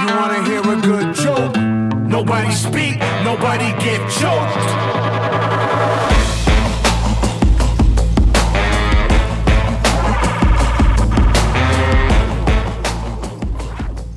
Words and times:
You 0.00 0.06
wanna 0.16 0.42
hear 0.44 0.60
a 0.60 0.80
good 0.80 1.14
joke? 1.14 1.56
Nobody 2.08 2.52
speak, 2.52 2.98
nobody 3.22 3.70
get 3.84 4.00
choked. 4.10 5.09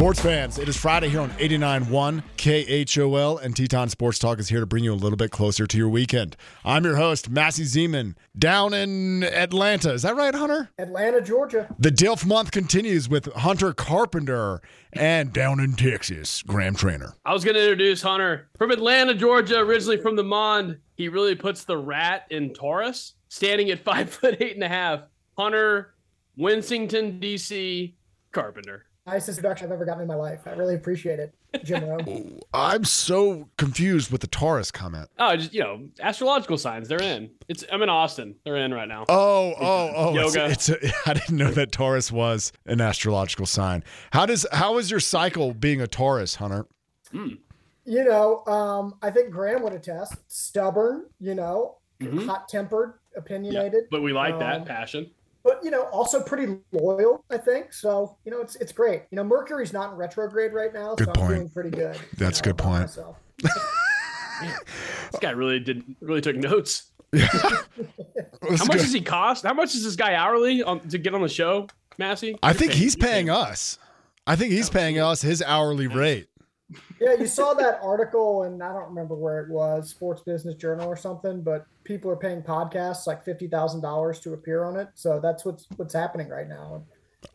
Sports 0.04 0.20
fans, 0.20 0.60
it 0.60 0.68
is 0.68 0.75
Friday 0.75 1.07
here 1.07 1.21
on 1.21 1.30
89.1 1.30 2.23
KHOL, 2.36 3.38
and 3.38 3.55
Teton 3.55 3.88
Sports 3.88 4.20
Talk 4.20 4.38
is 4.38 4.50
here 4.50 4.59
to 4.59 4.66
bring 4.66 4.84
you 4.84 4.91
a 4.91 4.95
little 4.95 5.16
bit 5.16 5.32
closer 5.32 5.66
to 5.66 5.77
your 5.77 5.88
weekend. 5.88 6.36
I'm 6.66 6.84
your 6.84 6.98
host, 6.98 7.30
Massey 7.30 7.64
Zeman, 7.64 8.16
down 8.38 8.73
in 8.73 9.23
Atlanta. 9.23 9.94
Is 9.94 10.02
that 10.02 10.18
right, 10.18 10.36
Hunter? 10.36 10.70
Atlanta, 10.77 11.21
Georgia. 11.21 11.73
The 11.80 11.89
DILF 11.89 12.26
month 12.26 12.52
continues 12.52 13.08
with 13.08 13.31
Hunter 13.31 13.71
Carpenter, 13.71 14.59
and 14.91 15.31
down 15.31 15.62
in 15.62 15.71
Texas, 15.71 16.41
Graham 16.41 16.76
Trainer. 16.76 17.13
I 17.23 17.31
was 17.31 17.45
going 17.45 17.55
to 17.55 17.63
introduce 17.63 18.02
Hunter 18.02 18.49
from 18.58 18.72
Atlanta, 18.72 19.13
Georgia, 19.13 19.59
originally 19.59 20.02
from 20.02 20.17
the 20.17 20.23
Mond. 20.26 20.80
He 20.98 21.08
really 21.08 21.35
puts 21.35 21.63
the 21.63 21.77
rat 21.77 22.26
in 22.30 22.54
Taurus, 22.54 23.13
standing 23.30 23.70
at 23.70 23.80
five 23.85 24.09
foot 24.09 24.35
eight 24.41 24.55
and 24.55 24.66
a 24.66 24.67
half. 24.67 25.04
Hunter, 25.38 25.94
Winsington, 26.38 27.22
DC, 27.22 27.94
Carpenter. 28.34 28.88
Nicest 29.05 29.38
introduction 29.38 29.67
I've 29.67 29.73
ever 29.73 29.84
gotten 29.84 30.03
in 30.03 30.07
my 30.07 30.16
life. 30.16 30.41
I 30.45 30.52
really 30.52 30.75
appreciate 30.75 31.20
it, 31.20 31.34
Jim 31.66 31.84
Rome. 31.84 32.39
I'm 32.53 32.85
so 32.85 33.49
confused 33.57 34.11
with 34.13 34.21
the 34.21 34.27
Taurus 34.27 34.71
comment. 34.71 35.09
Oh, 35.20 35.35
just 35.35 35.53
you 35.53 35.59
know, 35.61 35.89
astrological 35.99 36.57
signs. 36.57 36.88
They're 36.88 37.02
in. 37.02 37.30
It's. 37.49 37.66
I'm 37.70 37.81
in 37.81 37.89
Austin. 37.89 38.35
They're 38.45 38.55
in 38.55 38.73
right 38.73 38.88
now. 38.88 39.03
Oh, 39.09 39.53
oh, 39.59 39.91
oh! 39.94 40.13
Yoga. 40.13 40.45
It's, 40.45 40.70
it's 40.70 40.85
a, 41.05 41.09
I 41.09 41.13
didn't 41.16 41.35
know 41.35 41.52
that 41.52 41.73
Taurus 41.73 42.13
was 42.13 42.53
an 42.66 42.80
astrological 42.80 43.45
sign. 43.45 43.84
How 44.13 44.25
does 44.25 44.45
how 44.53 44.77
is 44.77 44.89
your 44.89 45.02
cycle 45.02 45.53
being 45.53 45.81
a 45.81 45.88
Taurus, 45.88 46.35
Hunter? 46.35 46.66
you 47.11 48.03
know, 48.05 48.45
um, 48.45 48.95
I 49.02 49.11
think 49.11 49.31
Graham 49.31 49.63
would 49.63 49.73
attest. 49.73 50.16
Stubborn, 50.31 51.08
you 51.19 51.35
know, 51.35 51.80
Mhm. 52.02 52.25
hot 52.25 52.47
tempered, 52.47 52.94
opinionated. 53.17 53.83
But 53.91 54.02
we 54.02 54.13
like 54.13 54.39
that 54.39 54.61
Um, 54.61 54.66
passion. 54.66 55.11
But 55.44 55.59
you 55.63 55.72
know, 55.72 55.83
also 55.83 56.22
pretty 56.23 56.55
loyal, 56.72 57.25
I 57.30 57.38
think. 57.38 57.73
So, 57.73 58.17
you 58.25 58.31
know, 58.31 58.39
it's 58.41 58.55
it's 58.58 58.72
great. 58.72 59.03
You 59.11 59.17
know, 59.17 59.23
Mercury's 59.23 59.73
not 59.73 59.91
in 59.91 59.97
retrograde 59.97 60.53
right 60.53 60.73
now, 60.73 60.95
Good 60.95 61.08
so 61.08 61.13
point. 61.13 61.23
I'm 61.25 61.35
feeling 61.35 61.50
pretty 61.50 61.69
good. 61.72 61.95
you 61.95 62.02
That's 62.17 62.39
a 62.39 62.44
good 62.44 62.58
point. 62.58 62.89
This 64.41 65.19
guy 65.22 65.30
really 65.30 65.59
did. 65.59 65.83
Really 66.02 66.19
took 66.22 66.35
notes. 66.35 66.91
Let's 67.13 67.31
How 67.31 68.66
much 68.66 68.67
go. 68.67 68.73
does 68.80 68.91
he 68.91 69.02
cost? 69.02 69.45
How 69.45 69.53
much 69.53 69.75
is 69.75 69.83
this 69.83 69.95
guy 69.95 70.16
hourly 70.16 70.63
on, 70.63 70.80
to 70.89 70.97
get 70.97 71.13
on 71.13 71.22
the 71.22 71.30
show, 71.30 71.67
Massey? 71.97 72.38
I 72.41 72.52
think 72.53 72.72
paying- 72.72 72.83
he's 72.83 72.97
you're 72.97 73.07
paying 73.07 73.30
us. 73.30 73.78
I 74.25 74.35
think 74.35 74.52
he's 74.52 74.69
oh, 74.69 74.73
paying 74.73 75.00
us 75.00 75.22
his 75.22 75.41
hourly 75.41 75.88
rate. 75.88 76.28
Yeah, 76.99 77.13
you 77.13 77.27
saw 77.27 77.53
that 77.53 77.79
article, 77.81 78.43
and 78.43 78.61
I 78.61 78.73
don't 78.73 78.89
remember 78.89 79.16
where 79.16 79.41
it 79.41 79.49
was, 79.49 79.89
Sports 79.89 80.21
Business 80.21 80.55
Journal 80.55 80.88
or 80.88 80.95
something. 80.95 81.41
But 81.41 81.66
people 81.83 82.09
are 82.11 82.16
paying 82.16 82.41
podcasts 82.41 83.07
like 83.07 83.23
fifty 83.23 83.47
thousand 83.47 83.81
dollars 83.81 84.19
to 84.21 84.33
appear 84.33 84.63
on 84.63 84.77
it. 84.77 84.89
So 84.95 85.19
that's 85.19 85.45
what's 85.45 85.67
what's 85.77 85.94
happening 85.94 86.29
right 86.29 86.47
now. 86.47 86.83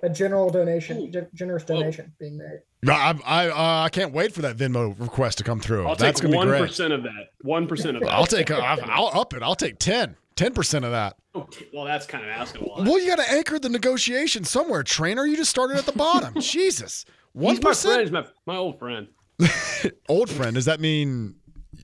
A 0.03 0.11
general 0.11 0.51
donation, 0.51 1.11
gen- 1.11 1.29
generous 1.35 1.65
donation 1.65 2.13
being 2.21 2.37
made. 2.37 2.61
I 2.91 3.19
I, 3.25 3.49
uh, 3.49 3.85
I 3.85 3.89
can't 3.89 4.13
wait 4.13 4.33
for 4.33 4.43
that 4.43 4.57
Venmo 4.57 4.99
request 5.01 5.39
to 5.39 5.45
come 5.45 5.61
through. 5.61 5.87
I'll 5.89 5.97
That's 5.97 6.21
take 6.21 6.31
gonna 6.31 6.33
be 6.33 6.37
one 6.37 6.49
great. 6.49 6.61
percent 6.61 6.93
of 6.93 7.03
that. 7.05 7.31
One 7.41 7.67
percent 7.67 7.97
of 7.97 8.03
that. 8.03 8.11
I'll 8.13 8.27
take. 8.27 8.51
I'll, 8.51 8.79
I'll 8.85 9.21
up 9.21 9.33
it. 9.35 9.43
I'll 9.43 9.55
take 9.55 9.79
10 9.79 10.15
percent 10.55 10.85
of 10.85 10.93
that. 10.93 11.17
Okay, 11.35 11.67
well, 11.73 11.85
that's 11.85 12.07
kind 12.07 12.25
of 12.25 12.31
asking 12.31 12.63
a 12.63 12.69
lot. 12.69 12.85
Well, 12.85 12.99
you 13.01 13.09
got 13.09 13.23
to 13.25 13.33
anchor 13.33 13.59
the 13.59 13.69
negotiation 13.69 14.45
somewhere, 14.45 14.83
trainer. 14.83 15.25
You 15.27 15.37
just 15.37 15.51
started 15.51 15.77
at 15.79 15.87
the 15.87 15.93
bottom. 15.93 16.35
Jesus, 16.41 17.05
one 17.33 17.55
He's 17.55 17.63
my 17.63 17.75
friend. 17.75 18.01
He's 18.03 18.11
my, 18.11 18.27
my 18.47 18.57
old 18.57 18.79
friend. 18.79 19.09
Old 20.09 20.29
friend. 20.31 20.55
Does 20.55 20.65
that 20.67 20.81
mean 20.81 21.35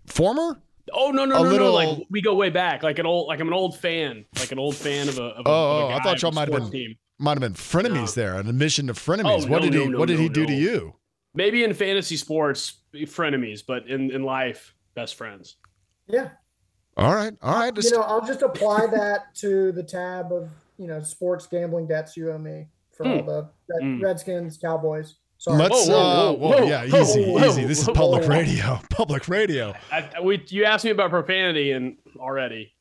former? 0.07 0.61
Oh 0.93 1.11
no 1.11 1.25
no 1.25 1.37
A 1.41 1.45
no 1.45 1.51
little- 1.51 1.67
no! 1.69 1.73
Like 1.73 2.07
we 2.11 2.21
go 2.21 2.35
way 2.35 2.51
back. 2.51 2.83
Like 2.83 2.99
an 2.99 3.07
old 3.07 3.29
like 3.29 3.41
I'm 3.41 3.49
an 3.49 3.55
old 3.55 3.79
fan. 3.79 4.25
Like 4.39 4.53
an 4.53 4.59
old 4.59 4.77
fan 4.77 5.09
of 5.09 5.19
a. 5.19 5.23
Of 5.23 5.47
a 5.47 5.49
Oh, 5.49 5.53
of 5.85 5.91
a 5.91 5.93
oh, 5.95 5.97
I 5.97 6.03
thought 6.03 6.21
y'all 6.23 6.33
might 6.33 6.49
have 6.49 6.61
been- 6.63 6.71
Team. 6.71 6.97
Might 7.19 7.33
have 7.33 7.41
been 7.41 7.55
frenemies 7.55 8.17
No. 8.17 8.23
there. 8.23 8.35
An 8.35 8.49
admission 8.49 8.89
to 8.89 8.93
frenemies. 8.93 9.45
Oh, 9.47 9.49
what 9.49 9.63
no, 9.63 9.71
did 9.71 9.75
he? 9.75 9.79
no, 9.85 9.91
no, 9.93 9.99
what 9.99 10.09
did 10.09 10.19
he 10.19 10.27
no, 10.29 10.33
do 10.35 10.47
to 10.47 10.53
you? 10.53 10.95
Maybe 11.33 11.63
in 11.65 11.73
fantasy 11.73 12.17
sports, 12.17 12.81
frenemies, 12.93 13.63
but 13.67 13.87
in 13.89 14.11
in 14.11 14.25
life, 14.25 14.75
best 14.95 15.15
friends. 15.15 15.57
Yeah, 16.09 16.31
All 16.97 17.15
right. 17.15 17.33
All 17.41 17.55
right. 17.55 17.73
you 17.83 17.91
know, 17.93 18.03
I'll 18.03 18.27
just 18.27 18.43
apply 18.43 18.87
that 18.87 19.35
to 19.37 19.73
the 19.73 19.83
tab 19.83 20.33
of 20.33 20.51
you 20.77 20.87
know 20.89 21.01
sports 21.03 21.47
gambling 21.47 21.87
debts 21.87 22.17
you 22.17 22.31
owe 22.33 22.39
me 22.39 22.67
for 22.93 23.07
all 23.07 23.21
Hmm. 23.21 23.27
the 23.27 23.51
Red, 23.71 23.83
Hmm. 23.83 24.01
Redskins, 24.03 24.59
Cowboys. 24.59 25.15
Sorry. 25.45 25.59
let's. 25.59 25.87
Whoa, 25.89 25.95
whoa, 25.95 26.01
uh, 26.01 26.33
whoa, 26.33 26.33
whoa, 26.33 26.59
whoa, 26.61 26.67
yeah, 26.67 26.87
whoa, 26.87 27.01
easy, 27.03 27.25
whoa, 27.31 27.45
easy. 27.47 27.65
This 27.65 27.81
is 27.81 27.87
whoa, 27.87 27.93
public 27.95 28.23
whoa. 28.23 28.29
radio. 28.31 28.81
Public 28.91 29.29
radio. 29.29 29.75
I, 29.93 30.09
I- 30.17 30.21
we 30.23 30.43
you 30.49 30.65
asked 30.65 30.85
me 30.87 30.91
about 30.91 31.11
profanity 31.11 31.73
and 31.73 31.99
already. 32.19 32.73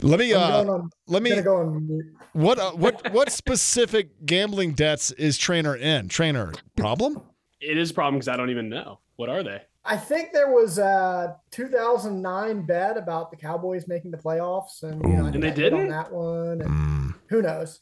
Let 0.00 0.18
me. 0.18 0.34
I'm 0.34 0.40
Uh, 0.40 0.62
going 0.64 0.68
on, 0.80 0.90
let 1.06 1.22
me. 1.22 1.40
go 1.42 1.56
on. 1.58 2.16
What 2.32 2.58
uh, 2.58 2.72
what 2.72 3.12
what 3.12 3.30
specific 3.30 4.24
gambling 4.26 4.72
debts 4.72 5.10
is 5.12 5.38
trainer 5.38 5.76
in? 5.76 6.08
Trainer 6.08 6.52
problem? 6.76 7.20
It 7.60 7.76
is 7.78 7.90
a 7.90 7.94
problem 7.94 8.14
because 8.14 8.28
I 8.28 8.36
don't 8.36 8.50
even 8.50 8.68
know 8.68 8.98
what 9.16 9.28
are 9.28 9.42
they. 9.44 9.62
I 9.84 9.96
think 9.96 10.32
there 10.32 10.50
was 10.52 10.78
a 10.78 11.36
2009 11.52 12.62
bet 12.66 12.96
about 12.96 13.30
the 13.30 13.36
Cowboys 13.36 13.86
making 13.88 14.10
the 14.10 14.18
playoffs, 14.18 14.82
and 14.82 15.00
you 15.02 15.16
know, 15.16 15.26
And 15.26 15.34
they 15.42 15.50
think 15.52 15.58
I 15.58 15.62
hit 15.62 15.72
on 15.72 15.78
didn't? 15.80 15.90
that 15.92 16.12
one. 16.12 16.60
And 16.62 16.70
Mm. 16.70 17.14
who 17.28 17.42
knows? 17.42 17.80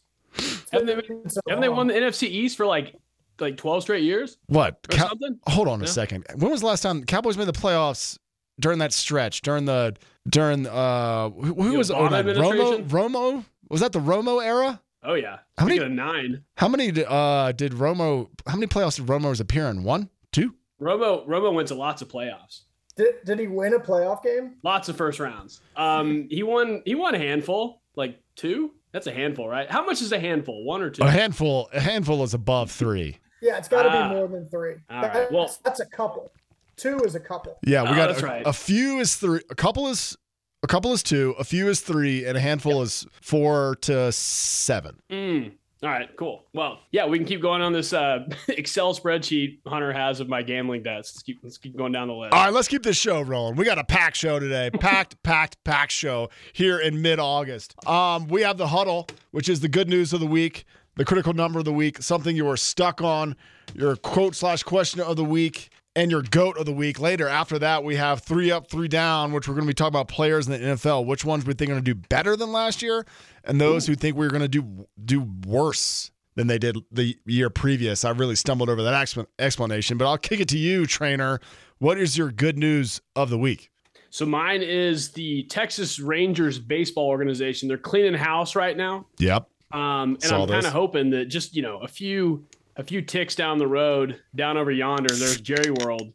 Haven't 0.72 0.86
they, 0.86 0.94
been 0.94 1.28
so 1.30 1.40
haven't 1.48 1.62
they 1.62 1.68
won 1.68 1.86
the 1.86 1.94
NFC 1.94 2.28
East 2.28 2.56
for 2.56 2.66
like 2.66 2.94
like 3.40 3.56
12 3.56 3.82
straight 3.82 4.02
years 4.04 4.38
What? 4.46 4.78
or 4.90 4.96
Cow- 4.96 5.08
something? 5.08 5.38
Hold 5.46 5.68
on 5.68 5.82
a 5.82 5.86
second. 5.86 6.24
When 6.36 6.50
was 6.50 6.60
the 6.60 6.66
last 6.66 6.82
time 6.82 7.04
Cowboys 7.04 7.36
made 7.36 7.46
the 7.48 7.52
playoffs 7.52 8.18
during 8.60 8.78
that 8.80 8.92
stretch? 8.92 9.42
During 9.42 9.64
the 9.66 9.94
during 10.28 10.66
uh 10.66 11.30
who, 11.30 11.54
who 11.54 11.70
The 11.72 11.78
was 11.78 11.90
Obama 11.90 12.10
09? 12.10 12.10
Romo? 12.10 12.18
administration? 12.18 12.88
Romo? 12.88 13.44
Was 13.70 13.80
that 13.80 13.92
the 13.92 14.00
Romo 14.00 14.44
era? 14.44 14.80
Oh 15.02 15.14
yeah. 15.14 15.38
How 15.58 15.64
many- 15.66 15.76
Speaking 15.78 15.92
of 15.92 15.96
nine, 16.06 16.44
How 16.56 16.68
many 16.68 16.90
did, 16.90 17.06
uh 17.06 17.52
did 17.52 17.72
Romo 17.72 18.28
how 18.46 18.54
many 18.54 18.66
playoffs 18.66 18.96
did 18.96 19.06
Romo's 19.06 19.40
appear 19.40 19.66
in? 19.68 19.84
One? 19.84 20.10
Two? 20.32 20.54
Romo 20.80 21.26
Romo 21.26 21.52
went 21.54 21.68
to 21.68 21.74
lots 21.74 22.02
of 22.02 22.08
playoffs. 22.08 22.62
Did, 22.96 23.14
did 23.26 23.38
he 23.38 23.46
win 23.46 23.74
a 23.74 23.78
playoff 23.78 24.22
game? 24.22 24.54
Lots 24.62 24.88
of 24.88 24.96
first 24.96 25.20
rounds. 25.20 25.60
Um, 25.76 26.28
he 26.30 26.42
won. 26.42 26.80
He 26.86 26.94
won 26.94 27.14
a 27.14 27.18
handful, 27.18 27.82
like 27.94 28.18
two. 28.36 28.72
That's 28.92 29.06
a 29.06 29.12
handful, 29.12 29.46
right? 29.46 29.70
How 29.70 29.84
much 29.84 30.00
is 30.00 30.12
a 30.12 30.18
handful? 30.18 30.64
One 30.64 30.80
or 30.80 30.88
two? 30.88 31.02
A 31.02 31.10
handful 31.10 31.68
a 31.74 31.80
handful 31.80 32.22
is 32.24 32.32
above 32.32 32.70
three. 32.70 33.18
Yeah, 33.46 33.58
it's 33.58 33.68
got 33.68 33.84
to 33.84 33.88
Ah. 33.90 34.08
be 34.08 34.14
more 34.16 34.26
than 34.26 34.48
three. 34.48 34.74
All 34.90 35.02
That's, 35.02 35.16
right, 35.16 35.32
well- 35.32 35.56
that's 35.64 35.78
a 35.80 35.86
couple. 35.86 36.32
Two 36.76 36.98
is 37.04 37.14
a 37.14 37.20
couple. 37.20 37.56
Yeah, 37.64 37.84
we 37.84 37.90
Oh, 37.90 37.94
got 37.94 38.08
that's 38.08 38.20
a, 38.22 38.26
right. 38.26 38.42
a 38.44 38.52
few 38.52 38.98
is 38.98 39.14
three 39.16 39.40
a 39.48 39.54
couple 39.54 39.88
is 39.88 40.16
a 40.62 40.66
couple 40.66 40.92
is 40.92 41.02
two, 41.02 41.34
a 41.38 41.44
few 41.44 41.68
is 41.68 41.80
three, 41.80 42.24
and 42.26 42.36
a 42.36 42.40
handful 42.40 42.82
is 42.82 43.06
four 43.22 43.76
to 43.82 44.10
seven. 44.12 44.96
Mm. 45.10 45.52
All 45.82 45.90
right, 45.90 46.08
cool. 46.16 46.42
Well, 46.54 46.80
yeah, 46.90 47.06
we 47.06 47.18
can 47.18 47.26
keep 47.26 47.40
going 47.40 47.60
on 47.62 47.72
this 47.72 47.92
uh, 47.92 48.26
Excel 48.48 48.94
spreadsheet 48.94 49.58
Hunter 49.66 49.92
has 49.92 50.20
of 50.20 50.28
my 50.28 50.42
gambling 50.42 50.82
debts. 50.82 51.12
Let's 51.14 51.22
keep 51.22 51.38
let's 51.42 51.56
keep 51.58 51.76
going 51.76 51.92
down 51.92 52.08
the 52.08 52.14
list. 52.14 52.34
All 52.34 52.44
right, 52.44 52.52
let's 52.52 52.66
keep 52.68 52.82
this 52.82 52.96
show 52.98 53.20
rolling. 53.22 53.56
We 53.56 53.64
got 53.64 53.78
a 53.78 53.84
packed 53.84 54.16
show 54.16 54.38
today. 54.38 54.68
Packed, 54.80 55.22
packed, 55.22 55.62
packed 55.64 55.92
show 55.92 56.28
here 56.52 56.78
in 56.78 57.00
mid-August. 57.00 57.74
Um, 57.86 58.26
we 58.28 58.42
have 58.42 58.56
the 58.58 58.68
huddle, 58.68 59.06
which 59.30 59.48
is 59.48 59.60
the 59.60 59.68
good 59.68 59.88
news 59.88 60.12
of 60.12 60.20
the 60.20 60.26
week, 60.26 60.64
the 60.96 61.04
critical 61.04 61.32
number 61.32 61.58
of 61.58 61.64
the 61.64 61.72
week, 61.72 62.02
something 62.02 62.34
you 62.34 62.48
are 62.48 62.56
stuck 62.56 63.00
on, 63.00 63.36
your 63.74 63.96
quote 63.96 64.34
slash 64.34 64.62
question 64.62 65.00
of 65.00 65.16
the 65.16 65.24
week, 65.24 65.70
and 65.94 66.10
your 66.10 66.22
goat 66.22 66.58
of 66.58 66.66
the 66.66 66.72
week. 66.72 67.00
Later, 67.00 67.28
after 67.28 67.58
that, 67.58 67.84
we 67.84 67.96
have 67.96 68.20
three 68.22 68.50
up, 68.50 68.68
three 68.70 68.88
down, 68.88 69.32
which 69.32 69.48
we're 69.48 69.54
going 69.54 69.66
to 69.66 69.70
be 69.70 69.74
talking 69.74 69.94
about 69.94 70.08
players 70.08 70.46
in 70.46 70.52
the 70.52 70.58
NFL. 70.58 71.06
Which 71.06 71.24
ones 71.24 71.46
we 71.46 71.54
think 71.54 71.70
are 71.70 71.74
going 71.74 71.84
to 71.84 71.94
do 71.94 72.00
better 72.08 72.36
than 72.36 72.52
last 72.52 72.82
year, 72.82 73.06
and 73.44 73.60
those 73.60 73.86
who 73.86 73.94
think 73.94 74.16
we're 74.16 74.30
going 74.30 74.42
to 74.42 74.48
do 74.48 74.86
do 75.02 75.26
worse 75.46 76.10
than 76.34 76.46
they 76.46 76.58
did 76.58 76.76
the 76.92 77.16
year 77.24 77.50
previous. 77.50 78.04
I 78.04 78.10
really 78.10 78.36
stumbled 78.36 78.68
over 78.68 78.82
that 78.82 79.28
explanation, 79.38 79.96
but 79.98 80.06
I'll 80.06 80.18
kick 80.18 80.40
it 80.40 80.48
to 80.48 80.58
you, 80.58 80.86
trainer. 80.86 81.40
What 81.78 81.98
is 81.98 82.16
your 82.16 82.30
good 82.30 82.58
news 82.58 83.00
of 83.14 83.30
the 83.30 83.38
week? 83.38 83.70
So 84.10 84.24
mine 84.24 84.62
is 84.62 85.10
the 85.10 85.44
Texas 85.44 85.98
Rangers 85.98 86.58
baseball 86.58 87.08
organization. 87.08 87.68
They're 87.68 87.76
cleaning 87.76 88.14
house 88.14 88.54
right 88.54 88.76
now. 88.76 89.06
Yep. 89.18 89.48
Um, 89.72 90.14
and 90.14 90.22
Saw 90.22 90.42
I'm 90.42 90.48
kind 90.48 90.66
of 90.66 90.72
hoping 90.72 91.10
that 91.10 91.26
just 91.26 91.56
you 91.56 91.62
know 91.62 91.78
a 91.78 91.88
few 91.88 92.46
a 92.76 92.84
few 92.84 93.02
ticks 93.02 93.34
down 93.34 93.58
the 93.58 93.66
road, 93.66 94.20
down 94.34 94.56
over 94.56 94.70
yonder, 94.70 95.14
there's 95.14 95.40
Jerry 95.40 95.70
World, 95.70 96.12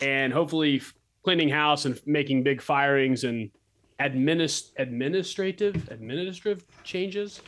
and 0.00 0.32
hopefully 0.32 0.82
cleaning 1.22 1.48
house 1.48 1.84
and 1.84 2.00
making 2.06 2.42
big 2.42 2.60
firings 2.60 3.24
and 3.24 3.50
administ- 4.00 4.70
administrative 4.78 5.88
administrative 5.90 6.64
changes 6.84 7.40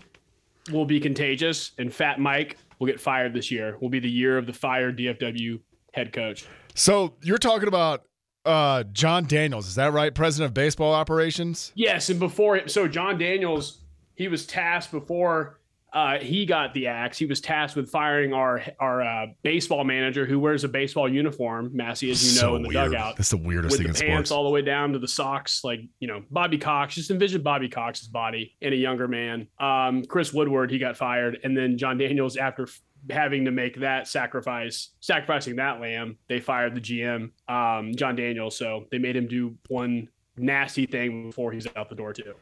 will 0.70 0.84
be 0.84 1.00
contagious. 1.00 1.72
And 1.78 1.92
Fat 1.92 2.20
Mike 2.20 2.56
will 2.78 2.86
get 2.86 3.00
fired 3.00 3.34
this 3.34 3.50
year. 3.50 3.76
Will 3.80 3.88
be 3.88 4.00
the 4.00 4.10
year 4.10 4.38
of 4.38 4.46
the 4.46 4.52
fired 4.52 4.98
DFW 4.98 5.60
head 5.92 6.12
coach. 6.12 6.46
So 6.74 7.14
you're 7.22 7.38
talking 7.38 7.68
about 7.68 8.04
uh, 8.44 8.84
Jon 8.92 9.24
Daniels, 9.26 9.68
is 9.68 9.74
that 9.76 9.92
right? 9.92 10.14
President 10.14 10.48
of 10.48 10.54
baseball 10.54 10.92
operations? 10.92 11.72
Yes, 11.74 12.08
and 12.08 12.18
before 12.18 12.66
so 12.68 12.88
Jon 12.88 13.18
Daniels, 13.18 13.81
he 14.22 14.28
was 14.28 14.46
tasked 14.46 14.92
before 14.92 15.58
uh, 15.92 16.18
he 16.18 16.46
got 16.46 16.72
the 16.72 16.86
axe. 16.86 17.18
He 17.18 17.26
was 17.26 17.40
tasked 17.40 17.76
with 17.76 17.90
firing 17.90 18.32
our 18.32 18.62
our 18.80 19.02
uh, 19.02 19.26
baseball 19.42 19.84
manager, 19.84 20.24
who 20.24 20.40
wears 20.40 20.64
a 20.64 20.68
baseball 20.68 21.06
uniform, 21.06 21.70
Massey, 21.74 22.10
as 22.10 22.24
you 22.24 22.40
know, 22.40 22.48
so 22.48 22.56
in 22.56 22.62
the 22.62 22.68
weird. 22.68 22.92
dugout, 22.92 23.16
That's 23.16 23.30
the 23.30 23.36
weirdest 23.36 23.72
with 23.72 23.80
thing 23.80 23.92
the 23.92 24.04
in 24.04 24.10
pants 24.10 24.28
sports. 24.28 24.30
all 24.30 24.44
the 24.44 24.50
way 24.50 24.62
down 24.62 24.92
to 24.94 24.98
the 24.98 25.08
socks, 25.08 25.64
like 25.64 25.80
you 26.00 26.08
know, 26.08 26.22
Bobby 26.30 26.56
Cox. 26.56 26.94
Just 26.94 27.10
envision 27.10 27.42
Bobby 27.42 27.68
Cox's 27.68 28.08
body 28.08 28.56
in 28.62 28.72
a 28.72 28.76
younger 28.76 29.06
man. 29.06 29.48
Um, 29.60 30.04
Chris 30.04 30.32
Woodward, 30.32 30.70
he 30.70 30.78
got 30.78 30.96
fired, 30.96 31.38
and 31.44 31.54
then 31.54 31.76
Jon 31.76 31.98
Daniels, 31.98 32.38
after 32.38 32.66
having 33.10 33.44
to 33.44 33.50
make 33.50 33.80
that 33.80 34.08
sacrifice, 34.08 34.90
sacrificing 35.00 35.56
that 35.56 35.80
lamb, 35.80 36.16
they 36.28 36.40
fired 36.40 36.74
the 36.74 36.80
GM, 36.80 37.32
um, 37.48 37.92
Jon 37.94 38.16
Daniels. 38.16 38.56
So 38.56 38.86
they 38.90 38.98
made 38.98 39.16
him 39.16 39.26
do 39.26 39.56
one 39.68 40.08
nasty 40.36 40.86
thing 40.86 41.26
before 41.30 41.52
he's 41.52 41.66
out 41.76 41.88
the 41.88 41.94
door 41.94 42.12
too. 42.12 42.34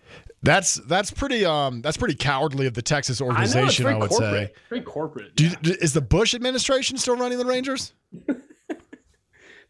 That's 0.42 0.74
that's 0.86 1.10
pretty 1.10 1.44
um 1.44 1.82
that's 1.82 1.96
pretty 1.96 2.14
cowardly 2.14 2.66
of 2.66 2.74
the 2.74 2.82
Texas 2.82 3.20
I 3.20 3.24
know, 3.24 3.30
organization, 3.30 3.86
I, 3.86 3.96
would 3.98 4.10
corporate. 4.10 4.48
say. 4.48 4.54
Very 4.68 4.80
corporate. 4.82 5.36
Do 5.36 5.44
you, 5.44 5.56
d- 5.62 5.76
is 5.80 5.92
the 5.92 6.00
Bush 6.00 6.34
administration 6.34 6.96
still 6.98 7.16
running 7.16 7.38
the 7.38 7.46
Rangers? 7.46 7.92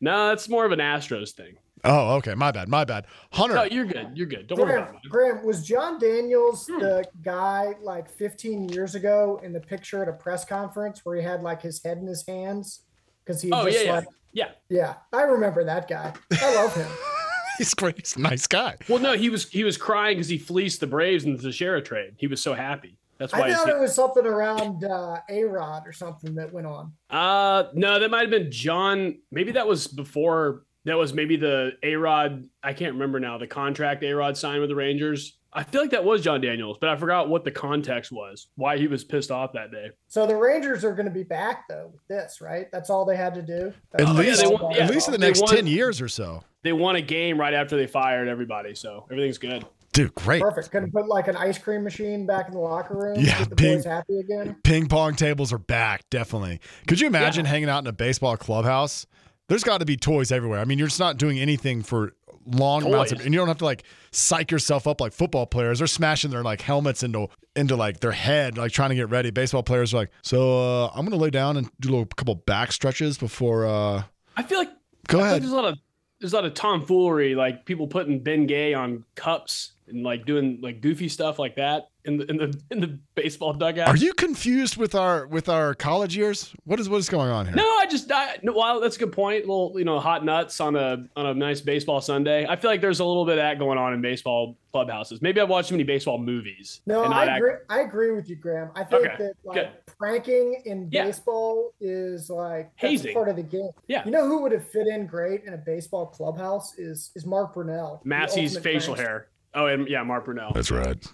No, 0.02 0.28
that's 0.28 0.48
more 0.48 0.64
of 0.64 0.72
an 0.72 0.78
Astros 0.78 1.32
thing. 1.32 1.56
Oh, 1.84 2.14
okay. 2.16 2.34
My 2.34 2.50
bad. 2.52 2.68
My 2.68 2.84
bad. 2.86 3.04
Hunter. 3.32 3.54
No, 3.54 3.62
you're 3.64 3.84
good. 3.84 4.08
You're 4.14 4.26
good. 4.26 4.46
Don't 4.46 4.58
worry 4.58 4.70
Graham, 4.72 4.88
about 4.88 5.04
it. 5.04 5.10
Graham, 5.10 5.44
was 5.44 5.62
Jon 5.66 5.98
Daniels 5.98 6.66
Hmm. 6.66 6.78
the 6.78 7.04
guy 7.22 7.74
like 7.82 8.08
15 8.08 8.70
years 8.70 8.94
ago 8.94 9.40
in 9.42 9.52
the 9.52 9.60
picture 9.60 10.02
at 10.02 10.08
a 10.08 10.12
press 10.14 10.44
conference 10.44 11.04
where 11.04 11.16
he 11.16 11.22
had 11.22 11.42
like 11.42 11.60
his 11.60 11.82
head 11.82 11.98
in 11.98 12.06
his 12.06 12.26
hands? 12.26 12.80
Because 13.24 13.42
he 13.42 13.50
Oh 13.52 13.66
just 13.66 13.78
yeah, 13.78 13.84
yeah, 13.84 13.92
like, 13.94 14.06
yeah. 14.32 14.48
yeah, 14.70 14.94
I 15.12 15.22
remember 15.22 15.64
that 15.64 15.86
guy. 15.86 16.14
I 16.40 16.54
love 16.54 16.74
him. 16.74 16.88
He's 17.60 17.74
great. 17.74 17.98
He's 17.98 18.16
a 18.16 18.20
nice 18.20 18.46
guy. 18.46 18.76
Well, 18.88 19.00
no, 19.00 19.12
he 19.12 19.28
was 19.28 19.50
he 19.50 19.64
was 19.64 19.76
crying 19.76 20.16
because 20.16 20.28
he 20.30 20.38
fleeced 20.38 20.80
the 20.80 20.86
Braves 20.86 21.24
in 21.24 21.36
the 21.36 21.42
Teixeira 21.42 21.82
trade. 21.82 22.14
He 22.16 22.26
was 22.26 22.42
so 22.42 22.54
happy. 22.54 22.96
That's 23.18 23.34
why. 23.34 23.40
I 23.42 23.48
he's 23.48 23.58
thought 23.58 23.68
it 23.68 23.78
was 23.78 23.94
something 23.94 24.24
around 24.24 24.82
uh, 24.82 25.16
A 25.28 25.44
Rod 25.44 25.82
or 25.86 25.92
something 25.92 26.34
that 26.36 26.50
went 26.54 26.66
on. 26.66 26.92
Uh 27.10 27.64
no, 27.74 27.98
that 27.98 28.10
might 28.10 28.22
have 28.22 28.30
been 28.30 28.50
John. 28.50 29.18
Maybe 29.30 29.52
that 29.52 29.68
was 29.68 29.86
before. 29.88 30.62
That 30.86 30.96
was 30.96 31.12
maybe 31.12 31.36
the 31.36 31.72
A 31.82 31.96
Rod. 31.96 32.48
I 32.62 32.72
can't 32.72 32.94
remember 32.94 33.20
now. 33.20 33.36
The 33.36 33.46
contract 33.46 34.02
A 34.04 34.12
Rod 34.14 34.38
signed 34.38 34.62
with 34.62 34.70
the 34.70 34.74
Rangers. 34.76 35.36
I 35.52 35.64
feel 35.64 35.82
like 35.82 35.90
that 35.90 36.04
was 36.04 36.22
Jon 36.22 36.40
Daniels, 36.40 36.78
but 36.80 36.88
I 36.88 36.96
forgot 36.96 37.28
what 37.28 37.44
the 37.44 37.50
context 37.50 38.12
was. 38.12 38.46
Why 38.54 38.78
he 38.78 38.86
was 38.86 39.04
pissed 39.04 39.30
off 39.32 39.52
that 39.52 39.72
day. 39.72 39.90
So 40.08 40.24
the 40.26 40.36
Rangers 40.36 40.84
are 40.84 40.94
going 40.94 41.06
to 41.06 41.12
be 41.12 41.24
back 41.24 41.68
though 41.68 41.90
with 41.92 42.06
this, 42.08 42.40
right? 42.40 42.68
That's 42.72 42.88
all 42.88 43.04
they 43.04 43.16
had 43.16 43.34
to 43.34 43.42
do. 43.42 43.74
At 43.98 44.14
least, 44.14 44.42
all 44.44 44.56
won- 44.56 44.72
they 44.72 44.80
at 44.80 44.90
least 44.90 45.08
in 45.08 45.12
the 45.12 45.18
next 45.18 45.42
won- 45.42 45.54
ten 45.54 45.66
years 45.66 46.00
or 46.00 46.08
so. 46.08 46.42
They 46.62 46.72
won 46.72 46.96
a 46.96 47.02
game 47.02 47.38
right 47.40 47.54
after 47.54 47.76
they 47.76 47.86
fired 47.86 48.28
everybody, 48.28 48.74
so 48.74 49.06
everything's 49.10 49.38
good. 49.38 49.64
Dude, 49.92 50.14
great. 50.14 50.40
Perfect. 50.42 50.70
Couldn't 50.70 50.92
put 50.92 51.08
like 51.08 51.26
an 51.26 51.36
ice 51.36 51.58
cream 51.58 51.82
machine 51.82 52.24
back 52.26 52.46
in 52.48 52.54
the 52.54 52.60
locker 52.60 52.94
room. 52.96 53.16
Yeah, 53.18 53.38
get 53.40 53.50
the 53.50 53.56
big- 53.56 53.76
boys 53.78 53.84
happy 53.84 54.20
again. 54.20 54.56
Ping 54.62 54.86
pong 54.86 55.14
tables 55.16 55.52
are 55.52 55.58
back, 55.58 56.08
definitely. 56.10 56.60
Could 56.86 57.00
you 57.00 57.06
imagine 57.08 57.44
hanging 57.44 57.68
out 57.68 57.78
in 57.82 57.86
a 57.88 57.92
baseball 57.92 58.36
clubhouse? 58.36 59.06
There's 59.48 59.64
got 59.64 59.78
to 59.78 59.84
be 59.84 59.96
toys 59.96 60.30
everywhere. 60.30 60.60
I 60.60 60.64
mean, 60.64 60.78
you're 60.78 60.86
just 60.86 61.00
not 61.00 61.16
doing 61.16 61.40
anything 61.40 61.82
for 61.82 62.12
long 62.46 62.84
amounts 62.86 63.10
of, 63.12 63.18
Toys. 63.18 63.24
and 63.26 63.34
you 63.34 63.40
don't 63.40 63.48
have 63.48 63.58
to 63.58 63.64
like 63.64 63.82
psych 64.12 64.50
yourself 64.52 64.86
up 64.86 65.00
like 65.00 65.12
football 65.12 65.44
players. 65.46 65.78
They're 65.78 65.88
smashing 65.88 66.30
their 66.30 66.44
like 66.44 66.60
helmets 66.60 67.02
into 67.02 67.26
into 67.56 67.74
like 67.74 67.98
their 67.98 68.12
head, 68.12 68.56
like 68.58 68.70
trying 68.70 68.90
to 68.90 68.94
get 68.94 69.08
ready. 69.10 69.30
Baseball 69.32 69.64
players 69.64 69.92
are 69.92 69.96
like, 69.98 70.10
so 70.22 70.84
uh, 70.84 70.90
I'm 70.94 71.04
gonna 71.04 71.16
lay 71.20 71.30
down 71.30 71.56
and 71.56 71.68
do 71.80 71.88
a 71.88 71.90
little 71.90 72.06
couple 72.06 72.36
back 72.36 72.70
stretches 72.70 73.18
before. 73.18 73.66
uh 73.66 74.04
I 74.36 74.42
feel 74.44 74.58
like 74.58 74.70
Go 75.08 75.18
I 75.18 75.18
feel 75.18 75.18
like 75.20 75.26
ahead. 75.30 75.42
There's 75.42 75.52
a 75.52 75.56
lot 75.56 75.64
of 75.64 75.78
there's 76.20 76.32
a 76.32 76.36
lot 76.36 76.44
of 76.44 76.54
tomfoolery, 76.54 77.34
like 77.34 77.64
people 77.64 77.86
putting 77.86 78.22
Ben 78.22 78.46
Gay 78.46 78.74
on 78.74 79.04
cups 79.14 79.72
and 79.90 80.02
like 80.04 80.26
doing 80.26 80.58
like 80.62 80.80
goofy 80.80 81.08
stuff 81.08 81.38
like 81.38 81.56
that 81.56 81.90
in 82.04 82.16
the 82.16 82.24
in 82.30 82.36
the 82.36 82.60
in 82.70 82.80
the 82.80 82.98
baseball 83.14 83.52
dugout. 83.52 83.88
Are 83.88 83.96
you 83.96 84.12
confused 84.14 84.76
with 84.76 84.94
our 84.94 85.26
with 85.26 85.48
our 85.48 85.74
college 85.74 86.16
years? 86.16 86.54
What 86.64 86.80
is 86.80 86.88
what 86.88 86.98
is 86.98 87.08
going 87.08 87.30
on 87.30 87.46
here? 87.46 87.54
No, 87.56 87.62
I 87.64 87.86
just 87.90 88.10
I, 88.10 88.38
no, 88.42 88.52
well, 88.52 88.80
that's 88.80 88.96
a 88.96 88.98
good 88.98 89.12
point. 89.12 89.40
little 89.46 89.74
you 89.76 89.84
know 89.84 89.98
hot 90.00 90.24
nuts 90.24 90.60
on 90.60 90.76
a 90.76 91.06
on 91.16 91.26
a 91.26 91.34
nice 91.34 91.60
baseball 91.60 92.00
Sunday. 92.00 92.46
I 92.46 92.56
feel 92.56 92.70
like 92.70 92.80
there's 92.80 93.00
a 93.00 93.04
little 93.04 93.24
bit 93.24 93.32
of 93.32 93.38
that 93.38 93.58
going 93.58 93.78
on 93.78 93.92
in 93.92 94.00
baseball 94.00 94.56
clubhouses. 94.72 95.20
Maybe 95.20 95.40
I've 95.40 95.48
watched 95.48 95.68
too 95.70 95.74
many 95.74 95.82
baseball 95.84 96.16
movies. 96.18 96.80
No, 96.86 97.02
and 97.04 97.12
I 97.12 97.24
not 97.24 97.28
act- 97.28 97.38
agree. 97.38 97.52
I 97.68 97.80
agree 97.80 98.12
with 98.12 98.30
you, 98.30 98.36
Graham. 98.36 98.70
I 98.76 98.84
think 98.84 99.04
Okay, 99.04 99.16
that 99.18 99.32
like 99.44 99.54
good. 99.56 99.70
pranking 99.98 100.62
in 100.64 100.88
Yeah. 100.92 101.06
baseball 101.06 101.72
is 101.80 102.30
like 102.30 102.70
that's 102.80 102.92
Hazing. 102.92 103.14
part 103.14 103.28
of 103.28 103.36
the 103.36 103.42
game. 103.42 103.70
Yeah. 103.88 104.04
You 104.04 104.12
know 104.12 104.26
who 104.28 104.40
would 104.42 104.52
have 104.52 104.66
fit 104.68 104.86
in 104.86 105.06
great 105.06 105.42
in 105.44 105.54
a 105.54 105.58
baseball 105.58 106.06
clubhouse 106.06 106.78
is 106.78 107.10
is 107.16 107.26
Mark 107.26 107.54
Brunell. 107.54 108.00
the 108.02 108.08
Massey's 108.08 108.56
facial 108.58 108.94
prankster. 108.94 108.98
hair. 108.98 109.26
Oh, 109.54 109.66
and 109.66 109.88
yeah, 109.88 110.02
Mark 110.02 110.26
Brunell. 110.26 110.54
That's 110.54 110.70
right. 110.70 111.04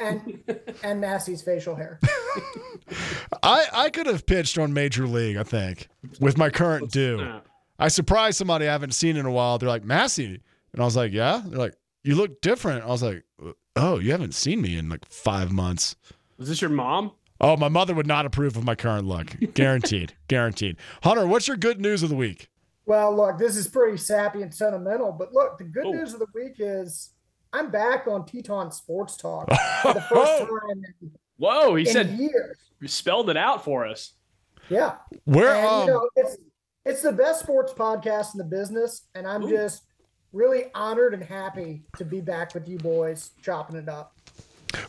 and 0.00 0.42
and 0.82 1.00
Massey's 1.00 1.42
facial 1.42 1.74
hair. 1.76 2.00
I 3.42 3.66
I 3.72 3.90
could 3.90 4.06
have 4.06 4.26
pitched 4.26 4.58
on 4.58 4.72
Major 4.72 5.06
League. 5.06 5.36
I 5.36 5.42
think 5.44 5.88
with 6.20 6.36
my 6.36 6.50
current 6.50 6.90
due. 6.90 7.20
Uh, 7.20 7.40
I 7.78 7.88
surprised 7.88 8.36
somebody 8.36 8.68
I 8.68 8.72
haven't 8.72 8.92
seen 8.94 9.16
in 9.16 9.24
a 9.26 9.30
while. 9.30 9.56
They're 9.58 9.68
like 9.68 9.84
Massey, 9.84 10.40
and 10.72 10.82
I 10.82 10.84
was 10.84 10.96
like, 10.96 11.12
yeah. 11.12 11.42
They're 11.46 11.58
like, 11.58 11.74
you 12.04 12.14
look 12.14 12.42
different. 12.42 12.84
I 12.84 12.88
was 12.88 13.02
like, 13.02 13.24
oh, 13.76 13.98
you 13.98 14.10
haven't 14.12 14.34
seen 14.34 14.60
me 14.60 14.76
in 14.76 14.88
like 14.90 15.06
five 15.10 15.50
months. 15.50 15.96
was 16.36 16.48
this 16.48 16.60
your 16.60 16.70
mom? 16.70 17.12
Oh, 17.40 17.56
my 17.56 17.68
mother 17.68 17.94
would 17.94 18.06
not 18.06 18.26
approve 18.26 18.58
of 18.58 18.64
my 18.64 18.74
current 18.74 19.06
look. 19.06 19.34
Guaranteed. 19.54 20.12
Guaranteed. 20.28 20.76
Hunter, 21.02 21.26
what's 21.26 21.48
your 21.48 21.56
good 21.56 21.80
news 21.80 22.02
of 22.02 22.10
the 22.10 22.14
week? 22.16 22.48
Well, 22.84 23.16
look, 23.16 23.38
this 23.38 23.56
is 23.56 23.66
pretty 23.66 23.96
sappy 23.96 24.42
and 24.42 24.52
sentimental, 24.52 25.10
but 25.12 25.32
look, 25.32 25.56
the 25.56 25.64
good 25.64 25.86
Oh. 25.86 25.92
news 25.92 26.12
of 26.12 26.18
the 26.18 26.26
week 26.34 26.56
is 26.58 27.12
I'm 27.52 27.70
back 27.70 28.06
on 28.06 28.26
Teton 28.26 28.70
Sports 28.72 29.16
Talk 29.16 29.48
for 29.82 29.94
the 29.94 30.00
first 30.02 30.38
time 30.38 30.48
in, 31.02 31.10
Whoa, 31.36 31.74
he 31.74 31.86
in 31.86 31.92
said 31.92 32.10
years. 32.10 32.56
he 32.80 32.86
spelled 32.88 33.30
it 33.30 33.36
out 33.36 33.64
for 33.64 33.86
us. 33.86 34.12
Yeah. 34.68 34.96
Where 35.24 35.54
and 35.54 35.66
um 35.66 35.88
you 35.88 35.94
know, 35.94 36.08
it's 36.16 36.36
it's 36.84 37.02
the 37.02 37.12
best 37.12 37.40
sports 37.40 37.72
podcast 37.72 38.34
in 38.34 38.38
the 38.38 38.44
business, 38.44 39.02
and 39.14 39.26
I'm 39.26 39.42
Ooh. 39.44 39.50
just 39.50 39.82
really 40.32 40.64
honored 40.74 41.12
and 41.12 41.22
happy 41.22 41.82
to 41.98 42.04
be 42.04 42.20
back 42.20 42.54
with 42.54 42.68
you 42.68 42.78
boys 42.78 43.30
chopping 43.42 43.76
it 43.76 43.88
up. 43.88 44.14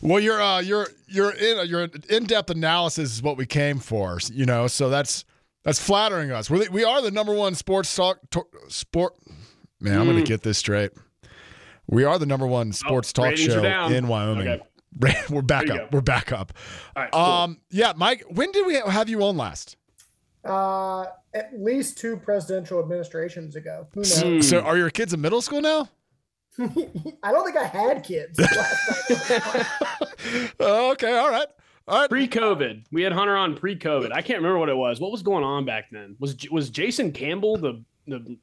well 0.00 0.20
your 0.20 0.40
uh 0.40 0.60
your 0.60 0.86
your 1.08 1.32
in 1.32 1.66
your 1.68 1.88
in-depth 2.08 2.50
analysis 2.50 3.12
is 3.14 3.22
what 3.22 3.36
we 3.36 3.44
came 3.46 3.78
for, 3.78 4.18
you 4.32 4.46
know. 4.46 4.66
So 4.68 4.88
that's 4.88 5.24
that's 5.64 5.80
flattering 5.84 6.30
us. 6.30 6.48
We 6.48 6.68
we 6.68 6.84
are 6.84 7.02
the 7.02 7.10
number 7.10 7.34
one 7.34 7.54
sports 7.56 7.94
talk 7.94 8.18
to, 8.30 8.44
sport 8.68 9.14
Man, 9.80 9.98
I'm 9.98 10.04
going 10.06 10.16
Mm. 10.18 10.20
to 10.20 10.28
get 10.28 10.42
this 10.42 10.58
straight. 10.58 10.92
We 11.92 12.04
are 12.04 12.18
the 12.18 12.24
number 12.24 12.46
one 12.46 12.72
sports 12.72 13.12
talk 13.12 13.36
show 13.36 13.62
in 13.88 14.08
Wyoming. 14.08 14.48
Okay. 14.48 14.62
We're 15.28 15.42
back 15.42 15.68
up. 15.68 15.76
go. 15.76 15.88
We're 15.92 16.00
back 16.00 16.32
up. 16.32 16.54
All 16.96 17.02
right. 17.02 17.12
Cool. 17.12 17.20
Um, 17.22 17.60
yeah, 17.70 17.92
Mike. 17.94 18.24
When 18.30 18.50
did 18.50 18.66
we 18.66 18.76
have 18.76 19.10
you 19.10 19.22
on 19.24 19.36
last? 19.36 19.76
Uh, 20.42 21.04
at 21.34 21.50
least 21.58 21.98
two 21.98 22.16
presidential 22.16 22.80
administrations 22.80 23.56
ago. 23.56 23.86
Who 23.92 24.00
knows? 24.00 24.22
Hmm. 24.22 24.40
So, 24.40 24.60
are 24.60 24.78
your 24.78 24.88
kids 24.88 25.12
in 25.12 25.20
middle 25.20 25.42
school 25.42 25.60
now? 25.60 25.90
I 26.58 27.30
don't 27.30 27.44
think 27.44 27.56
I 27.58 27.66
had 27.66 28.02
kids. 28.02 28.38
last 28.38 29.26
time. 29.26 29.66
Oh, 30.60 30.92
okay, 30.92 31.18
all 31.18 31.30
right, 31.30 31.48
all 31.88 32.00
right. 32.00 32.08
pre-COVID, 32.08 32.84
we 32.92 33.02
had 33.02 33.12
Hunter 33.12 33.36
on 33.36 33.56
pre-COVID. 33.56 34.12
I 34.12 34.22
can't 34.22 34.38
remember 34.38 34.58
what 34.58 34.68
it 34.68 34.76
was. 34.76 35.00
What 35.00 35.10
was 35.10 35.22
going 35.22 35.42
on 35.44 35.64
back 35.64 35.90
then? 35.90 36.16
Was 36.20 36.36
was 36.50 36.70
Jason 36.70 37.12
Campbell 37.12 37.56
the 37.56 37.84
the 38.06 38.38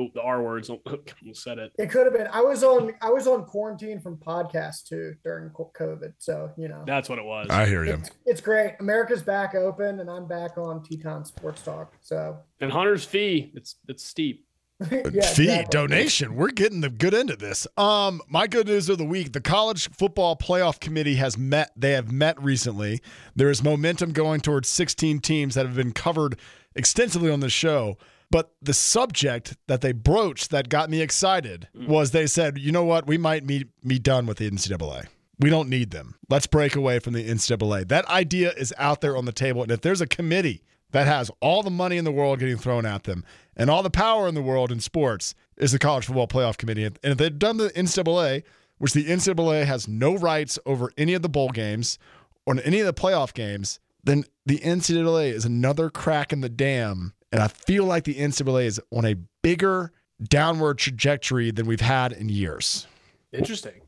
oh, 0.00 0.10
the 0.14 0.22
R 0.22 0.42
words? 0.42 0.70
I 0.86 0.96
said 1.32 1.58
it. 1.58 1.72
it 1.78 1.90
could 1.90 2.06
have 2.06 2.14
been. 2.14 2.28
I 2.32 2.40
was 2.40 2.62
on. 2.64 2.92
I 3.00 3.10
was 3.10 3.26
on 3.26 3.44
quarantine 3.44 4.00
from 4.00 4.16
podcast 4.16 4.84
too 4.88 5.14
during 5.22 5.50
COVID. 5.50 6.14
So 6.18 6.52
you 6.56 6.68
know, 6.68 6.82
That's 6.86 7.08
what 7.08 7.18
it 7.18 7.24
was. 7.24 7.48
I 7.50 7.66
hear 7.66 7.84
you. 7.84 7.94
it's, 7.94 8.10
it's 8.26 8.40
great. 8.40 8.74
America's 8.80 9.22
back 9.22 9.54
open, 9.54 10.00
and 10.00 10.10
I'm 10.10 10.26
back 10.26 10.58
on 10.58 10.82
Teton 10.82 11.24
Sports 11.24 11.62
Talk. 11.62 11.94
So 12.00 12.38
And 12.60 12.72
Hunter's 12.72 13.04
fee, 13.04 13.52
it's 13.54 13.76
it's 13.88 14.04
steep. 14.04 14.46
yeah, 14.90 15.02
Fee 15.02 15.42
exactly. 15.42 15.64
donation. 15.70 16.36
We're 16.36 16.52
getting 16.52 16.80
the 16.80 16.88
good 16.88 17.12
end 17.12 17.28
of 17.28 17.38
this. 17.38 17.66
Um, 17.76 18.22
my 18.28 18.46
good 18.46 18.66
news 18.66 18.88
of 18.88 18.96
the 18.96 19.04
week: 19.04 19.32
the 19.32 19.40
college 19.40 19.90
football 19.90 20.36
playoff 20.36 20.80
committee 20.80 21.16
has 21.16 21.36
met. 21.36 21.70
They 21.76 21.92
have 21.92 22.10
met 22.10 22.42
recently. 22.42 23.02
There 23.36 23.50
is 23.50 23.62
momentum 23.62 24.12
going 24.12 24.40
towards 24.40 24.70
16 24.70 25.20
teams 25.20 25.54
that 25.54 25.66
have 25.66 25.76
been 25.76 25.92
covered 25.92 26.38
extensively 26.74 27.30
on 27.30 27.40
the 27.40 27.50
show. 27.50 27.98
But 28.30 28.52
the 28.62 28.74
subject 28.74 29.56
that 29.66 29.80
they 29.80 29.92
broached 29.92 30.50
that 30.50 30.68
got 30.68 30.88
me 30.88 31.00
excited 31.00 31.68
mm. 31.76 31.88
was 31.88 32.12
they 32.12 32.26
said, 32.26 32.58
you 32.58 32.70
know 32.70 32.84
what, 32.84 33.06
we 33.06 33.18
might 33.18 33.46
be, 33.46 33.66
be 33.84 33.98
done 33.98 34.26
with 34.26 34.38
the 34.38 34.50
NCAA. 34.50 35.06
We 35.40 35.50
don't 35.50 35.68
need 35.68 35.90
them. 35.90 36.16
Let's 36.28 36.46
break 36.46 36.76
away 36.76 36.98
from 36.98 37.14
the 37.14 37.28
NCAA. 37.28 37.88
That 37.88 38.06
idea 38.08 38.52
is 38.52 38.74
out 38.78 39.00
there 39.00 39.16
on 39.16 39.24
the 39.24 39.32
table. 39.32 39.62
And 39.62 39.72
if 39.72 39.80
there's 39.80 40.00
a 40.00 40.06
committee 40.06 40.62
that 40.92 41.06
has 41.06 41.30
all 41.40 41.62
the 41.62 41.70
money 41.70 41.96
in 41.96 42.04
the 42.04 42.12
world 42.12 42.40
getting 42.40 42.58
thrown 42.58 42.84
at 42.84 43.04
them 43.04 43.24
and 43.56 43.70
all 43.70 43.82
the 43.82 43.90
power 43.90 44.28
in 44.28 44.34
the 44.34 44.42
world 44.42 44.70
in 44.70 44.80
sports, 44.80 45.34
is 45.56 45.72
the 45.72 45.78
College 45.78 46.06
Football 46.06 46.26
Playoff 46.26 46.56
Committee. 46.56 46.84
And 46.84 46.98
if 47.02 47.18
they've 47.18 47.38
done 47.38 47.58
the 47.58 47.68
NCAA, 47.70 48.42
which 48.78 48.94
the 48.94 49.04
NCAA 49.04 49.66
has 49.66 49.86
no 49.86 50.16
rights 50.16 50.58
over 50.64 50.90
any 50.96 51.14
of 51.14 51.22
the 51.22 51.28
bowl 51.28 51.50
games 51.50 51.98
or 52.46 52.56
any 52.64 52.80
of 52.80 52.86
the 52.86 52.94
playoff 52.94 53.34
games, 53.34 53.78
then 54.02 54.24
the 54.46 54.58
NCAA 54.58 55.32
is 55.32 55.44
another 55.44 55.90
crack 55.90 56.32
in 56.32 56.40
the 56.40 56.48
dam. 56.48 57.12
And 57.32 57.42
I 57.42 57.48
feel 57.48 57.84
like 57.84 58.04
the 58.04 58.14
NCAA 58.14 58.64
is 58.64 58.80
on 58.90 59.04
a 59.04 59.14
bigger 59.42 59.92
downward 60.22 60.78
trajectory 60.78 61.50
than 61.50 61.66
we've 61.66 61.80
had 61.80 62.12
in 62.12 62.28
years. 62.28 62.86
Interesting. 63.32 63.80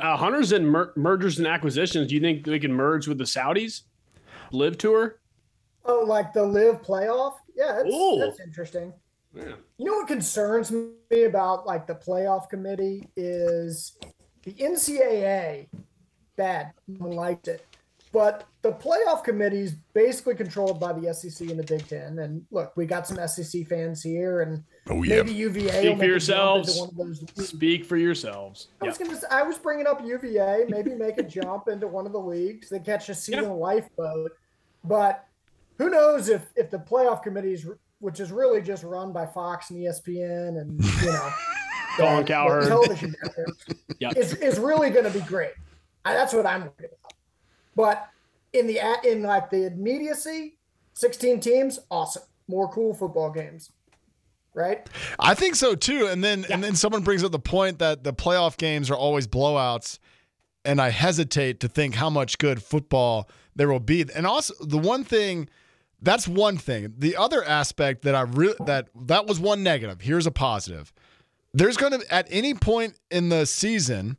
Uh, 0.00 0.16
Hunter's 0.16 0.52
and 0.52 0.68
mer- 0.68 0.92
mergers 0.96 1.38
and 1.38 1.46
acquisitions. 1.46 2.08
Do 2.08 2.14
you 2.14 2.20
think 2.20 2.44
they 2.44 2.58
can 2.58 2.72
merge 2.72 3.06
with 3.06 3.18
the 3.18 3.24
Saudis? 3.24 3.82
live 4.52 4.78
tour. 4.78 5.20
Oh, 5.84 6.04
like 6.06 6.32
the 6.32 6.42
live 6.42 6.82
playoff? 6.82 7.34
Yeah, 7.54 7.82
that's, 7.82 8.18
that's 8.18 8.40
interesting. 8.40 8.92
Yeah. 9.34 9.54
You 9.78 9.84
know 9.84 9.94
what 9.94 10.08
concerns 10.08 10.72
me 10.72 11.24
about 11.24 11.66
like 11.66 11.86
the 11.86 11.94
playoff 11.94 12.48
committee 12.48 13.06
is 13.16 13.98
the 14.42 14.52
NCAA. 14.52 15.68
Bad, 16.36 16.72
no 16.86 17.06
one 17.06 17.16
liked 17.16 17.48
it, 17.48 17.64
but 18.16 18.44
the 18.62 18.72
playoff 18.72 19.22
committee 19.24 19.60
is 19.60 19.74
basically 19.92 20.34
controlled 20.34 20.80
by 20.80 20.90
the 20.90 21.12
SEC 21.12 21.50
and 21.50 21.58
the 21.58 21.62
Big 21.64 21.86
Ten. 21.86 22.18
And 22.20 22.46
look, 22.50 22.74
we 22.74 22.86
got 22.86 23.06
some 23.06 23.18
SEC 23.28 23.66
fans 23.66 24.02
here, 24.02 24.40
and 24.40 24.64
Oh 24.88 25.02
yeah. 25.02 25.16
maybe 25.16 25.34
UVA. 25.34 25.68
Speak 25.68 25.82
will 25.84 25.92
for 25.92 25.96
make 25.98 26.02
a 26.02 26.06
yourselves. 26.06 26.80
one 26.80 26.88
of 26.88 26.96
those 26.96 27.46
Speak 27.46 27.84
for 27.84 27.98
yourselves. 27.98 28.68
I 28.80 28.86
Yeah. 28.86 28.88
was 28.92 28.96
gonna. 28.98 29.20
I 29.30 29.42
was 29.42 29.58
bringing 29.58 29.86
up 29.86 30.00
UVA. 30.02 30.64
Maybe 30.70 30.94
make 30.94 31.18
a 31.18 31.22
jump 31.38 31.68
into 31.68 31.86
one 31.88 32.06
of 32.06 32.12
the 32.12 32.18
leagues. 32.18 32.70
They 32.70 32.78
catch 32.78 33.10
a 33.10 33.14
season 33.14 33.50
lifeboat, 33.50 34.30
but 34.82 35.26
who 35.76 35.90
knows 35.90 36.30
if 36.30 36.46
if 36.56 36.70
the 36.70 36.78
playoff 36.78 37.22
committees, 37.22 37.66
which 37.98 38.18
is 38.18 38.32
really 38.32 38.62
just 38.62 38.82
run 38.82 39.12
by 39.12 39.26
Fox 39.26 39.68
and 39.68 39.78
ESPN 39.78 40.58
and 40.58 40.82
you 40.82 41.12
know, 41.12 41.30
Colin 41.98 42.16
the- 42.16 42.22
the 42.22 42.28
Cowherd. 42.28 42.66
television 42.68 43.14
networks, 43.22 43.66
Yep. 44.00 44.16
is 44.16 44.32
is 44.36 44.58
really 44.58 44.88
going 44.88 45.04
to 45.04 45.10
be 45.10 45.20
great. 45.26 45.52
I, 46.06 46.14
that's 46.14 46.32
what 46.32 46.46
I'm 46.46 46.62
worried 46.62 46.72
about. 46.78 47.05
But 47.76 48.08
in 48.52 48.66
the 48.66 48.80
in 49.04 49.22
like 49.22 49.50
the 49.50 49.66
immediacy, 49.66 50.56
16 50.94 51.40
teams, 51.40 51.78
awesome. 51.90 52.22
More 52.48 52.68
cool 52.68 52.94
football 52.94 53.30
games, 53.30 53.70
right? 54.54 54.88
I 55.18 55.34
think 55.34 55.56
so 55.56 55.74
too. 55.74 56.06
And 56.06 56.24
then 56.24 56.46
and 56.50 56.64
then 56.64 56.74
someone 56.74 57.02
brings 57.02 57.22
up 57.22 57.32
the 57.32 57.38
point 57.38 57.78
that 57.80 58.02
the 58.02 58.12
playoff 58.12 58.56
games 58.56 58.90
are 58.90 58.96
always 58.96 59.26
blowouts, 59.26 59.98
and 60.64 60.80
I 60.80 60.90
hesitate 60.90 61.60
to 61.60 61.68
think 61.68 61.94
how 61.96 62.08
much 62.08 62.38
good 62.38 62.62
football 62.62 63.28
there 63.54 63.68
will 63.68 63.80
be. 63.80 64.04
And 64.14 64.26
also 64.26 64.54
the 64.60 64.78
one 64.78 65.04
thing 65.04 65.48
that's 66.02 66.28
one 66.28 66.58
thing. 66.58 66.94
The 66.98 67.16
other 67.16 67.42
aspect 67.42 68.02
that 68.02 68.14
I 68.14 68.22
really 68.22 68.56
that 68.66 68.88
that 69.06 69.26
was 69.26 69.40
one 69.40 69.62
negative. 69.62 70.00
Here's 70.00 70.26
a 70.26 70.30
positive. 70.30 70.92
There's 71.52 71.76
going 71.76 71.98
to 71.98 72.14
at 72.14 72.26
any 72.30 72.54
point 72.54 72.98
in 73.10 73.28
the 73.30 73.46
season, 73.46 74.18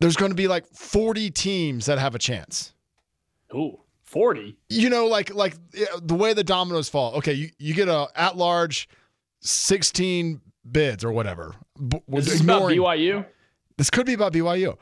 there's 0.00 0.16
going 0.16 0.30
to 0.30 0.36
be 0.36 0.48
like 0.48 0.66
40 0.66 1.30
teams 1.30 1.86
that 1.86 1.98
have 1.98 2.14
a 2.14 2.18
chance. 2.18 2.74
Ooh, 3.56 3.80
40. 4.04 4.56
You 4.68 4.90
know, 4.90 5.06
like 5.06 5.34
like 5.34 5.56
the 6.02 6.14
way 6.14 6.34
the 6.34 6.44
dominoes 6.44 6.88
fall. 6.88 7.14
Okay, 7.14 7.32
you, 7.32 7.50
you 7.58 7.74
get 7.74 7.88
a 7.88 8.08
at 8.14 8.36
large 8.36 8.88
16 9.40 10.40
bids 10.70 11.04
or 11.04 11.12
whatever. 11.12 11.54
B- 11.88 12.00
Is 12.12 12.26
this 12.26 12.40
about 12.40 12.62
BYU? 12.62 13.26
this 13.78 13.90
could 13.90 14.06
be 14.06 14.14
about 14.14 14.32
BYU. 14.32 14.76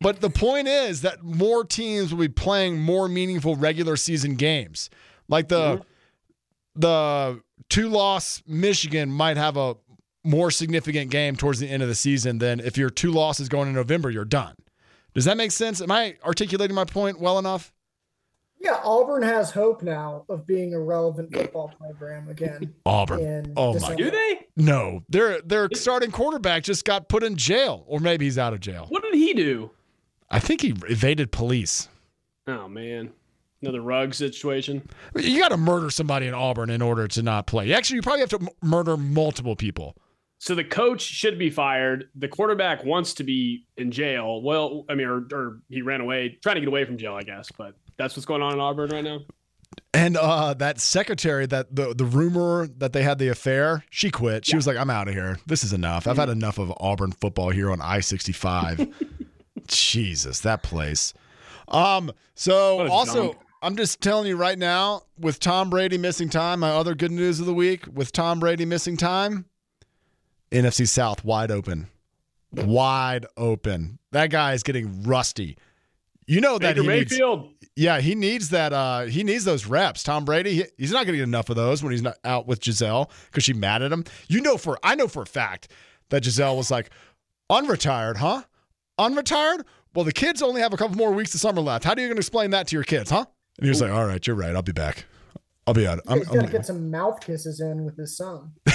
But 0.00 0.20
the 0.20 0.30
point 0.30 0.66
is 0.66 1.02
that 1.02 1.22
more 1.22 1.64
teams 1.64 2.12
will 2.12 2.20
be 2.20 2.28
playing 2.28 2.80
more 2.80 3.06
meaningful 3.06 3.54
regular 3.54 3.96
season 3.96 4.34
games. 4.34 4.88
Like 5.28 5.48
the 5.48 5.76
mm-hmm. 5.76 6.80
the 6.80 7.42
two 7.68 7.88
loss 7.88 8.42
Michigan 8.46 9.10
might 9.10 9.36
have 9.36 9.56
a 9.56 9.76
more 10.24 10.50
significant 10.50 11.10
game 11.10 11.36
towards 11.36 11.60
the 11.60 11.68
end 11.68 11.82
of 11.82 11.88
the 11.88 11.94
season 11.94 12.38
than 12.38 12.60
if 12.60 12.76
your 12.76 12.90
two 12.90 13.10
losses 13.10 13.48
going 13.48 13.68
in 13.68 13.74
November, 13.74 14.10
you're 14.10 14.24
done. 14.24 14.54
Does 15.14 15.24
that 15.24 15.36
make 15.36 15.50
sense? 15.50 15.80
Am 15.80 15.90
I 15.90 16.16
articulating 16.24 16.74
my 16.74 16.84
point 16.84 17.20
well 17.20 17.38
enough? 17.38 17.72
Yeah, 18.62 18.78
Auburn 18.84 19.22
has 19.22 19.50
hope 19.50 19.82
now 19.82 20.26
of 20.28 20.46
being 20.46 20.74
a 20.74 20.80
relevant 20.80 21.32
football 21.34 21.72
program 21.80 22.28
again. 22.28 22.74
Auburn. 22.84 23.20
In 23.20 23.52
Oh 23.56 23.68
my 23.68 23.78
December. 23.78 23.96
Do 23.96 24.10
they? 24.10 24.46
No, 24.56 25.02
their 25.08 25.40
their 25.40 25.68
starting 25.74 26.10
quarterback 26.10 26.62
just 26.64 26.84
got 26.84 27.08
put 27.08 27.22
in 27.22 27.36
jail, 27.36 27.84
or 27.86 28.00
maybe 28.00 28.26
he's 28.26 28.36
out 28.36 28.52
of 28.52 28.60
jail. 28.60 28.86
What 28.90 29.02
did 29.02 29.14
he 29.14 29.32
do? 29.32 29.70
I 30.30 30.38
think 30.40 30.60
he 30.60 30.74
evaded 30.88 31.32
police. 31.32 31.88
Oh 32.46 32.68
man, 32.68 33.12
another 33.62 33.80
rug 33.80 34.12
situation. 34.14 34.86
You 35.16 35.40
got 35.40 35.48
to 35.48 35.56
murder 35.56 35.88
somebody 35.88 36.26
in 36.26 36.34
Auburn 36.34 36.68
in 36.68 36.82
order 36.82 37.08
to 37.08 37.22
not 37.22 37.46
play. 37.46 37.72
Actually, 37.72 37.96
you 37.96 38.02
probably 38.02 38.20
have 38.20 38.30
to 38.30 38.40
m- 38.42 38.48
murder 38.62 38.96
multiple 38.98 39.56
people. 39.56 39.96
So 40.38 40.54
the 40.54 40.64
coach 40.64 41.02
should 41.02 41.38
be 41.38 41.50
fired. 41.50 42.08
The 42.14 42.28
quarterback 42.28 42.82
wants 42.84 43.12
to 43.14 43.24
be 43.24 43.66
in 43.76 43.90
jail. 43.90 44.40
Well, 44.42 44.86
I 44.88 44.94
mean, 44.94 45.06
or, 45.06 45.26
or 45.32 45.60
he 45.68 45.82
ran 45.82 46.00
away, 46.00 46.38
trying 46.42 46.54
to 46.56 46.60
get 46.60 46.68
away 46.68 46.84
from 46.86 46.96
jail, 46.96 47.14
I 47.14 47.22
guess. 47.22 47.50
But 47.56 47.74
that's 48.00 48.16
what's 48.16 48.26
going 48.26 48.42
on 48.42 48.54
in 48.54 48.60
Auburn 48.60 48.90
right 48.90 49.04
now. 49.04 49.20
And 49.92 50.16
uh, 50.16 50.54
that 50.54 50.80
secretary, 50.80 51.46
that 51.46 51.74
the 51.74 51.94
the 51.94 52.04
rumor 52.04 52.68
that 52.78 52.92
they 52.92 53.02
had 53.02 53.18
the 53.18 53.28
affair, 53.28 53.84
she 53.90 54.10
quit. 54.10 54.46
She 54.46 54.56
was 54.56 54.66
like, 54.66 54.76
"I'm 54.76 54.90
out 54.90 55.08
of 55.08 55.14
here. 55.14 55.38
This 55.46 55.62
is 55.62 55.72
enough. 55.72 56.06
I've 56.06 56.16
had 56.16 56.28
enough 56.28 56.58
of 56.58 56.72
Auburn 56.78 57.12
football 57.12 57.50
here 57.50 57.70
on 57.70 57.80
I 57.80 58.00
65." 58.00 58.88
Jesus, 59.66 60.40
that 60.40 60.62
place. 60.62 61.12
Um. 61.68 62.12
So 62.34 62.88
also, 62.88 63.32
dunk. 63.32 63.38
I'm 63.62 63.76
just 63.76 64.00
telling 64.00 64.26
you 64.26 64.36
right 64.36 64.58
now, 64.58 65.02
with 65.18 65.38
Tom 65.38 65.70
Brady 65.70 65.98
missing 65.98 66.30
time, 66.30 66.60
my 66.60 66.70
other 66.70 66.94
good 66.94 67.12
news 67.12 67.38
of 67.38 67.46
the 67.46 67.54
week, 67.54 67.84
with 67.92 68.12
Tom 68.12 68.40
Brady 68.40 68.64
missing 68.64 68.96
time, 68.96 69.44
NFC 70.50 70.88
South 70.88 71.24
wide 71.24 71.50
open, 71.50 71.88
wide 72.52 73.26
open. 73.36 73.98
That 74.12 74.30
guy 74.30 74.54
is 74.54 74.62
getting 74.62 75.02
rusty. 75.02 75.58
You 76.30 76.40
know 76.40 76.58
that 76.58 76.76
Baker 76.76 76.82
he 76.82 76.98
needs. 76.98 77.20
Yeah, 77.74 78.00
he 78.00 78.14
needs 78.14 78.50
that. 78.50 78.72
Uh, 78.72 79.00
he 79.02 79.24
needs 79.24 79.44
those 79.44 79.66
reps. 79.66 80.02
Tom 80.04 80.24
Brady, 80.24 80.54
he- 80.54 80.64
he's 80.78 80.92
not 80.92 81.04
going 81.04 81.14
to 81.14 81.18
get 81.18 81.24
enough 81.24 81.50
of 81.50 81.56
those 81.56 81.82
when 81.82 81.90
he's 81.90 82.02
not 82.02 82.18
out 82.24 82.46
with 82.46 82.60
Gisele 82.60 83.10
because 83.26 83.42
she 83.42 83.52
mad 83.52 83.82
at 83.82 83.90
him. 83.90 84.04
You 84.28 84.40
know 84.40 84.56
for 84.56 84.78
I 84.84 84.94
know 84.94 85.08
for 85.08 85.22
a 85.22 85.26
fact 85.26 85.72
that 86.10 86.22
Gisele 86.22 86.56
was 86.56 86.70
like, 86.70 86.90
unretired, 87.50 88.16
huh? 88.18 88.42
Unretired? 88.98 89.64
Well, 89.94 90.04
the 90.04 90.12
kids 90.12 90.40
only 90.40 90.60
have 90.60 90.72
a 90.72 90.76
couple 90.76 90.96
more 90.96 91.10
weeks 91.10 91.34
of 91.34 91.40
summer 91.40 91.60
left. 91.60 91.84
How 91.84 91.94
are 91.94 91.98
you 92.00 92.06
going 92.06 92.14
to 92.16 92.20
explain 92.20 92.50
that 92.50 92.68
to 92.68 92.76
your 92.76 92.84
kids, 92.84 93.10
huh? 93.10 93.24
And 93.58 93.64
he 93.64 93.68
was 93.68 93.80
like, 93.80 93.90
all 93.90 94.06
right, 94.06 94.24
you're 94.24 94.36
right. 94.36 94.54
I'll 94.54 94.62
be 94.62 94.70
back. 94.72 95.04
I'll 95.66 95.74
be 95.74 95.86
out. 95.86 95.98
I'm, 96.06 96.18
He's 96.18 96.28
got 96.28 96.46
to 96.46 96.52
get 96.52 96.66
some 96.66 96.90
mouth 96.90 97.20
kisses 97.20 97.60
in 97.60 97.84
with 97.84 97.96
his 97.96 98.16
son. 98.16 98.52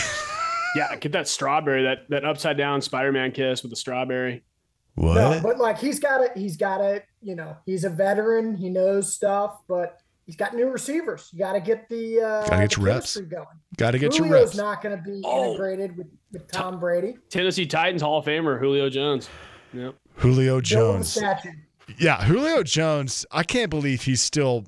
Yeah, 0.75 0.93
get 0.97 1.13
that 1.13 1.29
strawberry, 1.29 1.83
that 1.83 2.09
that 2.09 2.25
upside 2.25 2.57
down 2.57 2.81
Spider-Man 2.81 3.31
kiss 3.31 3.63
with 3.63 3.69
the 3.69 3.77
strawberry. 3.77 4.43
What? 4.95 5.15
No, 5.15 5.39
but 5.43 5.57
like 5.59 5.77
he's 5.77 5.99
got 5.99 6.17
to, 6.33 6.39
he's 6.39 6.57
got 6.57 6.77
to, 6.79 7.03
you 7.21 7.35
know, 7.35 7.55
he's 7.65 7.83
a 7.83 7.89
veteran. 7.89 8.55
He 8.55 8.69
knows 8.69 9.13
stuff, 9.13 9.59
but 9.67 9.97
he's 10.25 10.35
got 10.35 10.53
new 10.55 10.67
receivers. 10.69 11.29
You 11.33 11.39
got 11.39 11.53
to 11.53 11.59
get 11.59 11.87
the 11.89 12.21
uh, 12.21 12.47
Gotta 12.47 12.61
get 12.63 12.77
your 12.77 12.85
reps. 12.85 13.17
going. 13.17 13.45
Got 13.77 13.91
to 13.91 13.99
get 13.99 14.17
your 14.17 14.27
Julio's 14.27 14.45
reps. 14.49 14.57
not 14.57 14.81
going 14.81 14.97
to 14.97 15.03
be 15.03 15.21
Oh. 15.25 15.49
integrated 15.51 15.97
with, 15.97 16.07
with 16.31 16.49
Tom 16.51 16.79
Brady. 16.79 17.17
Tennessee 17.29 17.65
Titans 17.65 18.01
Hall 18.01 18.19
of 18.19 18.25
Famer 18.25 18.59
Julio 18.59 18.89
Jones. 18.89 19.29
Yep. 19.73 19.95
Julio 20.17 20.61
Built 20.61 20.63
with 20.63 20.65
a 20.65 21.15
Jones. 21.15 21.17
Yeah, 21.99 22.23
Julio 22.25 22.63
Jones. 22.63 23.25
I 23.31 23.43
can't 23.43 23.69
believe 23.69 24.03
he's 24.03 24.21
still. 24.21 24.65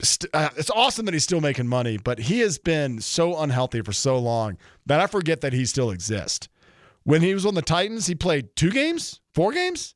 St- 0.00 0.30
uh, 0.32 0.50
it's 0.56 0.70
awesome 0.70 1.06
that 1.06 1.14
he's 1.14 1.24
still 1.24 1.40
making 1.40 1.66
money, 1.66 1.96
but 1.96 2.18
he 2.20 2.38
has 2.40 2.56
been 2.58 3.00
so 3.00 3.36
unhealthy 3.40 3.80
for 3.82 3.92
so 3.92 4.16
long 4.18 4.56
that 4.86 5.00
I 5.00 5.08
forget 5.08 5.40
that 5.40 5.52
he 5.52 5.64
still 5.66 5.90
exists. 5.90 6.48
When 7.02 7.20
he 7.22 7.34
was 7.34 7.44
on 7.44 7.54
the 7.54 7.62
Titans, 7.62 8.06
he 8.06 8.14
played 8.14 8.54
two 8.54 8.70
games, 8.70 9.20
four 9.38 9.52
games. 9.52 9.94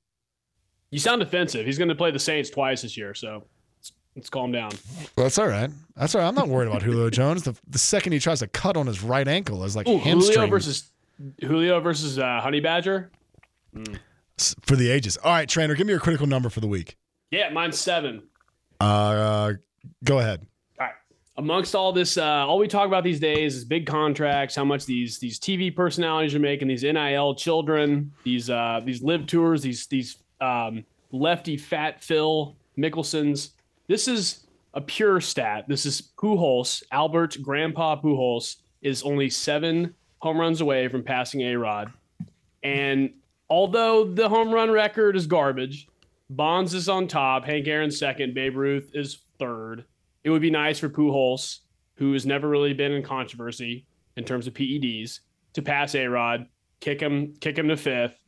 You 0.91 0.99
sound 1.01 1.21
defensive. 1.21 1.67
He's 1.67 1.79
going 1.79 1.89
to 1.89 1.95
play 1.97 2.11
the 2.13 2.19
Saints 2.19 2.49
twice 2.51 2.83
this 2.83 2.97
year, 2.97 3.13
so 3.15 3.45
let's, 3.79 3.93
let's 4.15 4.31
calm 4.31 4.53
down. 4.53 4.71
Well, 5.17 5.25
that's 5.25 5.37
all 5.39 5.49
right. 5.49 5.69
That's 5.97 6.15
all 6.15 6.21
right. 6.21 6.29
I'm 6.29 6.35
not 6.35 6.49
worried 6.49 6.69
about 6.69 6.83
Julio 6.83 7.11
Jones. 7.21 7.43
The, 7.43 7.55
the 7.67 7.79
second 7.79 8.13
he 8.13 8.19
tries 8.21 8.39
to 8.39 8.47
cut 8.47 8.77
on 8.77 8.87
his 8.87 9.03
right 9.03 9.27
ankle 9.27 9.65
is 9.65 9.75
like 9.75 9.89
Ooh, 9.89 9.99
hamstring 9.99 10.35
Julio 10.37 10.51
versus 10.51 10.91
Julio 11.41 11.81
versus 11.81 12.19
uh, 12.19 12.41
Honey 12.41 12.61
Badger. 12.61 13.11
s- 14.39 14.55
for 14.63 14.77
the 14.77 14.91
ages. 14.91 15.17
All 15.17 15.33
right, 15.33 15.49
trainer, 15.49 15.75
give 15.75 15.87
me 15.87 15.93
your 15.93 16.01
critical 16.01 16.27
number 16.27 16.49
for 16.51 16.61
the 16.61 16.69
week. 16.69 16.97
Yeah, 17.33 17.49
mine's 17.51 17.79
seven. 17.79 18.23
Uh, 18.79 19.55
go 20.05 20.19
ahead. 20.21 20.47
Amongst 21.37 21.75
all 21.75 21.93
this, 21.93 22.19
uh, 22.19 22.25
all 22.25 22.59
we 22.59 22.69
talk 22.69 22.87
about 22.87 23.05
these 23.05 23.21
days 23.21 23.57
is 23.57 23.65
big 23.65 23.87
contracts, 23.87 24.55
how 24.55 24.65
much 24.65 24.85
these 24.85 25.19
these 25.19 25.39
TV 25.39 25.75
personalities 25.75 26.35
are 26.35 26.39
making, 26.39 26.69
these 26.69 26.83
NIL 26.83 27.35
children, 27.35 28.13
these 28.23 28.51
uh, 28.51 28.81
these 28.85 29.03
live 29.03 29.27
tours, 29.27 29.63
these 29.63 29.87
these 29.87 30.19
um, 30.43 30.85
lefty 31.11 31.57
fat 31.57 32.03
Phil 32.03 32.55
Mickelsons. 32.77 33.51
This 33.89 34.09
is 34.09 34.47
a 34.75 34.81
pure 34.81 35.23
stat. 35.23 35.65
This 35.69 35.87
is 35.87 36.03
Pujols, 36.19 36.83
Albert 36.93 37.39
Grandpa 37.41 37.99
Pujols, 38.01 38.57
is 38.83 39.03
only 39.03 39.31
seven 39.31 39.95
home 40.19 40.39
runs 40.39 40.61
away 40.61 40.89
from 40.89 41.03
passing 41.03 41.41
A 41.41 41.57
Rod, 41.57 41.91
and 42.63 43.11
although 43.49 44.05
the 44.05 44.29
home 44.29 44.53
run 44.53 44.71
record 44.71 45.17
is 45.17 45.27
garbage, 45.27 45.89
Bonds 46.29 46.73
is 46.73 46.89
on 46.89 47.09
top, 47.09 47.45
Hank 47.45 47.69
Aaron 47.69 47.91
second, 47.91 48.35
Babe 48.35 48.57
Ruth 48.57 48.91
is 48.95 49.19
third. 49.39 49.85
It 50.25 50.31
would 50.31 50.43
be 50.43 50.51
nice 50.51 50.79
for 50.79 50.89
Pujols, 50.89 51.59
who 51.97 52.13
has 52.13 52.25
never 52.27 52.49
really 52.49 52.73
been 52.75 52.93
in 52.93 53.03
controversy 53.03 53.87
in 54.17 54.25
terms 54.25 54.47
of 54.47 54.55
PEDs, 54.55 55.21
to 55.55 55.63
pass 55.63 55.95
A 55.95 56.07
Rod, 56.07 56.47
kick 56.81 57.01
him, 57.01 57.35
kick 57.41 57.59
him 57.59 57.69
to 57.69 57.77
fifth, 57.77 58.19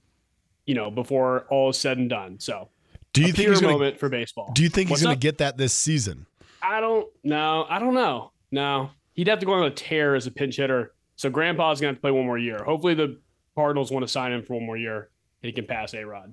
you 0.66 0.74
know, 0.74 0.90
before 0.90 1.46
all 1.50 1.70
is 1.70 1.76
said 1.78 1.98
and 1.98 2.08
done. 2.08 2.38
So, 2.40 2.68
Do 3.12 3.22
you 3.22 3.28
a 3.28 3.32
think 3.32 3.48
he's 3.50 3.60
gonna? 3.60 3.72
moment 3.72 3.98
for 3.98 4.08
baseball. 4.08 4.52
Do 4.54 4.62
you 4.62 4.68
think 4.68 4.88
he's 4.88 5.02
going 5.02 5.14
to 5.14 5.20
get 5.20 5.38
that 5.38 5.56
this 5.56 5.72
season? 5.74 6.26
I 6.62 6.80
don't 6.80 7.06
know. 7.22 7.66
I 7.68 7.78
don't 7.78 7.94
know. 7.94 8.32
No, 8.50 8.90
he'd 9.14 9.28
have 9.28 9.40
to 9.40 9.46
go 9.46 9.52
on 9.52 9.64
a 9.64 9.70
tear 9.70 10.14
as 10.14 10.26
a 10.26 10.30
pinch 10.30 10.56
hitter. 10.56 10.94
So 11.16 11.28
Grandpa's 11.30 11.80
gonna 11.80 11.90
have 11.90 11.96
to 11.96 12.00
play 12.00 12.10
one 12.10 12.24
more 12.26 12.38
year. 12.38 12.58
Hopefully, 12.64 12.94
the 12.94 13.18
Cardinals 13.54 13.90
want 13.92 14.04
to 14.04 14.08
sign 14.10 14.32
him 14.32 14.42
for 14.42 14.54
one 14.54 14.64
more 14.66 14.76
year 14.76 15.10
and 15.42 15.48
he 15.48 15.52
can 15.52 15.66
pass 15.66 15.92
A 15.94 16.04
Rod. 16.04 16.32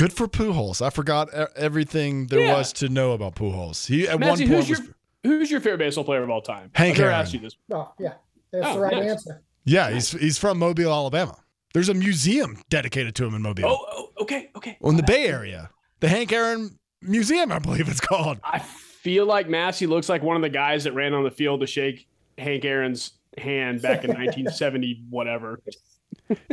Good 0.00 0.12
for 0.14 0.26
Pujols. 0.26 0.80
I 0.84 0.90
forgot 0.90 1.28
everything 1.56 2.26
there 2.28 2.40
Yeah. 2.40 2.54
was 2.56 2.72
to 2.74 2.88
know 2.88 3.12
about 3.12 3.34
Pujols. 3.34 3.86
He 3.86 4.08
at 4.08 4.18
Matthew, 4.18 4.46
one 4.46 4.56
point 4.56 4.68
who's 4.68 4.78
was 4.78 4.86
your 4.86 4.94
who's 5.38 5.50
your 5.50 5.60
favorite 5.60 5.78
baseball 5.78 6.04
player 6.04 6.22
of 6.22 6.30
all 6.30 6.40
time? 6.40 6.70
Hank 6.74 6.92
I've 6.92 6.98
never 6.98 7.10
Aaron. 7.10 7.20
asked 7.20 7.34
you 7.34 7.40
this. 7.40 7.56
Oh, 7.70 7.92
yeah. 7.98 8.14
That's 8.52 8.66
Oh, 8.66 8.74
the 8.74 8.80
right 8.80 8.94
nice. 8.96 9.10
answer. 9.10 9.42
yeah, 9.64 9.90
he's 9.90 10.12
he's 10.12 10.38
from 10.38 10.58
Mobile, 10.58 10.90
Alabama. 10.92 11.36
There's 11.74 11.88
a 11.90 11.94
museum 11.94 12.62
dedicated 12.70 13.14
to 13.16 13.26
him 13.26 13.34
in 13.34 13.42
Mobile. 13.42 13.66
Oh, 13.66 13.86
oh 13.92 14.22
okay, 14.22 14.50
okay. 14.56 14.76
Well, 14.80 14.90
in 14.90 14.96
the 14.96 15.02
Bay 15.04 15.26
Area. 15.26 15.70
The 16.00 16.08
Hank 16.08 16.32
Aaron 16.32 16.78
Museum, 17.02 17.52
I 17.52 17.58
believe 17.58 17.86
it's 17.88 18.00
called. 18.00 18.38
I 18.42 18.58
feel 18.58 19.26
like 19.26 19.48
Massey 19.50 19.86
looks 19.86 20.08
like 20.08 20.22
one 20.22 20.34
of 20.36 20.42
the 20.42 20.48
guys 20.48 20.84
that 20.84 20.92
ran 20.94 21.12
on 21.12 21.24
the 21.24 21.30
field 21.30 21.60
to 21.60 21.66
shake 21.66 22.08
Hank 22.38 22.64
Aaron's 22.64 23.12
hand 23.36 23.82
back 23.82 24.02
in 24.02 24.08
1970, 24.14 25.04
whatever. 25.10 25.60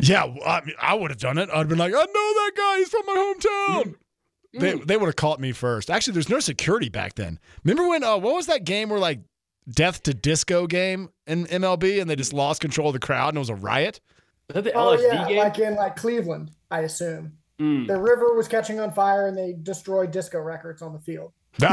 Yeah, 0.01 0.23
I, 0.45 0.61
mean, 0.65 0.75
I 0.81 0.93
would 0.95 1.11
have 1.11 1.19
done 1.19 1.37
it. 1.37 1.49
I'd 1.53 1.67
been 1.69 1.77
like, 1.77 1.93
I 1.93 1.97
know 1.97 2.05
that 2.05 2.51
guy. 2.55 2.77
He's 2.77 2.89
from 2.89 3.05
my 3.05 3.15
hometown. 3.15 3.95
They, 4.53 4.73
they 4.73 4.97
would 4.97 5.05
have 5.07 5.15
caught 5.15 5.39
me 5.39 5.51
first. 5.51 5.89
Actually, 5.91 6.13
there's 6.13 6.29
no 6.29 6.39
security 6.39 6.89
back 6.89 7.13
then. 7.15 7.37
Remember 7.63 7.87
when, 7.89 8.03
uh, 8.03 8.17
what 8.17 8.33
was 8.35 8.47
that 8.47 8.63
game 8.63 8.89
where 8.89 8.99
like 8.99 9.19
death 9.69 10.01
to 10.03 10.13
disco 10.13 10.65
game 10.65 11.09
in 11.27 11.45
MLB 11.45 12.01
and 12.01 12.09
they 12.09 12.15
just 12.15 12.33
lost 12.33 12.59
control 12.61 12.87
of 12.89 12.93
the 12.93 12.99
crowd 12.99 13.29
and 13.29 13.37
it 13.37 13.39
was 13.39 13.49
a 13.49 13.55
riot? 13.55 13.99
Is 14.49 14.55
that 14.55 14.63
the 14.63 14.73
Oh, 14.73 14.97
LSD 14.97 15.03
yeah. 15.03 15.27
game? 15.27 15.37
Like 15.37 15.59
in 15.59 15.75
like 15.75 15.95
Cleveland, 15.95 16.51
I 16.71 16.79
assume. 16.79 17.33
Mm. 17.59 17.85
The 17.87 17.99
river 17.99 18.33
was 18.33 18.47
catching 18.47 18.79
on 18.79 18.91
fire 18.93 19.27
and 19.27 19.37
they 19.37 19.53
destroyed 19.61 20.09
disco 20.11 20.39
records 20.39 20.81
on 20.81 20.93
the 20.93 20.99
field. 20.99 21.33
I, 21.61 21.65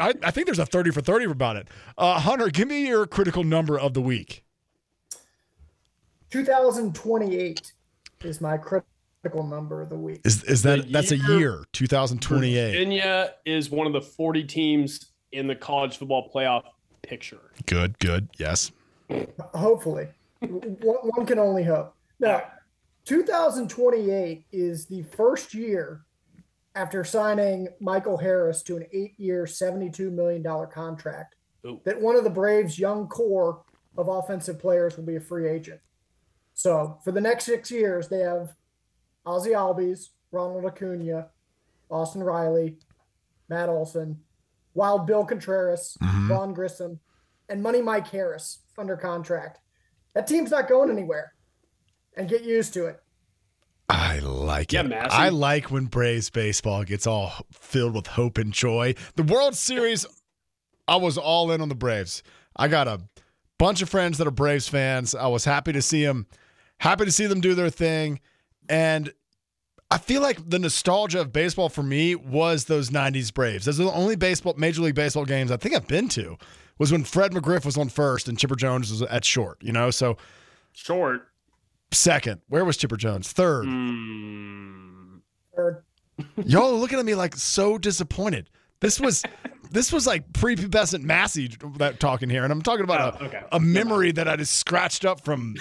I, 0.00 0.08
I- 0.08 0.14
I 0.24 0.30
think 0.30 0.46
there's 0.46 0.58
a 0.58 0.66
30 0.66 0.90
for 0.92 1.00
30 1.00 1.26
about 1.26 1.56
it. 1.56 1.68
Uh, 1.98 2.18
Hunter, 2.18 2.48
give 2.48 2.66
me 2.68 2.86
your 2.88 3.06
critical 3.06 3.44
number 3.44 3.78
of 3.78 3.92
the 3.94 4.00
week. 4.02 4.41
2028 6.32 7.72
is 8.24 8.40
my 8.40 8.56
critical 8.56 9.46
number 9.46 9.82
of 9.82 9.90
the 9.90 9.96
week. 9.96 10.20
Is 10.24 10.42
is 10.44 10.62
that 10.62 10.86
The 10.86 10.92
that's 10.92 11.12
a 11.12 11.18
year- 11.18 11.38
year, 11.38 11.64
2028. 11.72 12.70
Virginia 12.72 13.34
is 13.44 13.70
one 13.70 13.86
of 13.86 13.92
the 13.92 14.00
40 14.00 14.44
teams 14.44 15.12
in 15.32 15.46
the 15.46 15.54
college 15.54 15.98
football 15.98 16.30
playoff 16.34 16.62
picture. 17.02 17.52
Good, 17.66 17.98
good. 17.98 18.28
Yes. 18.38 18.72
Hopefully, 19.54 20.08
one, 20.40 20.96
one 21.02 21.26
can 21.26 21.38
only 21.38 21.64
hope. 21.64 21.94
Now, 22.18 22.42
2028 23.04 24.46
is 24.52 24.86
the 24.86 25.02
first 25.02 25.52
year 25.52 26.06
after 26.74 27.04
signing 27.04 27.68
Michael 27.80 28.16
Harris 28.16 28.62
to 28.62 28.76
an 28.78 28.86
eight-year, 28.92 29.44
$72 29.44 30.10
million 30.10 30.42
contract 30.72 31.34
Ooh. 31.66 31.78
that 31.84 32.00
one 32.00 32.16
of 32.16 32.24
the 32.24 32.30
Braves' 32.30 32.78
young 32.78 33.06
core 33.08 33.62
of 33.98 34.08
offensive 34.08 34.58
players 34.58 34.96
will 34.96 35.04
be 35.04 35.16
a 35.16 35.20
free 35.20 35.46
agent. 35.46 35.80
So 36.54 36.98
for 37.04 37.12
the 37.12 37.20
next 37.20 37.44
six 37.44 37.70
years, 37.70 38.08
they 38.08 38.20
have 38.20 38.54
Ozzie 39.24 39.50
Albies, 39.50 40.08
Ronald 40.30 40.64
Acuna, 40.64 41.28
Austin 41.90 42.22
Riley, 42.22 42.76
Matt 43.48 43.68
Olson, 43.68 44.18
Wild 44.74 45.06
Bill 45.06 45.24
Contreras, 45.24 45.96
mm-hmm. 46.02 46.28
Vaughn 46.28 46.54
Grissom, 46.54 47.00
and 47.48 47.62
Money 47.62 47.82
Mike 47.82 48.08
Harris 48.08 48.60
under 48.78 48.96
contract. 48.96 49.58
That 50.14 50.26
team's 50.26 50.50
not 50.50 50.68
going 50.68 50.90
anywhere. 50.90 51.34
And 52.16 52.28
get 52.28 52.44
used 52.44 52.74
to 52.74 52.86
it. 52.86 53.00
I 53.88 54.18
like 54.18 54.72
Yeah, 54.72 54.80
it. 54.80 54.88
Massey. 54.88 55.10
I 55.10 55.28
like 55.30 55.70
when 55.70 55.86
Braves 55.86 56.30
baseball 56.30 56.84
gets 56.84 57.06
all 57.06 57.32
filled 57.52 57.94
with 57.94 58.06
hope 58.06 58.38
and 58.38 58.52
joy. 58.52 58.94
The 59.16 59.22
World 59.22 59.54
Series, 59.54 60.06
I 60.86 60.96
was 60.96 61.16
all 61.16 61.50
in 61.52 61.60
on 61.60 61.68
the 61.68 61.74
Braves. 61.74 62.22
I 62.56 62.68
got 62.68 62.88
a 62.88 63.00
bunch 63.58 63.80
of 63.82 63.88
friends 63.88 64.18
that 64.18 64.26
are 64.26 64.32
Braves 64.32 64.68
fans. 64.68 65.14
I 65.14 65.26
was 65.26 65.44
happy 65.44 65.72
to 65.72 65.82
see 65.82 66.04
them, 66.04 66.26
happy 66.82 67.04
to 67.04 67.12
see 67.12 67.26
them 67.26 67.40
do 67.40 67.54
their 67.54 67.70
thing, 67.70 68.18
and 68.68 69.12
I 69.90 69.98
feel 69.98 70.20
like 70.22 70.48
the 70.48 70.58
nostalgia 70.58 71.20
of 71.20 71.32
baseball 71.32 71.68
for 71.68 71.82
me 71.82 72.14
was 72.14 72.64
those 72.64 72.90
'90s 72.90 73.32
Braves. 73.32 73.64
Those 73.66 73.78
are 73.80 73.84
the 73.84 73.92
only 73.92 74.16
baseball, 74.16 74.54
Major 74.56 74.82
League 74.82 74.94
Baseball 74.94 75.24
games 75.24 75.50
I 75.50 75.56
think 75.56 75.74
I've 75.74 75.86
been 75.88 76.08
to. 76.10 76.36
Was 76.78 76.90
when 76.90 77.04
Fred 77.04 77.32
McGriff 77.32 77.64
was 77.64 77.76
on 77.76 77.88
first 77.90 78.28
and 78.28 78.36
Chipper 78.38 78.56
Jones 78.56 78.90
was 78.90 79.02
at 79.02 79.24
short. 79.24 79.58
You 79.62 79.72
know, 79.72 79.90
so 79.90 80.16
Short. 80.72 81.28
second. 81.92 82.40
Where 82.48 82.64
was 82.64 82.76
Chipper 82.76 82.96
Jones? 82.96 83.30
Third. 83.30 83.66
Mm. 83.66 85.20
Or 85.52 85.84
Y'all 86.44 86.74
are 86.74 86.78
looking 86.78 86.98
at 86.98 87.04
me 87.04 87.14
like 87.14 87.36
so 87.36 87.78
disappointed. 87.78 88.48
This 88.80 88.98
was 88.98 89.22
this 89.70 89.92
was 89.92 90.06
like 90.06 90.32
prepubescent 90.32 91.02
Massey 91.02 91.50
that 91.76 92.00
talking 92.00 92.28
here, 92.30 92.42
and 92.42 92.52
I'm 92.52 92.62
talking 92.62 92.84
about 92.84 93.20
Oh, 93.20 93.24
a, 93.24 93.28
okay. 93.28 93.42
a 93.52 93.60
memory 93.60 94.10
that 94.12 94.26
I 94.28 94.36
just 94.36 94.54
scratched 94.54 95.04
up 95.04 95.20
from 95.24 95.54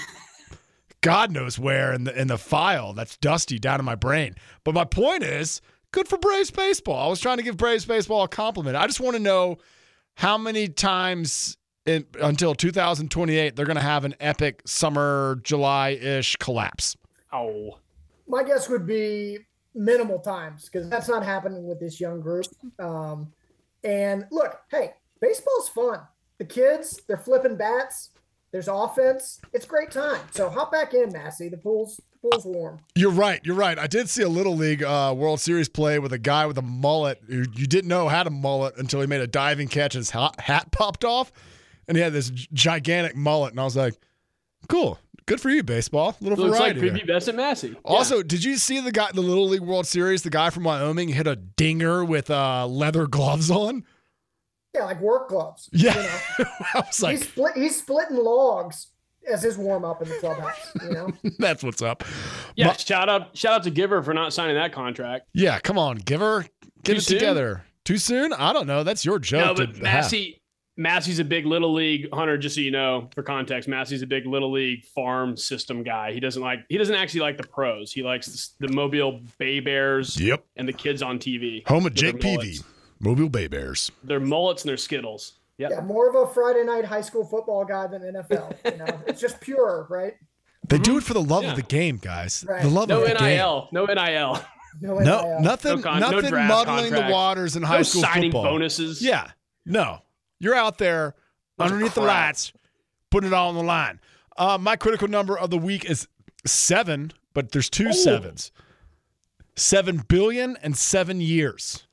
God 1.02 1.32
knows 1.32 1.58
where 1.58 1.94
in 1.94 2.04
the 2.04 2.20
in 2.20 2.28
the 2.28 2.38
file 2.38 2.94
that's 2.94 3.18
dusty 3.18 3.60
down 3.60 3.80
in 3.80 3.86
my 3.86 3.96
brain. 3.96 4.36
But 4.64 4.76
my 4.76 4.86
point 4.86 5.24
is, 5.24 5.62
good 5.92 6.08
for 6.08 6.18
Braves 6.18 6.52
baseball. 6.52 7.08
I 7.08 7.10
was 7.10 7.20
trying 7.20 7.38
to 7.38 7.44
give 7.44 7.58
Braves 7.58 7.86
baseball 7.86 8.24
a 8.24 8.28
compliment. 8.28 8.76
I 8.78 8.88
just 8.88 9.00
want 9.00 9.16
to 9.16 9.22
know 9.22 9.58
how 10.16 10.38
many 10.38 10.68
times 10.68 11.58
in, 11.86 12.06
until 12.22 12.54
2028 12.54 13.56
they're 13.56 13.66
going 13.66 13.76
to 13.76 13.82
have 13.82 14.06
an 14.06 14.16
epic 14.20 14.62
summer 14.66 15.40
July 15.44 15.90
ish 15.90 16.36
collapse. 16.38 16.96
Oh. 17.34 17.80
my 18.28 18.44
guess 18.44 18.70
would 18.70 18.86
be 18.86 19.40
minimal 19.74 20.20
times 20.20 20.70
because 20.70 20.90
that's 20.90 21.08
not 21.08 21.24
happening 21.24 21.66
with 21.66 21.80
this 21.80 22.00
young 22.00 22.22
group. 22.22 22.46
Um, 22.78 23.32
and 23.84 24.26
look, 24.32 24.60
hey, 24.70 24.94
baseball's 25.22 25.70
fun. 25.70 26.02
The 26.38 26.46
kids, 26.46 27.02
they're 27.08 27.18
flipping 27.18 27.56
bats. 27.56 28.11
There's 28.52 28.68
offense. 28.68 29.40
It's 29.54 29.66
great 29.66 29.92
time. 29.92 30.20
So 30.32 30.50
hop 30.50 30.72
back 30.72 30.94
in, 30.94 31.12
Massey. 31.14 31.48
The 31.48 31.58
pool's 31.58 32.02
the 32.22 32.30
pool's 32.30 32.46
warm. 32.46 32.80
You're 32.96 33.12
right. 33.12 33.40
You're 33.46 33.56
right. 33.56 33.80
I 33.80 33.88
did 33.88 34.10
see 34.10 34.24
a 34.24 34.30
little 34.30 34.56
league 34.56 34.84
uh, 34.84 35.14
World 35.16 35.40
Series 35.40 35.70
play 35.70 36.00
with 36.00 36.12
a 36.12 36.18
guy 36.18 36.46
with 36.46 36.58
a 36.58 36.62
mullet 36.62 37.22
who 37.28 37.46
you 37.56 37.66
didn't 37.66 37.88
know 37.88 38.10
had 38.10 38.28
a 38.28 38.32
mullet 38.32 38.76
until 38.78 39.00
he 39.00 39.08
made 39.08 39.22
a 39.22 39.28
diving 39.28 39.70
catch 39.70 39.96
and 39.96 40.02
his 40.02 40.10
hat, 40.10 40.38
hat 40.40 40.72
popped 40.72 41.06
off, 41.06 41.32
and 41.88 41.96
he 41.96 42.04
had 42.04 42.12
this 42.12 42.30
gigantic 42.30 43.16
mullet. 43.16 43.52
And 43.52 43.60
I 43.60 43.64
was 43.64 43.78
like, 43.78 43.94
"Cool, 44.68 45.00
good 45.28 45.40
for 45.40 45.50
you, 45.50 45.64
baseball. 45.64 46.18
A 46.20 46.24
little 46.24 46.46
Looks 46.46 46.60
like 46.60 46.76
variety." 46.76 46.90
there. 46.90 47.06
prepubescent 47.20 47.36
Massey. 47.36 47.78
Also, 47.86 48.22
did 48.22 48.44
you 48.44 48.58
see 48.58 48.82
the 48.82 48.92
guy, 48.92 49.08
the 49.14 49.22
Little 49.22 49.48
League 49.48 49.62
World 49.62 49.88
Series? 49.88 50.24
The 50.24 50.30
guy 50.30 50.50
from 50.50 50.66
Wyoming 50.66 51.08
hit 51.08 51.26
a 51.26 51.38
dinger 51.38 52.04
with 52.04 52.30
uh, 52.30 52.68
leather 52.68 53.08
gloves 53.08 53.50
on. 53.50 53.86
Yeah, 54.74 54.86
like 54.86 55.02
work 55.02 55.30
gloves. 55.30 55.70
Yeah, 55.74 55.96
You 55.96 56.02
know, 56.04 56.46
I 56.74 56.80
was 56.80 56.86
he's 56.88 57.02
like, 57.04 57.18
split. 57.18 57.54
He's 57.56 57.78
splitting 57.78 58.18
logs 58.18 58.88
as 59.32 59.44
his 59.44 59.58
warm 59.58 59.84
up 59.86 60.02
in 60.02 60.08
the 60.10 60.16
clubhouse. 60.16 60.72
You 60.84 60.92
know, 60.92 61.12
"That's 61.40 61.64
what's 61.64 61.82
up." 61.82 62.04
Yeah. 62.56 62.68
Ma- 62.68 62.74
shout 62.74 63.10
out 63.10 63.36
shout 63.38 63.54
out 63.54 63.64
to 63.64 63.70
Giver 63.72 64.02
for 64.02 64.14
not 64.14 64.34
signing 64.34 64.56
that 64.56 64.72
contract. 64.74 65.28
Yeah, 65.34 65.60
come 65.60 65.78
on, 65.78 65.98
Giver, 65.98 66.46
get 66.84 66.94
Too 66.94 66.98
it 66.98 67.02
soon? 67.02 67.20
together. 67.20 67.64
Too 67.84 67.98
soon? 67.98 68.32
I 68.34 68.54
don't 68.54 68.68
know. 68.68 68.84
That's 68.84 69.04
your 69.04 69.20
joke. 69.20 69.46
No, 69.46 69.54
to 69.56 69.68
but 69.68 69.76
have. 69.76 69.84
Massey 69.84 70.38
Massey's 70.78 71.20
a 71.20 71.26
big 71.26 71.46
little 71.46 71.74
league 71.74 72.08
hunter, 72.14 72.38
just 72.38 72.56
so 72.56 72.62
you 72.62 72.72
know, 72.72 73.10
for 73.14 73.24
context. 73.24 73.68
Massey's 73.68 74.02
a 74.04 74.08
big 74.08 74.26
little 74.26 74.52
league 74.52 74.86
farm 74.86 75.36
system 75.36 75.84
guy. 75.84 76.14
He 76.14 76.20
doesn't 76.22 76.42
like 76.42 76.60
he 76.70 76.78
doesn't 76.78 76.96
actually 76.96 77.20
like 77.22 77.36
the 77.38 77.44
pros. 77.48 77.92
He 77.92 78.04
likes 78.04 78.56
the, 78.60 78.68
the 78.68 78.74
Mobile 78.74 79.20
Bay 79.38 79.60
Bears 79.60 80.20
Yep. 80.20 80.46
and 80.56 80.68
the 80.68 80.74
kids 80.74 81.02
on 81.04 81.20
TV. 81.20 81.68
Home 81.68 81.80
of 81.80 81.84
with 81.86 81.96
Jake 81.96 82.20
Peavy, 82.22 82.36
mullets. 82.38 82.64
Mobile 83.02 83.30
Bay 83.30 83.48
Bears. 83.48 83.92
Their 84.04 84.20
mullets 84.20 84.64
and 84.64 84.70
their 84.70 84.78
skittles. 84.78 85.34
Yep. 85.58 85.72
yeah, 85.72 85.82
more 85.82 86.10
of 86.10 86.16
a 86.16 86.32
Friday 86.34 86.64
night 86.64 86.86
high 86.86 87.02
school 87.02 87.24
football 87.26 87.66
guy 87.66 87.86
than 87.88 88.02
NFL. 88.02 88.56
You 88.72 88.78
know, 88.78 89.02
it's 89.06 89.22
just 89.22 89.40
pure, 89.42 89.86
right? 89.90 90.14
They 90.70 90.78
do 90.80 90.98
it 90.98 91.04
for 91.04 91.14
the 91.14 91.22
love 91.22 91.44
Yeah. 91.44 91.52
of 91.52 91.56
the 91.56 91.62
game, 91.64 91.98
guys. 91.98 92.46
Right. 92.48 92.62
The 92.64 92.70
love 92.70 92.88
No 92.90 93.02
of 93.04 93.10
the 93.10 93.16
game. 93.16 93.38
NIL. 93.38 93.68
No 93.72 93.86
NIL. 93.86 94.44
No, 94.80 94.94
No, 95.00 95.22
NIL. 95.22 95.42
nothing, 95.42 95.76
No 95.78 95.82
con- 95.84 96.00
nothing 96.00 96.30
draft 96.30 96.48
muddling 96.68 96.94
the 96.94 97.12
waters 97.12 97.56
in 97.56 97.62
high 97.64 97.78
no 97.78 97.84
school 97.84 98.02
signing 98.04 98.32
football. 98.32 98.44
bonuses. 98.44 99.02
Yeah, 99.02 99.32
no, 99.66 100.00
you're 100.40 100.56
out 100.56 100.78
there 100.78 101.14
Bunch 101.58 101.72
underneath 101.74 101.94
the 101.96 102.02
crap. 102.02 102.28
lights, 102.28 102.54
putting 103.10 103.28
it 103.28 103.34
all 103.34 103.50
on 103.50 103.56
the 103.56 103.64
line. 103.64 104.00
Uh, 104.38 104.58
my 104.60 104.76
critical 104.78 105.08
number 105.10 105.38
of 105.38 105.50
the 105.50 105.58
week 105.58 105.84
is 105.86 106.08
seven, 106.46 107.12
but 107.34 107.52
there's 107.52 107.70
two 107.70 107.92
sevens. 107.94 108.52
Seven 109.56 109.98
billion 110.08 110.58
and 110.64 110.78
seven 110.78 111.20
years. 111.22 111.86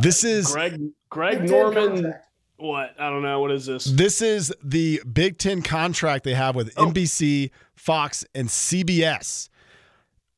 This 0.00 0.24
is 0.24 0.50
Greg 0.52 0.80
Greg 1.10 1.48
Norman. 1.48 2.14
What? 2.56 2.94
I 2.98 3.08
don't 3.08 3.22
know. 3.22 3.40
What 3.40 3.52
is 3.52 3.66
this? 3.66 3.84
This 3.84 4.20
is 4.20 4.52
the 4.62 5.00
Big 5.10 5.38
Ten 5.38 5.62
contract 5.62 6.24
they 6.24 6.34
have 6.34 6.54
with 6.56 6.72
Oh. 6.76 6.86
NBC, 6.86 7.50
Fox, 7.76 8.24
and 8.34 8.48
CBS, 8.48 9.48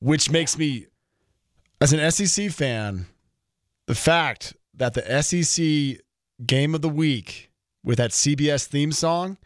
which 0.00 0.30
makes 0.30 0.58
me, 0.58 0.86
as 1.80 1.92
an 1.94 2.10
SEC 2.10 2.50
fan, 2.50 3.06
the 3.86 3.94
fact 3.94 4.54
that 4.74 4.92
the 4.94 5.22
SEC 5.22 6.02
game 6.46 6.74
of 6.74 6.82
the 6.82 6.88
week 6.90 7.50
with 7.82 7.96
that 7.98 8.10
CBS 8.10 8.66
theme 8.66 8.92
song 8.92 9.38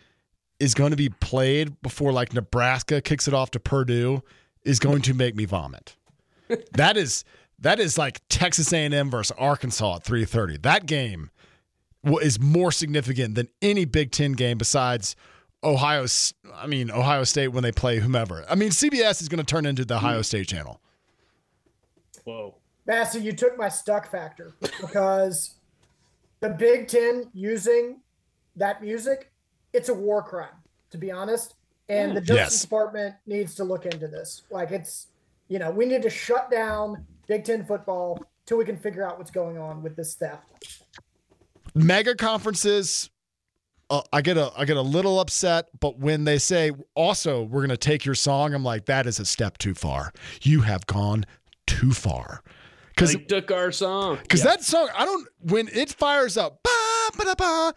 is 0.59 0.75
going 0.75 0.91
to 0.91 0.97
be 0.97 1.09
played 1.09 1.81
before 1.81 2.13
like 2.13 2.33
Nebraska 2.33 3.01
kicks 3.01 3.29
it 3.29 3.35
off 3.35 3.51
to 3.53 3.61
Purdue 3.61 4.23
is 4.65 4.79
going 4.81 5.03
to 5.03 5.15
make 5.15 5.37
me 5.37 5.45
vomit. 5.45 5.97
that 6.73 6.97
is 6.97 7.25
that 7.65 7.81
is 7.81 7.97
like 7.97 8.21
Texas 8.29 8.73
A&M 8.73 9.11
versus 9.11 9.35
Arkansas 9.39 9.97
at 9.97 10.05
3:30. 10.05 10.63
That 10.63 10.85
game 10.85 11.31
is 12.21 12.39
more 12.39 12.71
significant 12.71 13.35
than 13.35 13.49
any 13.63 13.87
Big 13.87 14.13
Ten 14.13 14.33
game 14.33 14.59
besides 14.59 15.17
Ohio. 15.65 16.05
S- 16.05 16.35
I 16.55 16.67
mean 16.67 16.91
Ohio 16.91 17.25
State 17.25 17.49
when 17.49 17.63
they 17.63 17.73
play 17.73 17.99
whomever. 18.01 18.45
I 18.49 18.55
mean 18.55 18.69
CBS 18.69 19.23
is 19.23 19.29
going 19.29 19.39
to 19.39 19.45
turn 19.45 19.65
into 19.65 19.85
the 19.85 19.97
Ohio 19.97 20.17
mm-hmm. 20.17 20.23
State 20.23 20.49
channel. 20.49 20.81
Whoa. 22.25 22.55
Massey, 22.87 23.21
you 23.21 23.33
took 23.33 23.57
my 23.57 23.71
stuck 23.71 24.11
factor 24.11 24.55
because 24.81 25.55
the 26.41 26.51
Big 26.51 26.87
Ten 26.87 27.31
using 27.33 28.01
that 28.57 28.83
music, 28.83 29.33
it's 29.73 29.89
a 29.89 29.95
war 29.95 30.23
crime, 30.23 30.61
to 30.91 30.99
be 30.99 31.11
honest. 31.11 31.55
And 31.89 32.13
mm. 32.13 32.17
the 32.17 32.21
Justice 32.21 32.55
Yes. 32.57 32.63
Department 32.63 33.15
needs 33.27 33.55
to 33.55 33.65
look 33.65 33.87
into 33.87 34.07
this. 34.07 34.43
Like 34.51 34.71
it's, 34.71 35.07
you 35.49 35.59
know, 35.59 35.71
we 35.71 35.87
need 35.87 36.03
to 36.03 36.11
shut 36.11 36.51
down 36.51 37.07
Big 37.27 37.45
Ten 37.45 37.65
football 37.65 38.23
till 38.47 38.59
we 38.59 38.65
can 38.65 38.77
figure 38.77 39.07
out 39.07 39.19
what's 39.19 39.31
going 39.31 39.59
on 39.59 39.83
with 39.83 39.97
this 39.97 40.15
theft. 40.15 40.43
Mega 41.75 42.15
conferences. 42.15 43.11
Uh, 43.91 44.03
I 44.13 44.23
get 44.23 44.37
a 44.37 44.51
I 44.57 44.65
get 44.65 44.77
a 44.77 44.83
little 44.83 45.21
upset, 45.21 45.69
but 45.79 45.99
when 45.99 46.25
they 46.25 46.39
say 46.39 46.73
also 46.95 47.43
we're 47.43 47.61
gonna 47.61 47.77
take 47.77 48.05
your 48.05 48.15
song, 48.15 48.55
I'm 48.55 48.65
like 48.65 48.87
that 48.87 49.07
is 49.07 49.21
a 49.21 49.25
step 49.25 49.59
too 49.59 49.75
far. 49.75 50.13
You 50.43 50.63
have 50.63 50.87
gone 50.87 51.25
too 51.67 51.93
far. 51.93 52.43
Because 52.89 53.13
They 53.13 53.21
took 53.21 53.51
our 53.51 53.73
song. 53.73 54.19
because 54.23 54.43
that 54.43 54.63
song 54.63 54.89
I 54.97 55.05
don't 55.05 55.29
when 55.41 55.69
it 55.69 55.91
fires 55.93 56.37
up, 56.37 56.63
ba, 56.63 56.71
ba, 57.19 57.25
da, 57.25 57.35
ba, 57.35 57.75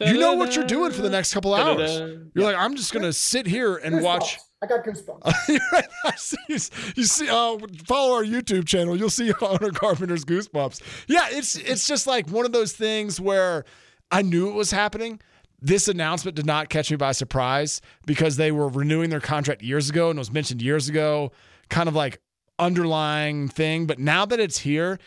you 0.00 0.18
know 0.18 0.34
what 0.34 0.56
you're 0.56 0.64
doing 0.64 0.90
for 0.90 1.02
the 1.02 1.10
next 1.10 1.32
couple 1.32 1.54
hours. 1.54 1.90
You're 2.34 2.44
like 2.44 2.56
I'm 2.56 2.76
just 2.76 2.92
gonna 2.92 3.12
sit 3.12 3.46
here 3.46 3.76
and 3.76 4.02
watch. 4.02 4.38
I 4.62 4.66
got 4.66 4.84
goosebumps. 4.84 5.48
you 6.48 6.56
you 6.96 7.04
see, 7.04 7.28
uh, 7.28 7.58
follow 7.86 8.14
our 8.14 8.24
YouTube 8.24 8.66
channel. 8.66 8.96
You'll 8.96 9.10
see 9.10 9.30
Hunter 9.40 9.70
Carpenter's 9.70 10.24
goosebumps. 10.24 10.80
Yeah, 11.06 11.26
it's 11.30 11.56
it's 11.56 11.86
just 11.86 12.06
like 12.06 12.28
one 12.28 12.46
of 12.46 12.52
those 12.52 12.72
things 12.72 13.20
where 13.20 13.64
I 14.10 14.22
knew 14.22 14.48
it 14.48 14.54
was 14.54 14.70
happening. 14.70 15.20
This 15.60 15.88
announcement 15.88 16.34
did 16.34 16.46
not 16.46 16.68
catch 16.68 16.90
me 16.90 16.96
by 16.96 17.12
surprise 17.12 17.80
because 18.06 18.36
they 18.36 18.52
were 18.52 18.68
renewing 18.68 19.10
their 19.10 19.20
contract 19.20 19.62
years 19.62 19.88
ago 19.88 20.10
and 20.10 20.18
it 20.18 20.20
was 20.20 20.32
mentioned 20.32 20.60
years 20.60 20.88
ago, 20.88 21.32
kind 21.70 21.88
of 21.88 21.94
like 21.94 22.20
underlying 22.58 23.48
thing. 23.48 23.86
But 23.86 23.98
now 23.98 24.26
that 24.26 24.40
it's 24.40 24.58
here, 24.58 24.98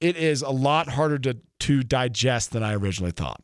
it 0.00 0.16
is 0.16 0.42
a 0.42 0.50
lot 0.50 0.88
harder 0.88 1.18
to 1.20 1.38
to 1.60 1.82
digest 1.82 2.52
than 2.52 2.62
I 2.62 2.74
originally 2.74 3.12
thought. 3.12 3.40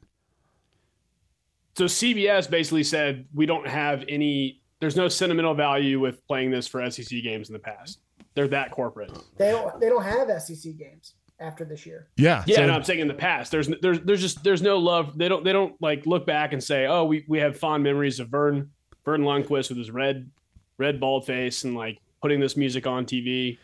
So 1.77 1.85
CBS 1.85 2.51
basically 2.51 2.83
said 2.85 3.27
we 3.35 3.47
don't 3.47 3.67
have 3.67 4.05
any. 4.09 4.61
There's 4.81 4.97
no 4.97 5.09
sentimental 5.09 5.55
value 5.55 6.01
with 6.01 6.27
playing 6.27 6.51
this 6.51 6.67
for 6.67 6.89
SEC 6.91 7.23
games 7.23 7.49
in 7.49 7.53
the 7.53 7.59
past. 7.59 8.01
They're 8.35 8.49
that 8.49 8.71
corporate. 8.71 9.13
They 9.37 9.51
don't 9.51 9.81
they 9.81 9.89
don't 9.89 10.03
have 10.05 10.29
SEC 10.43 10.77
games 10.77 11.15
after 11.39 11.65
this 11.65 11.85
year. 11.87 12.09
Yeah, 12.17 12.45
Yeah, 12.47 12.57
so- 12.57 12.67
no, 12.67 12.73
I'm 12.75 12.85
saying 12.85 13.01
in 13.01 13.09
the 13.09 13.15
past. 13.15 13.51
There's 13.51 13.69
there's 13.83 14.01
there's 14.01 14.21
just 14.21 14.43
there's 14.45 14.63
no 14.63 14.79
love. 14.79 15.17
They 15.19 15.29
don't 15.29 15.45
they 15.45 15.53
don't 15.53 15.75
like 15.81 16.07
look 16.07 16.27
back 16.27 16.53
and 16.53 16.63
say, 16.63 16.87
oh, 16.87 17.05
we 17.05 17.25
we 17.29 17.39
have 17.39 17.59
fond 17.59 17.83
memories 17.83 18.21
of 18.21 18.29
Verne 18.29 18.71
Verne 19.05 19.23
Lundquist 19.23 19.69
with 19.69 19.79
his 19.79 19.91
red 19.91 20.31
red 20.79 20.99
bald 21.01 21.27
face 21.27 21.65
and 21.65 21.75
like 21.75 21.99
putting 22.23 22.41
this 22.41 22.57
music 22.57 22.87
on 22.87 23.05
TV. 23.07 23.59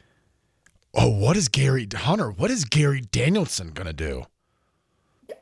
oh, 0.95 1.11
what 1.11 1.37
is 1.37 1.49
Gary 1.49 1.87
Hunter? 1.95 2.31
What 2.31 2.51
is 2.51 2.65
Gary 2.65 3.01
Danielson 3.01 3.71
gonna 3.73 3.93
do? 3.93 4.25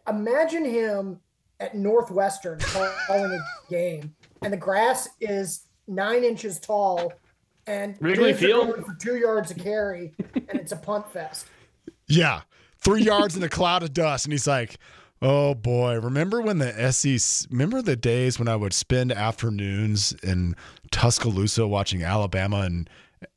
Imagine 0.09 0.65
him 0.65 1.21
at 1.61 1.75
Northwestern 1.75 2.59
calling 2.61 3.33
a 3.33 3.71
game, 3.71 4.15
and 4.43 4.53
the 4.53 4.57
grass 4.57 5.09
is 5.21 5.67
nine 5.87 6.25
inches 6.25 6.59
tall, 6.59 7.13
and 7.67 7.97
Wrigley 8.01 8.33
Field? 8.33 8.85
for 8.85 8.95
two 8.95 9.17
yards 9.17 9.51
a 9.51 9.55
carry, 9.55 10.13
and 10.35 10.61
it's 10.61 10.73
a 10.73 10.77
punt 10.77 11.11
fest. 11.11 11.47
Yeah. 12.07 12.43
Three 12.79 13.03
yards 13.03 13.37
in 13.37 13.43
a 13.43 13.49
cloud 13.49 13.83
of 13.83 13.95
dust. 13.95 14.27
And 14.27 14.33
he's 14.33 14.47
like, 14.47 14.77
oh 15.23 15.55
boy, 15.55 15.99
remember 15.99 16.43
when 16.43 16.59
the 16.59 16.93
SEC, 16.93 17.51
remember 17.51 17.81
the 17.81 17.97
days 17.97 18.39
when 18.39 18.49
I 18.49 18.57
would 18.57 18.75
spend 18.75 19.11
afternoons 19.11 20.13
in 20.23 20.55
Tuscaloosa 20.91 21.67
watching 21.67 22.03
Alabama 22.03 22.61
and, 22.61 22.91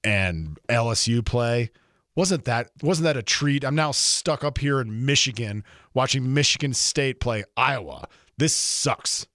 and 0.04 0.60
LSU 0.68 1.26
play? 1.26 1.72
Wasn't 2.16 2.46
that 2.46 2.72
wasn't 2.82 3.04
that 3.04 3.16
a 3.16 3.22
treat? 3.22 3.64
I'm 3.64 3.76
now 3.76 3.92
stuck 3.92 4.44
up 4.44 4.58
here 4.58 4.82
in 4.82 5.06
Michigan 5.06 5.64
watching 5.98 6.32
Michigan 6.32 6.74
State 6.76 7.20
play 7.20 7.44
Iowa. 7.58 8.08
This 8.38 8.54
sucks. 8.54 9.26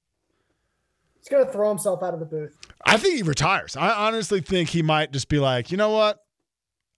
He's 1.18 1.29
gonna 1.29 1.51
throw 1.51 1.68
himself 1.68 2.05
out 2.05 2.14
of 2.14 2.20
the 2.20 2.27
booth. 2.27 2.57
I 2.87 2.96
think 2.98 3.16
he 3.16 3.22
retires. 3.22 3.77
I 3.77 3.90
honestly 4.07 4.40
think 4.40 4.68
he 4.68 4.81
might 4.81 5.11
just 5.12 5.29
be 5.29 5.40
like, 5.40 5.72
you 5.72 5.77
know 5.77 5.90
what? 5.90 6.25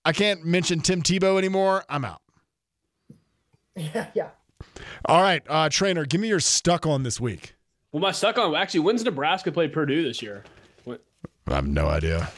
I 0.04 0.12
can't 0.12 0.44
mention 0.44 0.80
Tim 0.80 1.00
Tebow 1.02 1.38
anymore. 1.38 1.82
I'm 1.88 2.04
out. 2.04 2.20
Yeah, 3.74 4.08
yeah. 4.14 4.28
All 5.06 5.22
right, 5.22 5.42
uh, 5.48 5.70
trainer, 5.70 6.04
give 6.04 6.20
me 6.20 6.28
your 6.28 6.40
stuck 6.40 6.86
on 6.86 7.02
this 7.02 7.18
week. 7.18 7.54
Well, 7.90 8.02
my 8.02 8.12
stuck 8.12 8.36
on 8.36 8.54
actually 8.54 8.80
when's 8.80 9.02
Nebraska 9.02 9.50
play 9.50 9.68
Purdue 9.68 10.02
this 10.02 10.20
year? 10.20 10.44
What- 10.84 11.02
I 11.46 11.54
have 11.54 11.66
no 11.66 11.86
idea. 11.88 12.30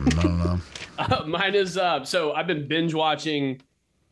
I 0.00 0.08
don't 0.10 0.38
know. 0.38 0.60
Uh, 0.98 1.22
mine 1.26 1.54
is 1.54 1.78
uh, 1.78 2.04
so 2.04 2.32
I've 2.32 2.48
been 2.48 2.66
binge 2.66 2.92
watching, 2.92 3.60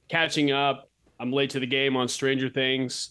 catching 0.09 0.53
up. 0.53 0.89
I'm 1.19 1.33
late 1.33 1.51
to 1.51 1.61
the 1.61 1.67
game 1.67 1.97
on 1.97 2.09
Stranger 2.09 2.49
Things, 2.49 3.11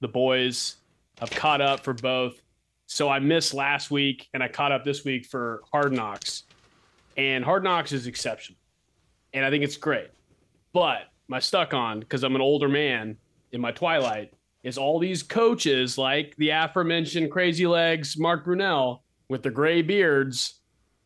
The 0.00 0.08
Boys. 0.08 0.76
I've 1.20 1.30
caught 1.30 1.60
up 1.60 1.80
for 1.80 1.92
both. 1.92 2.40
So 2.86 3.08
I 3.08 3.18
missed 3.18 3.54
last 3.54 3.90
week 3.90 4.28
and 4.34 4.42
I 4.42 4.48
caught 4.48 4.72
up 4.72 4.84
this 4.84 5.04
week 5.04 5.26
for 5.26 5.62
Hard 5.70 5.92
Knocks. 5.92 6.44
And 7.16 7.44
Hard 7.44 7.62
Knocks 7.62 7.92
is 7.92 8.06
exceptional. 8.06 8.58
And 9.34 9.44
I 9.44 9.50
think 9.50 9.64
it's 9.64 9.76
great. 9.76 10.10
But 10.72 11.08
my 11.28 11.38
stuck 11.38 11.74
on, 11.74 12.00
because 12.00 12.22
I'm 12.22 12.34
an 12.34 12.40
older 12.40 12.68
man 12.68 13.16
in 13.52 13.60
my 13.60 13.72
twilight, 13.72 14.32
is 14.62 14.78
all 14.78 14.98
these 14.98 15.22
coaches 15.22 15.98
like 15.98 16.34
the 16.36 16.50
aforementioned 16.50 17.30
Crazy 17.30 17.66
Legs, 17.66 18.18
Mark 18.18 18.44
Brunell, 18.44 19.00
with 19.28 19.42
their 19.42 19.52
gray 19.52 19.82
beards, 19.82 20.60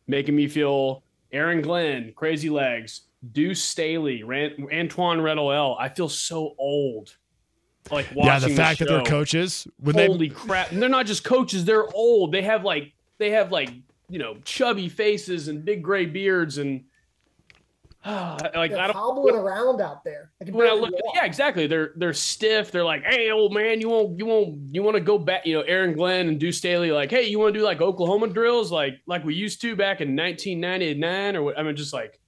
making 0.07 0.35
me 0.35 0.47
feel 0.47 1.03
Aaron 1.31 1.61
Glenn, 1.61 2.13
Crazy 2.15 2.49
Legs, 2.49 3.06
Deuce 3.31 3.63
Staley, 3.63 4.23
Ran- 4.23 4.55
Antwaan 4.71 5.23
Randle 5.23 5.51
El. 5.51 5.75
I 5.79 5.89
feel 5.89 6.09
so 6.09 6.55
old. 6.57 7.15
Like 7.91 8.07
watching 8.13 8.25
yeah, 8.25 8.39
the 8.39 8.55
fact 8.55 8.79
that 8.79 8.89
they're 8.89 9.01
coaches 9.03 9.65
when 9.77 9.95
they 9.95 10.07
Holy 10.07 10.29
crap! 10.29 10.71
And 10.71 10.81
they're 10.81 10.89
not 10.89 11.05
just 11.05 11.23
coaches; 11.23 11.63
they're 11.63 11.87
old. 11.93 12.33
They 12.33 12.41
have 12.41 12.63
like 12.65 12.93
they 13.17 13.31
have 13.31 13.51
like 13.51 13.69
you 14.09 14.19
know 14.19 14.37
chubby 14.43 14.89
faces 14.89 15.47
and 15.47 15.63
big 15.63 15.83
gray 15.83 16.05
beards 16.05 16.57
and 16.57 16.83
like 18.07 18.71
They're 18.71 18.79
I 18.79 18.87
don't. 18.87 18.95
hobbling 18.95 19.35
around 19.35 19.81
out 19.81 20.03
there. 20.03 20.31
They 20.39 20.51
When 20.51 20.67
I 20.67 20.73
look, 20.73 20.93
yeah, 21.13 21.25
exactly. 21.25 21.67
They're 21.67 21.91
they're 21.97 22.13
stiff. 22.13 22.71
They're 22.71 22.85
like, 22.85 23.03
hey, 23.03 23.31
old 23.31 23.53
man, 23.53 23.81
you 23.81 23.89
won't 23.89 24.17
you 24.17 24.25
won't 24.25 24.59
you 24.73 24.83
want 24.83 24.95
to 24.95 25.01
go 25.01 25.17
back? 25.17 25.45
You 25.45 25.55
know, 25.55 25.61
Aaron 25.61 25.93
Glenn 25.93 26.29
and 26.29 26.39
Deuce 26.39 26.57
Staley, 26.57 26.91
like, 26.91 27.09
hey, 27.09 27.23
you 27.27 27.39
want 27.39 27.53
to 27.53 27.59
do 27.59 27.65
like 27.65 27.81
Oklahoma 27.81 28.27
drills, 28.27 28.71
like 28.71 28.93
like 29.07 29.25
we 29.25 29.33
used 29.35 29.59
to 29.61 29.75
back 29.75 29.99
in 29.99 30.15
1999 30.15 31.35
or 31.35 31.43
what? 31.43 31.59
I 31.59 31.63
mean, 31.63 31.75
just 31.75 31.93
like 31.93 32.19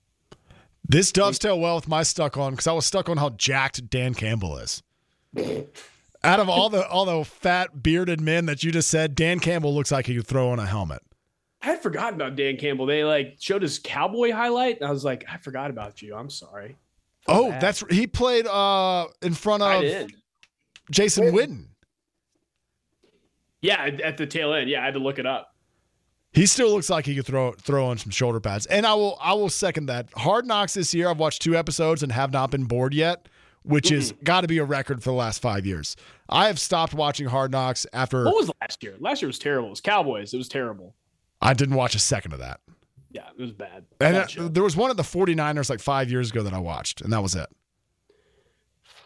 this 0.89 1.11
dovetail 1.11 1.59
well 1.59 1.75
with 1.75 1.87
my 1.87 2.03
stuck 2.03 2.35
on 2.35 2.51
because 2.51 2.67
I 2.67 2.73
was 2.73 2.85
stuck 2.85 3.07
on 3.07 3.17
how 3.17 3.29
jacked 3.29 3.89
Dan 3.89 4.13
Campbell 4.13 4.57
is. 4.57 4.83
Out 6.23 6.39
of 6.41 6.49
all 6.49 6.69
the 6.69 6.85
all 6.87 7.05
the 7.05 7.23
fat 7.23 7.81
bearded 7.81 8.19
men 8.19 8.47
that 8.47 8.63
you 8.63 8.71
just 8.71 8.89
said, 8.89 9.15
Dan 9.15 9.39
Campbell 9.39 9.73
looks 9.73 9.91
like 9.91 10.05
he 10.07 10.15
could 10.15 10.27
throw 10.27 10.49
on 10.49 10.59
a 10.59 10.65
helmet. 10.65 11.01
I 11.61 11.67
had 11.67 11.81
forgotten 11.81 12.15
about 12.15 12.35
Dan 12.35 12.57
Campbell. 12.57 12.85
They 12.85 13.03
like 13.03 13.35
showed 13.39 13.61
his 13.61 13.79
cowboy 13.79 14.31
highlight, 14.31 14.79
and 14.79 14.87
I 14.89 14.91
was 14.91 15.05
like, 15.05 15.23
I 15.31 15.37
forgot 15.37 15.69
about 15.69 16.01
you. 16.01 16.15
I'm 16.15 16.29
sorry. 16.29 16.75
Oh, 17.27 17.51
bad. 17.51 17.61
that's 17.61 17.83
he 17.89 18.07
played 18.07 18.47
uh 18.47 19.07
in 19.21 19.33
front 19.33 19.63
of. 19.63 19.83
Jason 20.91 21.25
Witten. 21.25 21.33
Witten. 21.33 21.65
Yeah, 23.61 23.83
at- 23.83 24.01
at 24.01 24.17
the 24.17 24.25
tail 24.25 24.53
end. 24.53 24.69
Yeah, 24.69 24.81
I 24.81 24.85
had 24.85 24.93
to 24.95 24.99
look 24.99 25.19
it 25.19 25.25
up. 25.25 25.53
He 26.31 26.45
still 26.45 26.71
looks 26.71 26.89
like 26.89 27.05
he 27.05 27.15
could 27.15 27.25
throw 27.25 27.53
throw 27.53 27.87
on 27.87 27.97
some 27.97 28.11
shoulder 28.11 28.39
pads. 28.39 28.65
And 28.67 28.85
I 28.85 28.93
will 28.93 29.17
I 29.21 29.33
will 29.33 29.49
second 29.49 29.87
that. 29.87 30.09
Hard 30.15 30.45
Knocks 30.45 30.75
this 30.75 30.93
year, 30.93 31.09
I've 31.09 31.17
watched 31.17 31.41
two 31.41 31.55
episodes 31.57 32.03
and 32.03 32.11
have 32.11 32.31
not 32.31 32.51
been 32.51 32.65
bored 32.65 32.93
yet, 32.93 33.27
which 33.63 33.91
is 33.91 34.13
got 34.23 34.41
to 34.41 34.47
be 34.47 34.59
a 34.59 34.63
record 34.63 35.01
for 35.03 35.09
the 35.09 35.15
last 35.15 35.41
five 35.41 35.65
years. 35.65 35.95
I 36.29 36.47
have 36.47 36.59
stopped 36.59 36.93
watching 36.93 37.27
Hard 37.27 37.51
Knocks 37.51 37.87
after 37.93 38.25
What 38.25 38.35
was 38.35 38.51
last 38.61 38.83
year? 38.83 38.95
Last 38.99 39.21
year 39.21 39.27
was 39.27 39.39
terrible. 39.39 39.67
It 39.67 39.71
was 39.71 39.81
Cowboys. 39.81 40.33
It 40.33 40.37
was 40.37 40.47
terrible. 40.47 40.93
I 41.41 41.53
didn't 41.53 41.75
watch 41.75 41.95
a 41.95 41.99
second 41.99 42.33
of 42.33 42.39
that. 42.39 42.59
Yeah, 43.11 43.27
it 43.35 43.41
was 43.41 43.51
bad. 43.51 43.85
And 43.99 44.53
there 44.53 44.61
was 44.61 44.75
one 44.75 44.91
of 44.91 44.97
the 44.97 45.03
49ers 45.03 45.69
like 45.69 45.79
five 45.79 46.11
years 46.11 46.29
ago 46.29 46.43
that 46.43 46.53
I 46.53 46.59
watched, 46.59 47.01
and 47.01 47.11
that 47.11 47.23
was 47.23 47.33
it. 47.33 47.47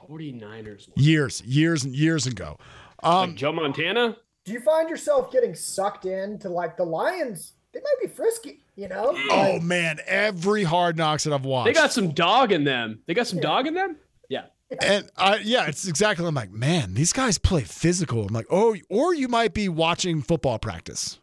49ers. 0.10 0.90
Years, 0.96 1.42
years, 1.44 1.86
and 1.86 1.96
years 1.96 2.28
ago. 2.28 2.58
Um, 3.02 3.30
like 3.30 3.36
Joe 3.36 3.54
Montana? 3.54 4.18
Do 4.46 4.52
you 4.52 4.60
find 4.60 4.90
yourself 4.90 5.32
getting 5.32 5.56
sucked 5.56 6.06
in 6.06 6.38
to 6.40 6.50
like 6.50 6.76
the 6.78 6.84
Lions? 6.84 7.54
They 7.74 7.80
might 7.80 7.96
be 8.02 8.08
frisky, 8.08 8.60
you 8.76 8.88
know? 8.88 9.16
oh 9.32 9.52
Like, 9.54 9.64
man, 9.64 10.00
every 10.06 10.64
Hard 10.64 10.98
Knocks 10.98 11.24
that 11.24 11.34
I've 11.34 11.46
watched. 11.46 11.68
They 11.68 11.74
got 11.74 11.92
some 11.94 12.12
dog 12.12 12.52
in 12.52 12.64
them. 12.64 13.00
They 13.08 13.14
got 13.14 13.26
some 13.28 13.38
Yeah. 13.40 13.44
dog 13.44 13.68
in 13.68 13.74
them? 13.74 13.98
Yeah. 14.30 14.46
And 14.82 15.10
I, 15.18 15.38
yeah, 15.38 15.68
it's 15.68 15.88
exactly. 15.88 16.26
I'm 16.26 16.36
like, 16.36 16.52
man, 16.52 16.94
these 16.94 17.14
guys 17.14 17.38
play 17.38 17.62
physical. 17.64 18.26
I'm 18.26 18.34
like, 18.34 18.48
oh, 18.50 18.76
or 18.90 19.14
you 19.14 19.28
might 19.28 19.54
be 19.54 19.70
watching 19.70 20.22
football 20.22 20.60
practice. 20.60 21.20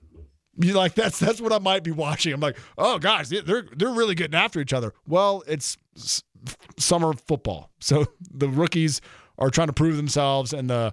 You 0.56 0.74
like 0.74 0.94
that's 0.94 1.18
that's 1.18 1.40
what 1.40 1.52
I 1.52 1.58
might 1.58 1.82
be 1.84 1.90
watching. 1.90 2.32
I'm 2.32 2.40
like, 2.40 2.56
oh, 2.76 2.98
guys, 2.98 3.30
they're 3.30 3.66
they're 3.74 3.90
really 3.90 4.14
getting 4.14 4.34
after 4.34 4.60
each 4.60 4.72
other. 4.72 4.92
Well, 5.06 5.42
it's 5.46 5.78
s- 5.96 6.22
summer 6.78 7.12
football, 7.14 7.70
so 7.80 8.06
the 8.30 8.48
rookies 8.48 9.00
are 9.38 9.48
trying 9.50 9.68
to 9.68 9.72
prove 9.72 9.96
themselves, 9.96 10.52
and 10.52 10.68
the 10.68 10.92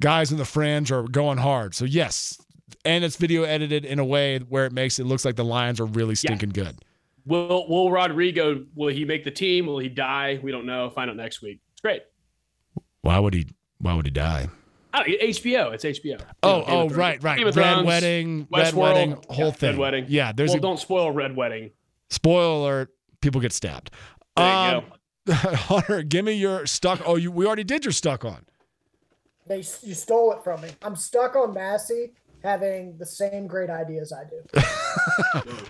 guys 0.00 0.30
in 0.32 0.38
the 0.38 0.44
fringe 0.44 0.90
are 0.92 1.02
going 1.04 1.38
hard. 1.38 1.74
So 1.74 1.84
yes, 1.84 2.38
and 2.84 3.04
it's 3.04 3.16
video 3.16 3.42
edited 3.44 3.84
in 3.84 3.98
a 3.98 4.04
way 4.04 4.38
where 4.38 4.66
it 4.66 4.72
makes 4.72 4.98
it 4.98 5.04
looks 5.04 5.24
like 5.24 5.36
the 5.36 5.44
Lions 5.44 5.80
are 5.80 5.86
really 5.86 6.14
stinking 6.14 6.50
good. 6.50 6.78
Will 7.24 7.68
Will 7.68 7.90
Rodrigo 7.90 8.64
will 8.74 8.88
he 8.92 9.04
make 9.04 9.24
the 9.24 9.30
team? 9.30 9.66
Will 9.66 9.78
he 9.78 9.88
die? 9.88 10.38
We 10.42 10.52
don't 10.52 10.66
know. 10.66 10.90
Find 10.90 11.10
out 11.10 11.16
next 11.16 11.42
week. 11.42 11.60
It's 11.72 11.80
great. 11.80 12.02
Why 13.02 13.18
would 13.18 13.34
he? 13.34 13.46
Why 13.78 13.94
would 13.94 14.06
he 14.06 14.10
die? 14.12 14.48
Oh, 14.94 15.02
HBO. 15.02 15.72
It's 15.74 15.84
HBO. 15.84 16.20
Oh, 16.42 16.60
Game 16.60 16.68
oh, 16.74 16.88
right, 16.88 17.22
right. 17.22 17.44
Red 17.44 17.52
Thrones, 17.52 17.86
wedding, 17.86 18.46
red 18.50 18.72
Westworld. 18.72 18.76
wedding, 18.76 19.16
whole 19.28 19.46
Yeah, 19.46 19.50
thing. 19.50 19.70
Red 19.72 19.78
wedding. 19.78 20.04
Yeah, 20.08 20.32
there's 20.32 20.50
well, 20.50 20.58
a 20.58 20.60
don't 20.62 20.80
spoil 20.80 21.10
Red 21.10 21.36
Wedding. 21.36 21.70
spoiler 22.08 22.60
alert. 22.60 22.94
People 23.20 23.40
get 23.42 23.52
stabbed. 23.52 23.90
There 24.36 24.46
you 24.72 24.78
Um, 24.78 24.84
Hunter, 25.34 26.02
give 26.02 26.24
me 26.24 26.32
your 26.32 26.64
stuck. 26.66 27.02
Oh, 27.04 27.16
you. 27.16 27.30
We 27.30 27.44
already 27.46 27.64
did 27.64 27.84
your 27.84 27.92
stuck 27.92 28.24
on. 28.24 28.46
They 29.48 29.58
you 29.58 29.94
stole 29.94 30.32
it 30.32 30.42
from 30.42 30.60
me. 30.62 30.70
I'm 30.82 30.96
stuck 30.96 31.36
on 31.36 31.54
Massey 31.54 32.12
having 32.42 32.96
the 32.98 33.06
same 33.06 33.46
great 33.46 33.70
ideas 33.70 34.12
I 34.12 34.24
do. 34.24 34.60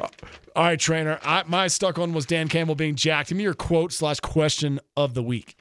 All 0.57 0.65
right, 0.65 0.79
trainer. 0.79 1.19
I, 1.23 1.43
my 1.47 1.67
stuck 1.69 1.99
on 1.99 2.13
was 2.13 2.27
Dan 2.27 2.49
Campbell 2.49 2.75
being 2.75 2.95
jacked. 2.95 3.29
Give 3.29 3.39
me 3.39 3.45
your 3.45 3.55
quote 3.55 3.93
slash 3.93 4.21
question 4.21 4.81
of 4.97 5.15
the 5.15 5.23
week. 5.23 5.57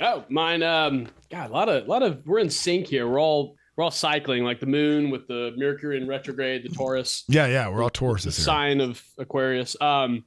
Oh, 0.00 0.24
mine. 0.28 0.62
Um, 0.62 1.08
God, 1.30 1.50
a 1.50 1.52
lot 1.52 1.68
of, 1.68 1.84
a 1.84 1.88
lot 1.88 2.02
of. 2.02 2.26
We're 2.26 2.38
in 2.40 2.50
sync 2.50 2.88
here. 2.88 3.08
We're 3.08 3.20
all, 3.20 3.56
we're 3.76 3.84
all 3.84 3.90
cycling 3.90 4.44
like 4.44 4.60
the 4.60 4.66
moon 4.66 5.10
with 5.10 5.26
the 5.28 5.52
Mercury 5.56 5.96
in 6.00 6.08
retrograde, 6.08 6.64
the 6.64 6.68
Taurus, 6.70 7.24
Yeah, 7.28 7.46
yeah. 7.46 7.68
We're 7.68 7.82
all 7.82 7.88
the 7.88 7.98
Tauruses 7.98 8.24
here. 8.36 8.44
sign 8.44 8.80
of 8.80 9.02
Aquarius. 9.18 9.76
Um, 9.80 10.24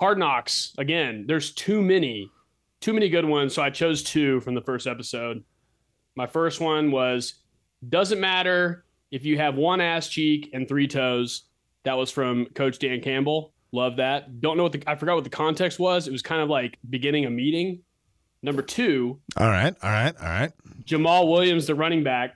Hard 0.00 0.18
Knocks. 0.18 0.74
Again, 0.78 1.24
there's 1.26 1.52
too 1.52 1.82
many, 1.82 2.30
too 2.80 2.92
many 2.92 3.08
good 3.08 3.24
ones. 3.24 3.54
So 3.54 3.62
I 3.62 3.70
chose 3.70 4.02
two 4.02 4.40
from 4.40 4.54
the 4.54 4.62
first 4.62 4.86
episode. 4.86 5.44
My 6.18 6.26
first 6.26 6.60
one 6.60 6.90
was 6.90 7.34
doesn't 7.88 8.18
matter 8.18 8.84
if 9.12 9.24
you 9.24 9.38
have 9.38 9.54
one 9.54 9.80
ass 9.80 10.08
cheek 10.08 10.50
and 10.52 10.66
three 10.66 10.88
toes. 10.88 11.44
That 11.84 11.96
was 11.96 12.10
from 12.10 12.46
Coach 12.56 12.80
Dan 12.80 13.00
Campbell. 13.00 13.52
Love 13.70 13.98
that. 13.98 14.40
Don't 14.40 14.56
know 14.56 14.64
what 14.64 14.72
the 14.72 14.82
I 14.84 14.96
forgot 14.96 15.14
what 15.14 15.22
the 15.22 15.30
context 15.30 15.78
was. 15.78 16.08
It 16.08 16.10
was 16.10 16.22
kind 16.22 16.42
of 16.42 16.48
like 16.48 16.76
beginning 16.90 17.24
a 17.26 17.30
meeting. 17.30 17.82
Number 18.42 18.62
two, 18.62 19.20
All 19.36 19.46
right, 19.46 19.76
all 19.80 19.90
right, 19.90 20.14
all 20.20 20.28
right. 20.28 20.50
Jamaal 20.84 21.30
Williams, 21.30 21.68
the 21.68 21.76
running 21.76 22.02
back, 22.02 22.34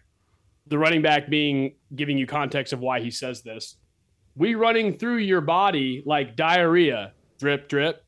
the 0.69 0.79
running 0.79 1.03
back 1.03 1.29
being 1.29 1.75
giving 1.97 2.17
you 2.17 2.27
context 2.29 2.73
of 2.73 2.79
why 2.79 3.01
he 3.01 3.11
says 3.11 3.43
this. 3.43 3.79
We 4.37 4.55
running 4.55 4.97
through 4.97 5.19
your 5.19 5.41
body 5.41 6.05
like 6.07 6.37
diarrhea. 6.37 7.15
Drip, 7.41 7.69
drip. 7.69 8.05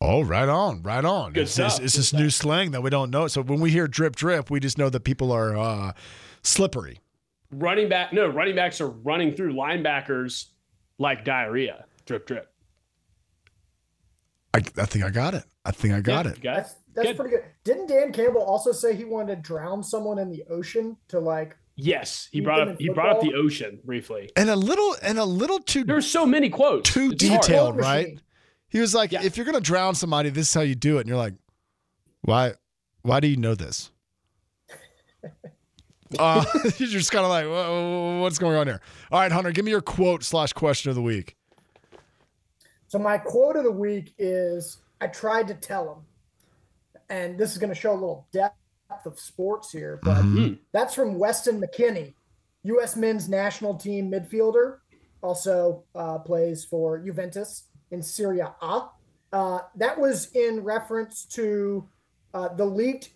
Oh, 0.00 0.22
right 0.24 0.48
on, 0.48 0.82
right 0.82 1.04
on. 1.04 1.32
Good 1.32 1.42
it's 1.44 1.54
this, 1.56 1.74
stuff, 1.74 1.84
it's 1.84 1.94
good 1.94 2.00
this 2.00 2.12
new 2.12 2.30
slang 2.30 2.70
that 2.70 2.82
we 2.82 2.90
don't 2.90 3.10
know. 3.10 3.26
So 3.28 3.42
when 3.42 3.60
we 3.60 3.70
hear 3.70 3.86
drip, 3.86 4.16
drip, 4.16 4.50
we 4.50 4.58
just 4.60 4.78
know 4.78 4.88
that 4.88 5.00
people 5.00 5.30
are 5.32 5.56
uh, 5.56 5.92
slippery. 6.42 7.00
Running 7.50 7.88
back, 7.88 8.12
no, 8.12 8.26
running 8.26 8.56
backs 8.56 8.80
are 8.80 8.88
running 8.88 9.34
through 9.34 9.52
linebackers 9.54 10.46
like 10.98 11.24
diarrhea. 11.24 11.84
Drip, 12.06 12.26
drip. 12.26 12.50
I, 14.54 14.58
I 14.78 14.86
think 14.86 15.04
I 15.04 15.10
got 15.10 15.34
it. 15.34 15.44
I 15.64 15.70
think 15.70 15.92
I 15.94 16.00
got 16.00 16.24
Yeah, 16.24 16.30
it. 16.32 16.36
you 16.38 16.42
got? 16.42 16.54
That's 16.56 16.74
that's 16.94 17.08
Good. 17.08 17.16
pretty 17.16 17.30
good. 17.36 17.44
Didn't 17.64 17.88
Dan 17.88 18.10
Campbell 18.12 18.42
also 18.42 18.72
say 18.72 18.96
he 18.96 19.04
wanted 19.04 19.36
to 19.36 19.42
drown 19.42 19.82
someone 19.82 20.18
in 20.18 20.30
the 20.30 20.44
ocean 20.48 20.96
to 21.08 21.20
like? 21.20 21.56
Yes, 21.78 22.28
he 22.32 22.40
brought 22.40 22.60
up 22.60 22.68
in 22.68 22.76
he 22.78 22.88
brought 22.88 23.10
up 23.16 23.20
the 23.20 23.34
ocean 23.34 23.78
briefly. 23.84 24.30
And 24.34 24.48
a 24.48 24.56
little, 24.56 24.96
and 25.02 25.18
a 25.18 25.24
little 25.26 25.58
too 25.58 25.84
There's 25.84 26.06
so 26.10 26.24
many 26.24 26.48
quotes. 26.48 26.90
too 26.90 27.10
It's 27.12 27.22
detailed, 27.22 27.74
Quote 27.74 27.84
right? 27.84 28.18
Machine. 28.68 28.78
He 28.78 28.80
was 28.80 28.94
like, 28.94 29.12
Yeah. 29.12 29.22
if 29.22 29.36
you're 29.36 29.46
gonna 29.46 29.60
drown 29.60 29.94
somebody, 29.94 30.30
this 30.30 30.48
is 30.48 30.54
how 30.54 30.60
you 30.62 30.74
do 30.74 30.98
it. 30.98 31.00
And 31.00 31.08
you're 31.08 31.18
like, 31.18 31.34
why? 32.22 32.54
Why 33.02 33.20
do 33.20 33.28
you 33.28 33.36
know 33.36 33.54
this? 33.54 33.90
uh, 36.18 36.44
you're 36.78 36.88
just 36.88 37.10
kind 37.12 37.24
of 37.24 37.30
like, 37.30 38.20
what's 38.22 38.38
going 38.38 38.56
on 38.56 38.66
here? 38.66 38.80
All 39.10 39.20
right, 39.20 39.30
Hunter, 39.32 39.52
give 39.52 39.64
me 39.64 39.70
your 39.70 39.80
quote 39.80 40.22
slash 40.24 40.52
question 40.52 40.88
of 40.90 40.94
the 40.96 41.02
week. 41.02 41.36
So 42.88 42.98
my 42.98 43.18
quote 43.18 43.56
of 43.56 43.64
the 43.64 43.72
week 43.72 44.14
is 44.18 44.78
I 45.00 45.08
tried 45.08 45.48
to 45.48 45.54
tell 45.54 45.92
him. 45.94 45.98
And 47.08 47.38
this 47.38 47.52
is 47.52 47.58
going 47.58 47.72
to 47.72 47.78
show 47.78 47.92
a 47.92 47.94
little 47.94 48.26
depth 48.32 48.56
of 49.04 49.18
sports 49.18 49.70
here, 49.70 50.00
but 50.02 50.22
Mhm. 50.24 50.58
that's 50.72 50.94
from 50.94 51.18
Weston 51.18 51.60
McKennie, 51.60 52.14
U.S. 52.64 52.96
men's 52.96 53.28
national 53.28 53.74
team 53.76 54.10
midfielder, 54.10 54.78
also 55.22 55.84
uh, 55.94 56.18
plays 56.18 56.64
for 56.64 56.98
Juventus 56.98 57.64
in 57.90 58.02
Serie 58.02 58.40
A. 58.40 58.88
Uh, 59.32 59.60
that 59.76 59.98
was 59.98 60.30
in 60.32 60.62
reference 60.62 61.24
to 61.26 61.88
uh, 62.34 62.48
the 62.54 62.64
leaked 62.64 63.10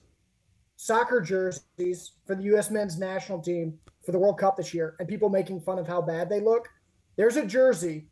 soccer 0.77 1.21
jerseys 1.21 2.13
for 2.27 2.35
the 2.35 2.45
U.S. 2.45 2.71
men's 2.71 2.99
national 2.99 3.41
team 3.41 3.79
for 4.05 4.13
the 4.13 4.19
World 4.19 4.39
Cup 4.39 4.57
this 4.57 4.75
year, 4.75 4.97
and 4.99 5.09
people 5.09 5.29
making 5.29 5.61
fun 5.61 5.79
of 5.79 5.87
how 5.87 6.01
bad 6.01 6.29
they 6.29 6.41
look. 6.41 6.69
There's 7.17 7.37
a 7.37 7.47
jersey 7.47 8.09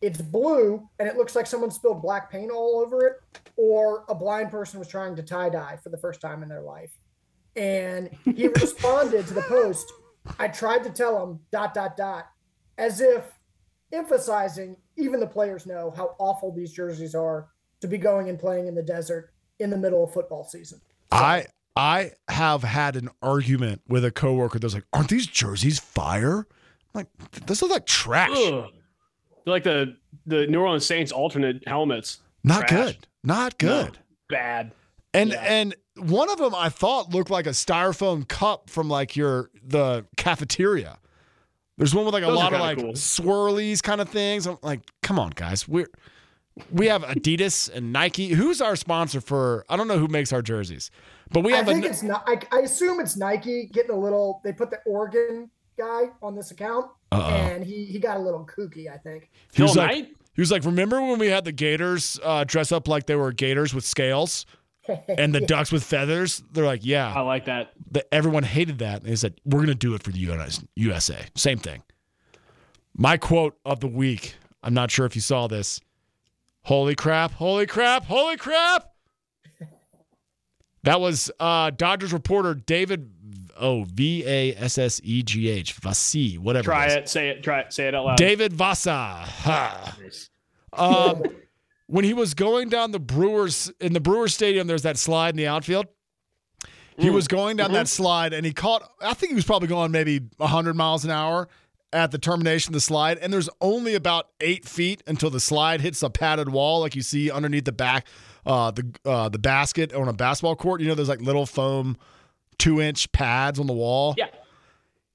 it's 0.00 0.20
blue 0.20 0.88
and 0.98 1.08
it 1.08 1.16
looks 1.16 1.34
like 1.34 1.46
someone 1.46 1.70
spilled 1.70 2.02
black 2.02 2.30
paint 2.30 2.50
all 2.50 2.80
over 2.80 3.06
it 3.06 3.40
or 3.56 4.04
a 4.08 4.14
blind 4.14 4.50
person 4.50 4.78
was 4.78 4.88
trying 4.88 5.16
to 5.16 5.22
tie 5.22 5.48
dye 5.48 5.78
for 5.82 5.88
the 5.88 5.96
first 5.96 6.20
time 6.20 6.42
in 6.42 6.48
their 6.48 6.62
life 6.62 6.92
and 7.56 8.10
he 8.24 8.48
responded 8.60 9.26
to 9.26 9.34
the 9.34 9.42
post 9.42 9.90
i 10.38 10.46
tried 10.46 10.84
to 10.84 10.90
tell 10.90 11.22
him 11.22 11.40
dot 11.50 11.74
dot 11.74 11.96
dot 11.96 12.26
as 12.76 13.00
if 13.00 13.24
emphasizing 13.92 14.76
even 14.98 15.20
the 15.20 15.26
players 15.26 15.64
know 15.66 15.92
how 15.96 16.14
awful 16.18 16.52
these 16.52 16.72
jerseys 16.72 17.14
are 17.14 17.48
to 17.80 17.88
be 17.88 17.96
going 17.96 18.28
and 18.28 18.38
playing 18.38 18.66
in 18.66 18.74
the 18.74 18.82
desert 18.82 19.32
in 19.60 19.70
the 19.70 19.76
middle 19.76 20.04
of 20.04 20.12
football 20.12 20.44
season 20.44 20.80
I 21.12 21.46
I 21.76 22.12
have 22.28 22.62
had 22.64 22.96
an 22.96 23.08
argument 23.22 23.82
with 23.88 24.04
a 24.04 24.10
coworker 24.10 24.58
that's 24.58 24.74
like, 24.74 24.84
aren't 24.92 25.08
these 25.10 25.26
jerseys 25.28 25.78
fire? 25.78 26.38
I'm 26.40 26.46
like, 26.92 27.06
this 27.46 27.62
looks 27.62 27.72
like 27.72 27.86
trash. 27.86 28.30
Ugh. 28.32 28.66
They're 29.44 29.54
like 29.54 29.62
the 29.62 29.96
the 30.26 30.46
New 30.48 30.60
Orleans 30.60 30.84
Saints 30.84 31.12
alternate 31.12 31.66
helmets. 31.68 32.18
Not 32.44 32.66
trash. 32.68 32.70
good. 32.70 33.06
Not 33.24 33.58
good. 33.58 33.98
Bad. 34.28 34.72
And 35.14 35.30
Yeah. 35.30 35.40
and 35.42 35.74
one 35.96 36.28
of 36.30 36.38
them 36.38 36.54
I 36.54 36.68
thought 36.68 37.10
looked 37.14 37.30
like 37.30 37.46
a 37.46 37.50
styrofoam 37.50 38.26
cup 38.28 38.68
from 38.68 38.88
like 38.88 39.16
your 39.16 39.50
the 39.62 40.04
cafeteria. 40.16 40.98
There's 41.78 41.94
one 41.94 42.04
with 42.04 42.12
like 42.12 42.24
a 42.24 42.26
Those 42.26 42.36
lot 42.36 42.52
of 42.52 42.60
like 42.60 42.76
cool. 42.78 42.92
swirlies 42.92 43.82
kind 43.82 44.00
of 44.02 44.08
things. 44.10 44.46
I'm 44.46 44.58
like, 44.62 44.80
come 45.02 45.18
on, 45.18 45.30
guys. 45.30 45.66
We're 45.66 45.88
we 46.72 46.86
have 46.86 47.02
Adidas 47.04 47.70
and 47.72 47.92
Nike. 47.92 48.28
Who's 48.28 48.60
our 48.60 48.74
sponsor 48.76 49.20
for? 49.20 49.64
I 49.68 49.76
don't 49.76 49.88
know 49.88 49.98
who 49.98 50.08
makes 50.08 50.32
our 50.32 50.42
jerseys, 50.42 50.90
but 51.32 51.44
we 51.44 51.52
have. 51.52 51.68
i 51.68 51.72
think 51.72 51.84
a, 51.84 51.88
it's 51.88 52.02
not 52.02 52.24
I, 52.26 52.40
I 52.52 52.60
assume 52.60 52.98
it's 53.00 53.16
nike 53.16 53.66
getting 53.72 53.92
a 53.92 53.98
little 53.98 54.40
they 54.44 54.52
put 54.52 54.70
the 54.70 54.80
oregon 54.86 55.50
guy 55.78 56.10
on 56.22 56.34
this 56.34 56.50
account 56.50 56.86
Uh-oh. 57.12 57.28
and 57.28 57.64
he 57.64 57.84
he 57.84 57.98
got 58.00 58.16
a 58.16 58.20
little 58.20 58.44
kooky 58.46 58.92
i 58.92 58.96
think 58.96 59.30
He 59.52 59.62
was 59.62 59.76
like, 59.76 60.08
he 60.34 60.40
was 60.40 60.50
like, 60.50 60.64
remember 60.64 61.00
when 61.00 61.18
we 61.18 61.28
had 61.28 61.44
the 61.44 61.52
Gators 61.52 62.18
uh, 62.24 62.44
dress 62.44 62.72
up 62.72 62.88
like 62.88 63.06
they 63.06 63.14
were 63.16 63.30
Gators 63.32 63.72
with 63.74 63.84
scales 63.84 64.46
and 65.08 65.34
the 65.34 65.40
ducks 65.40 65.72
with 65.72 65.84
feathers? 65.84 66.42
They're 66.52 66.64
like, 66.64 66.84
yeah. 66.84 67.12
I 67.14 67.20
like 67.20 67.46
that. 67.46 67.72
that 67.92 68.06
everyone 68.12 68.42
hated 68.42 68.78
that. 68.78 69.00
And 69.00 69.08
he 69.08 69.16
said, 69.16 69.34
we're 69.44 69.58
going 69.58 69.68
to 69.68 69.74
do 69.74 69.94
it 69.94 70.02
for 70.02 70.10
the 70.10 70.18
US 70.30 70.62
USA. 70.76 71.26
Same 71.34 71.58
thing. 71.58 71.82
My 72.94 73.16
quote 73.16 73.56
of 73.64 73.80
the 73.80 73.86
week. 73.86 74.34
I'm 74.62 74.74
not 74.74 74.90
sure 74.90 75.06
if 75.06 75.14
you 75.14 75.22
saw 75.22 75.46
this. 75.46 75.80
Holy 76.62 76.94
crap! 76.94 77.32
Holy 77.32 77.64
crap! 77.64 78.04
Holy 78.04 78.36
crap! 78.36 78.92
That 80.82 81.00
was 81.00 81.30
uh, 81.40 81.70
Dodgers 81.70 82.12
reporter 82.12 82.54
David. 82.54 83.10
Oh, 83.60 83.84
V 83.84 84.24
A 84.26 84.54
S 84.54 84.78
S 84.78 85.00
E 85.02 85.22
G 85.22 85.48
H 85.48 85.80
Vasi, 85.80 86.38
whatever. 86.38 86.64
Try 86.64 86.86
is. 86.86 86.94
it. 86.94 87.08
Say 87.08 87.28
it. 87.30 87.42
Try 87.42 87.60
it. 87.60 87.72
Say 87.72 87.88
it 87.88 87.94
out 87.94 88.04
loud. 88.04 88.16
David 88.16 88.52
Vassegh. 88.52 89.24
Ha. 89.24 89.96
Um, 90.72 91.22
when 91.88 92.04
he 92.04 92.14
was 92.14 92.34
going 92.34 92.68
down 92.68 92.92
the 92.92 92.98
Brewers 93.00 93.72
in 93.80 93.92
the 93.92 94.00
Brewers 94.00 94.32
Stadium, 94.34 94.66
there's 94.68 94.82
that 94.82 94.96
slide 94.96 95.30
in 95.30 95.36
the 95.36 95.46
outfield. 95.48 95.86
He 96.96 97.06
Mm. 97.08 97.14
was 97.14 97.28
going 97.28 97.56
down 97.56 97.72
that 97.72 97.88
slide 97.88 98.32
and 98.32 98.44
he 98.46 98.52
caught. 98.52 98.88
I 99.00 99.14
think 99.14 99.30
he 99.30 99.34
was 99.34 99.44
probably 99.44 99.68
going 99.68 99.90
maybe 99.92 100.20
100 100.38 100.74
miles 100.74 101.04
an 101.04 101.10
hour 101.10 101.48
at 101.92 102.10
the 102.10 102.18
termination 102.18 102.70
of 102.70 102.74
the 102.74 102.80
slide. 102.80 103.18
And 103.18 103.32
there's 103.32 103.48
only 103.60 103.94
about 103.94 104.28
eight 104.40 104.64
feet 104.68 105.02
until 105.06 105.30
the 105.30 105.40
slide 105.40 105.80
hits 105.80 106.02
a 106.02 106.10
padded 106.10 106.48
wall, 106.50 106.80
like 106.80 106.94
you 106.96 107.02
see 107.02 107.30
underneath 107.30 107.64
the 107.66 107.72
back, 107.72 108.06
uh, 108.44 108.70
the 108.72 108.92
uh, 109.04 109.28
the 109.28 109.38
basket 109.38 109.92
on 109.94 110.08
a 110.08 110.12
basketball 110.12 110.56
court. 110.56 110.80
You 110.80 110.88
know, 110.88 110.94
there's 110.94 111.08
like 111.08 111.20
little 111.22 111.46
foam 111.46 111.96
two 112.58 112.80
inch 112.80 113.10
pads 113.12 113.58
on 113.60 113.66
the 113.68 113.72
wall. 113.72 114.14
Yeah. 114.18 114.26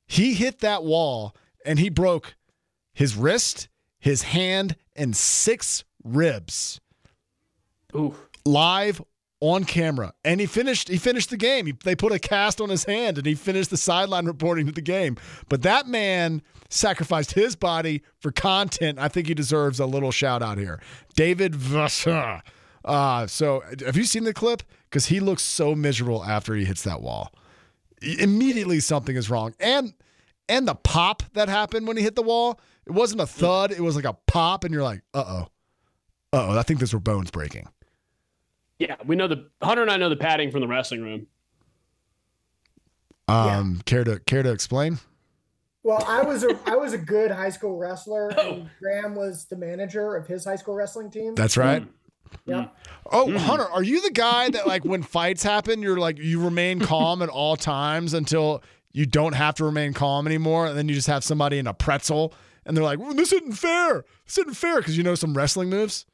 He 0.08 0.34
hit 0.34 0.60
that 0.60 0.84
wall 0.84 1.36
and 1.66 1.80
he 1.80 1.90
broke 1.90 2.36
his 2.94 3.16
wrist, 3.16 3.68
his 4.00 4.22
hand, 4.24 4.76
and 4.96 5.16
six 5.16 5.84
ribs 6.04 6.80
Ooh. 7.96 8.16
live 8.46 9.02
on 9.44 9.66
camera. 9.66 10.13
And 10.24 10.39
he 10.39 10.46
finished 10.46 10.88
he 10.88 10.98
finished 10.98 11.30
the 11.30 11.38
game. 11.38 11.66
He, 11.66 11.74
they 11.84 11.96
put 11.96 12.13
a 12.13 12.20
cast 12.20 12.62
on 12.62 12.70
his 12.70 12.86
hand 12.86 13.18
and 13.18 13.28
he 13.28 13.36
finished 13.36 13.70
the 13.70 13.78
sideline 13.78 14.26
reporting 14.26 14.66
to 14.68 14.72
the 14.72 14.82
game. 14.82 15.18
But 15.50 15.63
that 15.63 15.86
man 15.86 16.42
sacrificed 16.70 17.34
his 17.34 17.56
body 17.56 18.04
for 18.20 18.32
content. 18.32 19.00
I 19.00 19.10
think 19.10 19.28
he 19.28 19.34
deserves 19.34 19.82
a 19.82 19.86
little 19.86 20.12
shout 20.12 20.42
out 20.42 20.58
here. 20.58 20.80
David 21.16 21.54
Vassegh. 21.54 22.42
Uh, 22.86 23.28
so 23.28 23.63
have 23.86 23.98
you 23.98 24.06
seen 24.06 24.24
the 24.24 24.34
clip? 24.34 24.63
Because 24.89 25.08
he 25.08 25.20
looks 25.20 25.44
so 25.44 25.76
miserable 25.76 26.24
after 26.24 26.56
he 26.56 26.63
hits 26.63 26.84
that 26.84 27.02
wall. 27.02 27.34
Immediately 28.02 28.80
something 28.80 29.16
is 29.16 29.30
wrong. 29.30 29.54
And 29.60 29.94
and 30.48 30.68
the 30.68 30.76
pop 30.76 31.24
that 31.34 31.50
happened 31.50 31.88
when 31.88 31.98
he 31.98 32.04
hit 32.04 32.16
the 32.16 32.22
wall, 32.22 32.60
it 32.86 32.92
wasn't 32.92 33.22
a 33.22 33.28
thud, 33.28 33.72
it 33.72 33.82
was 33.82 33.96
like 33.96 34.06
a 34.06 34.13
pop, 34.28 34.63
and 34.63 34.74
you're 34.74 34.84
like, 34.84 35.02
uh 35.13 35.24
oh. 35.28 35.48
Oh, 36.34 36.58
I 36.58 36.63
think 36.63 36.80
those 36.80 36.93
were 36.93 37.00
bones 37.00 37.32
breaking. 37.32 37.67
Yeah, 38.80 38.96
we 39.06 39.15
know 39.15 39.28
the 39.28 39.50
Hunter 39.62 39.84
and 39.84 39.91
I 39.91 39.98
know 39.98 40.10
the 40.10 40.15
padding 40.17 40.52
from 40.52 40.62
the 40.62 40.67
wrestling 40.67 41.02
room. 41.04 41.28
Um, 43.28 43.82
care 43.86 44.04
to 44.04 44.19
care 44.19 44.43
to 44.43 44.52
explain? 44.52 45.00
Well, 45.84 46.04
I 46.08 46.24
was 46.24 46.43
a 46.43 46.60
I 46.65 46.76
was 46.76 46.93
a 46.93 46.98
good 46.98 47.32
high 47.32 47.50
school 47.50 47.78
wrestler, 47.78 48.34
Oh. 48.38 48.54
and 48.54 48.69
Graham 48.82 49.15
was 49.15 49.46
the 49.46 49.56
manager 49.56 50.15
of 50.15 50.28
his 50.28 50.43
high 50.46 50.56
school 50.58 50.76
wrestling 50.76 51.10
team. 51.10 51.36
That's 51.36 51.56
right. 51.56 51.88
Yep. 52.46 52.76
Oh, 53.12 53.38
Hunter, 53.38 53.65
are 53.69 53.84
you 53.84 54.02
the 54.02 54.10
guy 54.12 54.50
that 54.50 54.65
like 54.65 54.84
when 54.84 55.04
fights 55.04 55.43
happen, 55.43 55.82
you're 55.82 56.00
like 56.00 56.17
you 56.17 56.43
remain 56.43 56.80
calm 56.86 57.22
at 57.22 57.30
all 57.30 57.56
times 57.56 58.13
until 58.13 58.63
you 58.91 59.06
don't 59.06 59.34
have 59.34 59.56
to 59.56 59.65
remain 59.65 59.93
calm 59.93 60.26
anymore, 60.28 60.65
and 60.67 60.78
then 60.78 60.89
you 60.89 60.96
just 60.96 61.08
have 61.08 61.24
somebody 61.24 61.60
in 61.60 61.67
a 61.67 61.74
pretzel, 61.74 62.34
and 62.65 62.76
they're 62.76 62.84
like, 62.84 63.00
well, 63.00 63.13
"This 63.13 63.32
isn't 63.32 63.54
fair. 63.54 64.04
This 64.26 64.38
isn't 64.39 64.56
fair," 64.56 64.78
because 64.78 64.98
you 64.98 65.04
know 65.04 65.15
some 65.15 65.36
wrestling 65.38 65.69
moves. 65.69 66.06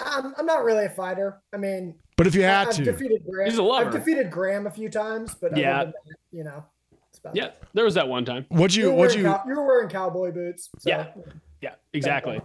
I'm, 0.00 0.34
I'm 0.38 0.46
not 0.46 0.64
really 0.64 0.86
a 0.86 0.90
fighter. 0.90 1.40
I 1.52 1.56
mean, 1.56 1.94
But 2.16 2.26
if 2.26 2.34
you 2.34 2.42
had 2.42 2.68
I've 2.68 2.74
to, 2.76 2.84
defeated 2.84 3.22
Graham. 3.28 3.50
He's 3.50 3.58
a 3.58 3.62
lover. 3.62 3.86
I've 3.86 3.92
defeated 3.92 4.30
Graham 4.30 4.66
a 4.66 4.70
few 4.70 4.88
times, 4.88 5.34
but 5.34 5.56
Yeah. 5.56 5.84
that, 5.84 5.94
you 6.32 6.44
know, 6.44 6.64
it's 7.08 7.18
about 7.18 7.36
Yeah, 7.36 7.50
there 7.74 7.84
was 7.84 7.94
that 7.94 8.08
one 8.08 8.24
time. 8.24 8.46
what'd 8.48 8.74
You 8.74 8.90
you 8.90 8.92
what'd 8.94 9.16
you? 9.16 9.24
cow- 9.24 9.42
you 9.46 9.54
were 9.56 9.66
wearing 9.66 9.88
cowboy 9.88 10.32
boots. 10.32 10.68
So. 10.78 10.88
Yeah. 10.90 11.08
Yeah, 11.60 11.74
exactly. 11.92 12.40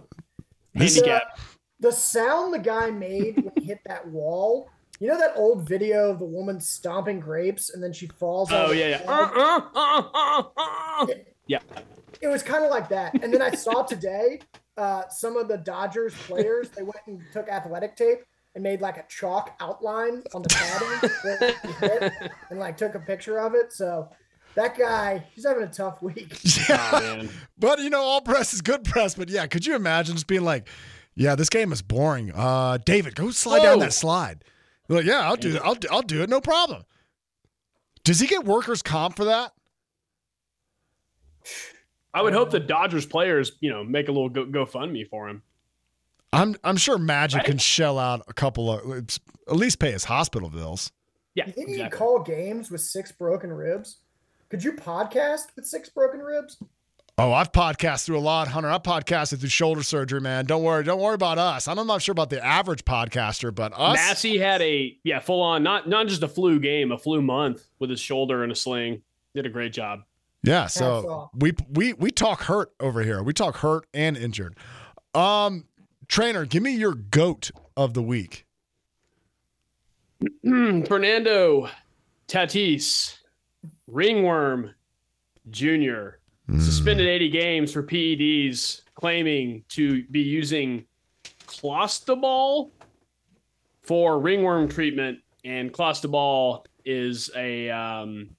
This- 0.74 0.96
Handicap. 0.96 1.38
The 1.80 1.92
sound 1.92 2.54
the 2.54 2.58
guy 2.58 2.90
made 2.90 3.36
when 3.36 3.52
he 3.58 3.64
hit 3.64 3.80
that 3.86 4.06
wall. 4.08 4.70
You 4.98 5.08
know 5.08 5.18
that 5.18 5.32
old 5.36 5.68
video 5.68 6.10
of 6.10 6.18
the 6.18 6.24
woman 6.24 6.58
stomping 6.58 7.20
grapes 7.20 7.68
and 7.74 7.82
then 7.82 7.92
she 7.92 8.06
falls. 8.06 8.50
out 8.50 8.70
Oh 8.70 8.72
yeah, 8.72 8.88
yeah. 8.88 9.04
wall? 9.04 9.20
Uh, 9.20 9.60
uh, 9.74 10.02
uh, 10.14 10.42
uh, 10.56 11.02
uh. 11.02 11.06
Yeah. 11.46 11.58
It 12.22 12.28
was 12.28 12.42
kind 12.42 12.64
of 12.64 12.70
like 12.70 12.88
that. 12.88 13.22
And 13.22 13.30
then 13.32 13.42
I 13.42 13.50
saw 13.50 13.82
today 13.82 14.40
uh, 14.76 15.08
some 15.08 15.36
of 15.36 15.48
the 15.48 15.58
Dodgers 15.58 16.14
players. 16.26 16.70
They 16.70 16.82
went 16.82 17.00
and 17.06 17.22
took 17.32 17.48
athletic 17.48 17.96
tape 17.96 18.18
and 18.54 18.62
made 18.62 18.80
like 18.80 18.96
a 18.96 19.04
chalk 19.08 19.54
outline 19.60 20.22
on 20.34 20.42
the 20.42 20.48
padding 20.48 21.70
hit 21.80 22.32
and 22.50 22.58
like 22.58 22.76
took 22.76 22.94
a 22.94 23.00
picture 23.00 23.38
of 23.38 23.54
it. 23.54 23.72
So 23.72 24.08
that 24.54 24.76
guy, 24.78 25.24
he's 25.34 25.46
having 25.46 25.62
a 25.62 25.68
tough 25.68 26.02
week. 26.02 26.40
Yeah. 26.68 26.90
Oh. 26.92 27.28
But 27.58 27.80
you 27.80 27.90
know, 27.90 28.00
all 28.00 28.20
press 28.20 28.54
is 28.54 28.62
good 28.62 28.84
press. 28.84 29.14
But 29.14 29.28
yeah, 29.28 29.46
could 29.46 29.66
you 29.66 29.76
imagine 29.76 30.14
just 30.14 30.26
being 30.26 30.44
like, 30.44 30.68
"Yeah, 31.14 31.34
this 31.34 31.48
game 31.48 31.72
is 31.72 31.82
boring." 31.82 32.32
Uh, 32.34 32.78
David, 32.84 33.14
go 33.14 33.30
slide 33.30 33.62
down 33.62 33.78
that 33.80 33.92
slide. 33.92 34.42
Like, 34.88 35.04
yeah, 35.04 35.20
I'll 35.20 35.36
do 35.36 35.56
it. 35.56 35.62
I'll 35.62 35.74
do, 35.74 35.88
I'll 35.90 36.02
do 36.02 36.22
it. 36.22 36.30
No 36.30 36.40
problem. 36.40 36.84
Does 38.04 38.20
he 38.20 38.26
get 38.26 38.44
workers 38.44 38.82
comp 38.82 39.16
for 39.16 39.24
that? 39.24 39.52
I 42.16 42.22
would 42.22 42.32
hope 42.32 42.50
the 42.50 42.60
Dodgers 42.60 43.04
players, 43.04 43.52
you 43.60 43.70
know, 43.70 43.84
make 43.84 44.08
a 44.08 44.12
little 44.12 44.28
go 44.30 44.46
GoFundMe 44.46 45.06
for 45.08 45.28
him. 45.28 45.42
I'm 46.32 46.56
I'm 46.64 46.76
sure 46.76 46.98
Magic 46.98 47.38
Right. 47.38 47.46
can 47.46 47.58
shell 47.58 47.98
out 47.98 48.22
a 48.28 48.32
couple 48.32 48.70
of 48.70 49.08
at 49.48 49.56
least 49.56 49.78
pay 49.78 49.92
his 49.92 50.04
hospital 50.04 50.48
bills. 50.50 50.92
Yeah, 51.34 51.46
You 51.46 51.52
think 51.52 51.68
you 51.68 51.74
exactly. 51.74 51.90
can 51.90 51.98
call 52.06 52.18
games 52.22 52.70
with 52.70 52.80
six 52.80 53.12
broken 53.12 53.52
ribs? 53.52 53.98
Could 54.48 54.64
you 54.64 54.72
podcast 54.72 55.54
with 55.56 55.66
six 55.66 55.88
broken 55.90 56.20
ribs? 56.20 56.56
Oh, 57.18 57.32
I've 57.32 57.52
podcasted 57.52 58.06
through 58.06 58.18
a 58.18 58.20
lot, 58.20 58.48
Hunter. 58.48 58.68
I've 58.70 58.82
podcasted 58.82 59.40
through 59.40 59.48
shoulder 59.48 59.82
surgery, 59.82 60.20
man. 60.20 60.44
Don't 60.44 60.62
worry, 60.62 60.84
don't 60.84 61.00
worry 61.00 61.14
about 61.14 61.38
us. 61.38 61.66
I'm 61.68 61.86
not 61.86 62.02
sure 62.02 62.12
about 62.12 62.28
the 62.30 62.44
average 62.44 62.84
podcaster, 62.84 63.54
but 63.54 63.72
us. 63.74 63.94
Massey 63.96 64.38
had 64.38 64.60
a 64.62 64.96
yeah 65.04 65.20
full 65.20 65.42
on 65.42 65.62
not 65.62 65.88
not 65.88 66.08
just 66.08 66.22
a 66.22 66.28
flu 66.28 66.58
game, 66.60 66.92
a 66.92 66.98
flu 66.98 67.20
month 67.22 67.66
with 67.78 67.90
his 67.90 68.00
shoulder 68.00 68.42
in 68.42 68.50
a 68.50 68.54
sling. 68.54 69.02
Did 69.34 69.46
a 69.46 69.50
great 69.50 69.72
job. 69.72 70.00
Yeah, 70.42 70.66
so 70.66 71.30
we 71.34 71.52
we 71.68 71.92
we 71.94 72.10
talk 72.10 72.42
hurt 72.42 72.70
over 72.78 73.02
here. 73.02 73.22
We 73.22 73.32
talk 73.32 73.56
hurt 73.56 73.86
and 73.92 74.16
injured. 74.16 74.56
Um, 75.14 75.64
trainer, 76.08 76.44
give 76.44 76.62
me 76.62 76.72
your 76.72 76.94
goat 76.94 77.50
of 77.76 77.94
the 77.94 78.02
week. 78.02 78.44
Fernando 80.42 81.68
Tatis, 82.28 83.18
Ringworm 83.86 84.74
Jr. 85.50 86.18
suspended 86.58 87.06
80 87.06 87.30
games 87.30 87.72
for 87.72 87.82
PEDs, 87.82 88.82
claiming 88.94 89.64
to 89.70 90.04
be 90.04 90.20
using 90.20 90.84
clostebol 91.46 92.70
for 93.82 94.18
ringworm 94.18 94.68
treatment. 94.68 95.18
And 95.44 95.72
clostebol 95.72 96.64
is 96.84 97.30
a 97.36 97.70
um, 97.70 98.35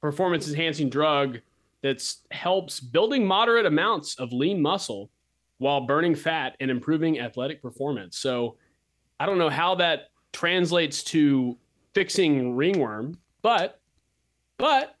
performance 0.00 0.48
enhancing 0.48 0.88
drug 0.88 1.38
that 1.82 2.02
helps 2.30 2.80
building 2.80 3.26
moderate 3.26 3.66
amounts 3.66 4.18
of 4.18 4.32
lean 4.32 4.60
muscle 4.60 5.10
while 5.58 5.82
burning 5.82 6.14
fat 6.14 6.56
and 6.60 6.70
improving 6.70 7.20
athletic 7.20 7.62
performance. 7.62 8.18
So 8.18 8.56
I 9.20 9.26
don't 9.26 9.38
know 9.38 9.50
how 9.50 9.74
that 9.76 10.10
translates 10.32 11.02
to 11.04 11.56
fixing 11.94 12.56
ringworm, 12.56 13.18
but 13.42 13.80
but 14.58 14.94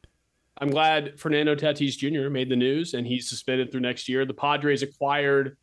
I'm 0.60 0.70
glad 0.70 1.18
Fernando 1.18 1.54
Tatis 1.54 1.96
Jr. 1.96 2.30
made 2.30 2.48
the 2.48 2.56
news 2.56 2.94
and 2.94 3.06
he's 3.06 3.28
suspended 3.28 3.70
through 3.70 3.80
next 3.80 4.08
year. 4.08 4.24
The 4.24 4.34
Padres 4.34 4.82
acquired 4.82 5.56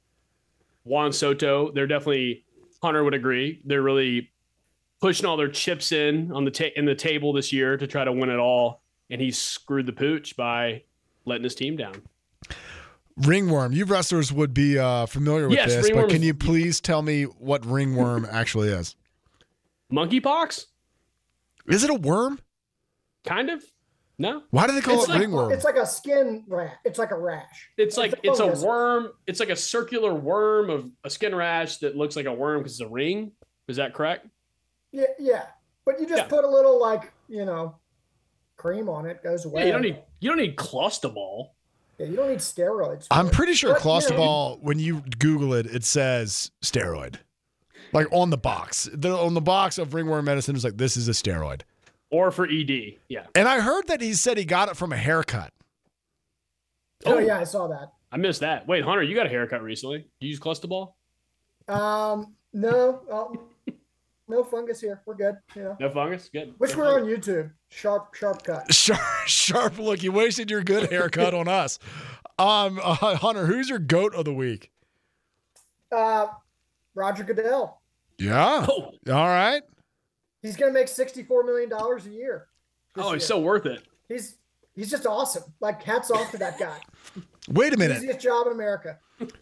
Juan 0.83 1.11
Soto. 1.11 1.71
They're 1.71 1.87
definitely 1.87 2.45
Hunter 2.81 3.03
would 3.03 3.13
agree. 3.13 3.61
They're 3.65 3.81
really 3.81 4.31
pushing 5.01 5.25
all 5.25 5.37
their 5.37 5.49
chips 5.49 5.91
in 5.91 6.31
on 6.31 6.45
the 6.45 6.51
ta- 6.51 6.73
in 6.75 6.85
the 6.85 6.95
table 6.95 7.33
this 7.33 7.51
year 7.51 7.77
to 7.77 7.87
try 7.87 8.03
to 8.03 8.11
win 8.11 8.29
it 8.29 8.37
all, 8.37 8.81
and 9.09 9.21
he 9.21 9.31
screwed 9.31 9.85
the 9.85 9.93
pooch 9.93 10.35
by 10.35 10.83
letting 11.25 11.43
his 11.43 11.55
team 11.55 11.77
down. 11.77 12.01
Ringworm. 13.17 13.71
You 13.71 13.85
wrestlers 13.85 14.33
would 14.33 14.53
be 14.53 14.77
uh, 14.77 15.05
familiar 15.05 15.47
with 15.47 15.57
Yes, 15.57 15.73
this, 15.73 15.89
but 15.89 16.09
can 16.09 16.17
is- 16.17 16.25
you 16.25 16.33
please 16.33 16.81
tell 16.81 17.01
me 17.01 17.23
what 17.23 17.65
ringworm 17.65 18.25
actually 18.31 18.69
is? 18.69 18.95
Monkeypox, 19.91 20.65
Is 21.67 21.83
it 21.83 21.89
a 21.89 21.93
worm? 21.95 22.39
kind 23.23 23.49
of. 23.49 23.63
No, 24.17 24.43
Why 24.49 24.65
do 24.65 24.71
they 24.73 24.79
call 24.79 24.95
It's 24.95 25.05
it 25.09 25.09
like, 25.11 25.19
ringworm? 25.19 25.51
it's 25.51 25.65
like 25.65 25.75
a 25.75 25.85
skin 25.85 26.45
rat. 26.47 26.77
It's 26.85 26.97
like 26.97 27.11
a 27.11 27.19
rash. 27.19 27.69
It's 27.77 27.97
like 27.97 28.13
a 28.13 28.17
it's 28.23 28.39
a 28.39 28.47
worm. 28.65 29.09
It's 29.27 29.41
like 29.41 29.49
a 29.49 29.57
circular 29.57 30.13
worm 30.15 30.69
of 30.69 30.89
a 31.03 31.09
skin 31.09 31.35
rash 31.35 31.77
that 31.79 31.97
looks 31.97 32.15
like 32.15 32.25
a 32.25 32.31
worm 32.33 32.59
because 32.59 32.73
it's 32.79 32.81
a 32.81 32.87
ring. 32.87 33.33
Is 33.67 33.75
that 33.75 33.93
correct? 33.93 34.27
Yeah, 34.93 35.03
yeah. 35.19 35.47
But 35.85 35.99
you 35.99 36.07
just 36.07 36.23
Yeah. 36.23 36.27
put 36.29 36.45
a 36.45 36.49
little 36.49 36.79
like 36.79 37.11
you 37.27 37.43
know 37.43 37.75
cream 38.57 38.89
on 38.89 39.05
it, 39.05 39.23
goes 39.23 39.45
away. 39.45 39.61
Yeah, 39.61 39.67
you 39.67 39.71
don't 39.73 39.81
need 39.81 39.97
you 40.19 40.29
don't 40.29 40.37
need 40.37 40.55
clostebol. 40.55 41.49
Yeah, 41.97 42.07
you 42.07 42.15
don't 42.15 42.29
need 42.29 42.39
steroids. 42.39 43.07
I'm 43.09 43.27
it. 43.27 43.33
pretty 43.33 43.53
sure 43.53 43.73
But, 43.73 44.09
you 44.09 44.17
know, 44.17 44.57
when 44.61 44.79
you 44.79 45.01
Google 45.19 45.53
it, 45.53 45.65
it 45.65 45.83
says 45.83 46.51
steroid. 46.61 47.17
Like 47.93 48.07
on 48.11 48.29
the 48.29 48.37
box. 48.37 48.89
The, 48.91 49.15
on 49.17 49.33
the 49.33 49.41
box 49.41 49.77
of 49.77 49.93
ringworm 49.93 50.25
medicine, 50.25 50.55
it's 50.55 50.65
like, 50.65 50.75
this 50.77 50.97
is 50.97 51.07
a 51.07 51.11
steroid. 51.11 51.61
Or 52.09 52.31
for 52.31 52.45
ED. 52.45 52.97
Yeah. 53.07 53.25
And 53.33 53.47
I 53.47 53.61
heard 53.61 53.87
that 53.87 54.01
he 54.01 54.13
said 54.13 54.37
he 54.37 54.43
got 54.43 54.67
it 54.69 54.75
from 54.75 54.91
a 54.91 54.97
haircut. 54.97 55.53
Oh 57.05 57.19
yeah, 57.19 57.39
I 57.39 57.43
saw 57.43 57.67
that. 57.67 57.93
I 58.11 58.17
missed 58.17 58.41
that. 58.41 58.67
Wait, 58.67 58.83
Hunter, 58.83 59.03
you 59.03 59.15
got 59.15 59.25
a 59.25 59.29
haircut 59.29 59.61
recently. 59.61 60.07
You 60.19 60.29
use 60.29 60.39
clostebol? 60.39 60.93
Um, 61.67 62.33
no, 62.53 63.47
no 64.27 64.43
fungus 64.43 64.81
here. 64.81 65.01
We're 65.05 65.15
good. 65.15 65.37
You 65.55 65.63
know, 65.63 65.77
No 65.79 65.89
fungus? 65.89 66.29
Good. 66.31 66.53
which 66.57 66.71
Good 66.71 66.79
we're 66.79 66.99
fungus. 66.99 67.27
on 67.27 67.33
YouTube. 67.33 67.51
Sharp, 67.69 68.13
sharp 68.15 68.43
cut. 68.43 68.73
Sharp, 68.73 68.99
sharp 69.27 69.77
look. 69.77 70.01
You 70.03 70.11
wasted 70.11 70.49
your 70.49 70.63
good 70.63 70.89
haircut 70.91 71.33
on 71.33 71.47
us. 71.47 71.77
Um, 72.39 72.79
uh, 72.83 73.15
Hunter, 73.15 73.45
who's 73.45 73.69
your 73.69 73.79
goat 73.79 74.13
of 74.15 74.25
the 74.25 74.33
week? 74.33 74.71
Uh, 75.91 76.27
Roger 76.95 77.23
Goodell. 77.23 77.81
Yeah. 78.17 78.65
Oh, 78.69 78.91
All 79.11 79.27
right. 79.27 79.61
He's 80.41 80.55
gonna 80.55 80.71
make 80.71 80.87
sixty-four 80.87 81.43
million 81.43 81.69
dollars 81.69 82.05
a 82.05 82.09
year. 82.11 82.47
oh, 82.97 83.03
he's 83.13 83.21
year. 83.23 83.27
so 83.27 83.39
worth 83.39 83.65
it. 83.65 83.81
he's 84.07 84.37
he's 84.75 84.89
just 84.91 85.05
awesome. 85.07 85.43
Like 85.59 85.81
hats 85.83 86.11
off 86.11 86.29
to 86.31 86.37
that 86.37 86.59
guy. 86.59 86.77
Wait 87.49 87.73
a 87.73 87.77
minute. 87.77 87.97
Easiest 87.97 88.19
job 88.19 88.47
in 88.47 88.53
America. 88.53 88.99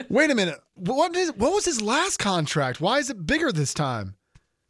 Wait 0.09 0.31
a 0.31 0.35
minute. 0.35 0.59
What 0.75 1.15
is 1.15 1.33
what 1.33 1.53
was 1.53 1.65
his 1.65 1.81
last 1.81 2.17
contract? 2.19 2.79
Why 2.79 2.99
is 2.99 3.09
it 3.09 3.25
bigger 3.27 3.51
this 3.51 3.73
time? 3.73 4.15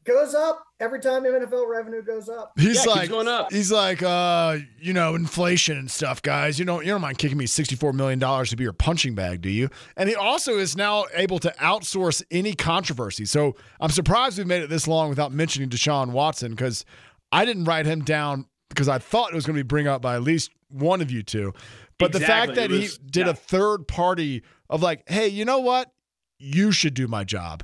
Goes 0.06 0.34
up 0.34 0.66
every 0.82 1.00
time 1.00 1.24
NFL 1.24 1.68
revenue 1.70 2.01
goes 2.04 2.28
up. 2.28 2.51
He's 2.58 2.86
Yeah, 2.86 2.91
like 2.91 3.10
going 3.10 3.28
up. 3.30 3.54
he's 3.54 3.72
like 3.72 4.04
uh 4.04 4.58
you 4.82 4.91
know 4.91 5.16
inflation 5.16 5.78
and 5.78 5.89
stuff 5.89 6.22
guys. 6.22 6.60
You 6.60 6.66
don't 6.66 6.86
you 6.86 6.91
don't 6.91 6.99
mind 7.01 7.18
kicking 7.20 7.38
me 7.38 7.45
64 7.45 7.93
million 7.93 8.20
dollars 8.20 8.49
to 8.49 8.58
be 8.58 8.64
your 8.64 8.74
punching 8.74 9.16
bag 9.16 9.41
do 9.41 9.49
you? 9.49 9.70
And 9.95 10.10
he 10.10 10.16
also 10.16 10.58
is 10.58 10.76
now 10.76 11.06
able 11.14 11.39
to 11.39 11.54
outsource 11.60 12.22
any 12.32 12.54
controversy. 12.54 13.26
So 13.26 13.56
i'm 13.80 13.91
surprised 13.91 14.38
we've 14.38 14.47
made 14.47 14.62
it 14.64 14.70
this 14.70 14.88
long 14.88 15.08
without 15.10 15.32
mentioning 15.32 15.70
deshaun 15.70 16.10
watson 16.12 16.51
because 16.51 16.84
i 17.32 17.45
didn't 17.45 17.64
write 17.64 17.86
him 17.86 18.04
down 18.04 18.45
because 18.70 18.89
i 18.89 18.97
thought 18.97 19.32
it 19.32 19.36
was 19.36 19.45
going 19.45 19.56
to 19.56 19.64
be 19.64 19.68
bring 19.68 19.88
up 19.88 20.01
by 20.01 20.16
at 20.16 20.22
least 20.24 20.51
one 20.70 21.01
of 21.01 21.12
you 21.12 21.24
two. 21.24 21.54
But 21.99 22.12
the 22.12 22.20
fact 22.20 22.56
that 22.56 22.72
It 22.72 22.82
he 22.82 22.89
did 23.10 23.28
yeah. 23.28 23.32
a 23.32 23.36
third 23.36 23.88
party 23.88 24.43
of 24.70 24.82
like 24.82 25.04
hey 25.08 25.28
you 25.28 25.45
know 25.45 25.60
what? 25.60 25.91
You 26.39 26.72
should 26.74 26.93
do 26.93 27.08
my 27.08 27.24
job 27.24 27.64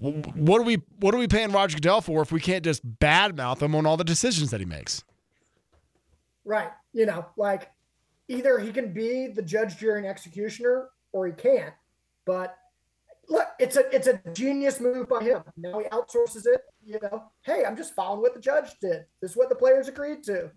what 0.00 0.60
are 0.60 0.64
we 0.64 0.82
what 1.00 1.14
are 1.14 1.18
we 1.18 1.28
paying 1.28 1.52
Roger 1.52 1.76
Goodell 1.76 2.00
for 2.00 2.22
if 2.22 2.32
we 2.32 2.40
can't 2.40 2.64
just 2.64 2.86
badmouth 2.98 3.62
him 3.62 3.74
on 3.74 3.86
all 3.86 3.96
the 3.96 4.04
decisions 4.04 4.50
that 4.50 4.60
he 4.60 4.66
makes? 4.66 5.04
Right. 6.44 6.70
You 6.92 7.06
know, 7.06 7.26
like 7.36 7.70
either 8.28 8.58
he 8.58 8.72
can 8.72 8.92
be 8.92 9.28
the 9.28 9.42
judge, 9.42 9.78
jury, 9.78 9.98
and 9.98 10.06
executioner, 10.06 10.88
or 11.12 11.26
he 11.26 11.32
can't. 11.32 11.74
But 12.26 12.56
look, 13.28 13.48
it's 13.58 13.76
a 13.76 13.94
it's 13.94 14.06
a 14.06 14.20
genius 14.32 14.80
move 14.80 15.08
by 15.08 15.22
him. 15.22 15.42
Now 15.56 15.78
he 15.78 15.86
outsources 15.86 16.46
it. 16.46 16.62
You 16.84 16.98
know, 17.02 17.24
hey, 17.42 17.64
I'm 17.64 17.76
just 17.76 17.94
following 17.94 18.20
what 18.20 18.34
the 18.34 18.40
judge 18.40 18.78
did. 18.80 19.04
This 19.20 19.32
is 19.32 19.36
what 19.36 19.48
the 19.48 19.54
players 19.54 19.88
agreed 19.88 20.22
to. 20.24 20.50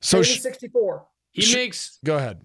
So 0.00 0.18
Pay 0.18 0.24
sh- 0.24 0.40
64. 0.40 1.06
He 1.32 1.42
Sh- 1.42 1.54
makes 1.54 1.98
go 2.04 2.16
ahead. 2.16 2.44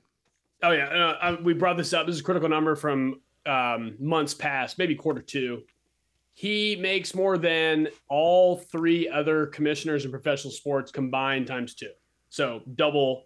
Oh 0.64 0.72
yeah, 0.72 0.88
uh, 0.88 1.18
uh, 1.22 1.38
we 1.42 1.54
brought 1.54 1.78
this 1.78 1.94
up. 1.94 2.06
This 2.06 2.16
is 2.16 2.22
a 2.22 2.24
critical 2.24 2.50
number 2.50 2.76
from 2.76 3.22
um, 3.46 3.96
months 4.00 4.34
past, 4.34 4.78
maybe 4.78 4.96
quarter 4.96 5.22
two. 5.22 5.64
He 6.40 6.78
makes 6.78 7.14
more 7.14 7.38
than 7.38 7.90
all 8.08 8.56
three 8.56 9.10
other 9.10 9.48
commissioners 9.48 10.06
in 10.06 10.12
professional 10.12 10.54
sports 10.54 10.90
combined 10.90 11.48
times 11.48 11.76
two. 11.76 11.90
So 12.30 12.62
double. 12.76 13.26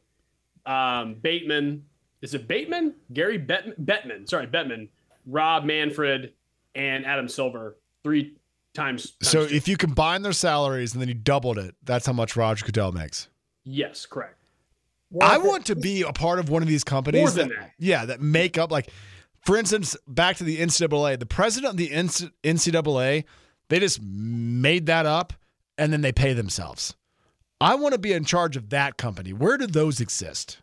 Um, 0.66 1.18
Bateman 1.22 1.84
is 2.24 2.34
it 2.34 2.48
Bateman? 2.48 2.96
Gary 3.14 3.38
Bet- 3.38 3.80
Bettman, 3.86 4.28
sorry 4.28 4.48
Bettman, 4.48 4.90
Rob 5.28 5.64
Manfred, 5.64 6.34
and 6.74 7.06
Adam 7.06 7.28
Silver 7.30 7.78
three 8.04 8.36
times. 8.74 9.12
times 9.12 9.30
So 9.30 9.46
two. 9.46 9.54
if 9.54 9.68
you 9.68 9.78
combine 9.78 10.24
their 10.24 10.34
salaries 10.34 10.94
and 10.94 11.02
then 11.02 11.08
you 11.08 11.14
doubled 11.14 11.60
it, 11.60 11.76
that's 11.84 12.08
how 12.08 12.14
much 12.14 12.36
Roger 12.36 12.66
Goodell 12.66 12.94
makes. 12.94 13.28
yes, 13.64 14.08
correct. 14.08 14.40
I 15.22 15.38
want 15.38 15.68
to 15.68 15.76
be 15.76 16.02
a 16.02 16.12
part 16.14 16.40
of 16.40 16.50
one 16.50 16.64
of 16.64 16.68
these 16.68 16.84
companies. 16.84 17.22
More 17.22 17.30
than 17.30 17.50
that. 17.50 17.74
Yeah, 17.78 18.06
that 18.06 18.22
make 18.22 18.58
up 18.58 18.72
like, 18.72 18.90
for 19.44 19.58
instance, 19.58 19.96
back 20.08 20.38
to 20.38 20.44
the 20.44 20.58
NCAA. 20.60 21.20
The 21.20 21.26
president 21.26 21.72
of 21.72 21.78
the 21.78 21.90
NCAA, 21.90 23.26
they 23.70 23.80
just 23.80 24.02
made 24.02 24.86
that 24.88 25.06
up 25.06 25.34
and 25.78 25.92
then 25.92 26.02
they 26.02 26.12
pay 26.12 26.34
themselves. 26.34 26.96
I 27.62 27.76
want 27.76 27.94
to 27.94 28.00
be 28.00 28.14
in 28.14 28.26
charge 28.26 28.58
of 28.58 28.70
that 28.72 28.98
company. 28.98 29.32
Where 29.34 29.58
do 29.58 29.68
those 29.68 30.02
exist? 30.02 30.60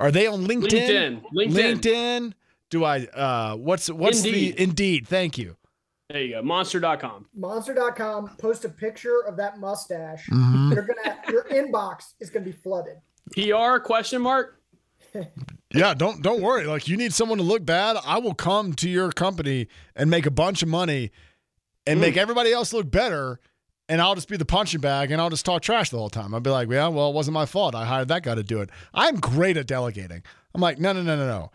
Are 0.00 0.10
they 0.10 0.26
on 0.26 0.46
LinkedIn? 0.46 0.70
LinkedIn. 0.70 1.22
LinkedIn. 1.34 1.80
LinkedIn. 1.80 2.32
Do 2.70 2.84
I? 2.84 3.04
Uh, 3.06 3.56
what's 3.56 3.88
what's 3.90 4.24
Indeed. 4.24 4.56
the 4.56 4.62
Indeed? 4.62 5.08
Thank 5.08 5.38
you. 5.38 5.56
There 6.10 6.22
you 6.22 6.34
go. 6.34 6.42
Monster.com. 6.42 7.26
Monster.com 7.34 8.36
post 8.38 8.64
a 8.64 8.68
picture 8.68 9.20
of 9.26 9.36
that 9.36 9.58
mustache. 9.58 10.28
Mhm. 10.30 10.74
You're 10.74 10.82
gonna 10.86 11.18
your 11.30 11.44
inbox 11.44 12.12
is 12.20 12.30
gonna 12.30 12.44
be 12.44 12.52
flooded. 12.52 12.96
PR 13.32 13.78
question 13.78 14.20
mark. 14.22 14.60
Yeah, 15.78 15.94
don't 15.94 16.22
don't 16.22 16.40
worry. 16.42 16.66
Like 16.66 16.88
you 16.88 16.96
need 16.96 17.12
someone 17.12 17.38
to 17.38 17.44
look 17.44 17.64
bad, 17.64 17.96
I 18.04 18.18
will 18.18 18.34
come 18.34 18.72
to 18.74 18.88
your 18.88 19.12
company 19.12 19.68
and 19.94 20.10
make 20.10 20.26
a 20.26 20.30
bunch 20.30 20.62
of 20.62 20.68
money 20.68 21.10
and 21.86 22.00
make 22.00 22.16
everybody 22.16 22.52
else 22.52 22.72
look 22.72 22.90
better. 22.90 23.38
And 23.88 24.00
I'll 24.00 24.16
just 24.16 24.28
be 24.28 24.36
the 24.36 24.44
punching 24.44 24.80
bag 24.80 25.12
and 25.12 25.20
I'll 25.20 25.30
just 25.30 25.46
talk 25.46 25.62
trash 25.62 25.90
the 25.90 25.98
whole 25.98 26.10
time. 26.10 26.34
I'll 26.34 26.40
be 26.40 26.50
like, 26.50 26.68
yeah, 26.68 26.88
well, 26.88 27.10
it 27.10 27.14
wasn't 27.14 27.34
my 27.34 27.46
fault. 27.46 27.74
I 27.76 27.84
hired 27.84 28.08
that 28.08 28.24
guy 28.24 28.34
to 28.34 28.42
do 28.42 28.60
it. 28.60 28.70
I'm 28.92 29.16
great 29.20 29.56
at 29.56 29.68
delegating. 29.68 30.24
I'm 30.54 30.60
like, 30.60 30.80
no, 30.80 30.92
no, 30.92 31.02
no, 31.02 31.14
no, 31.16 31.26
no. 31.26 31.50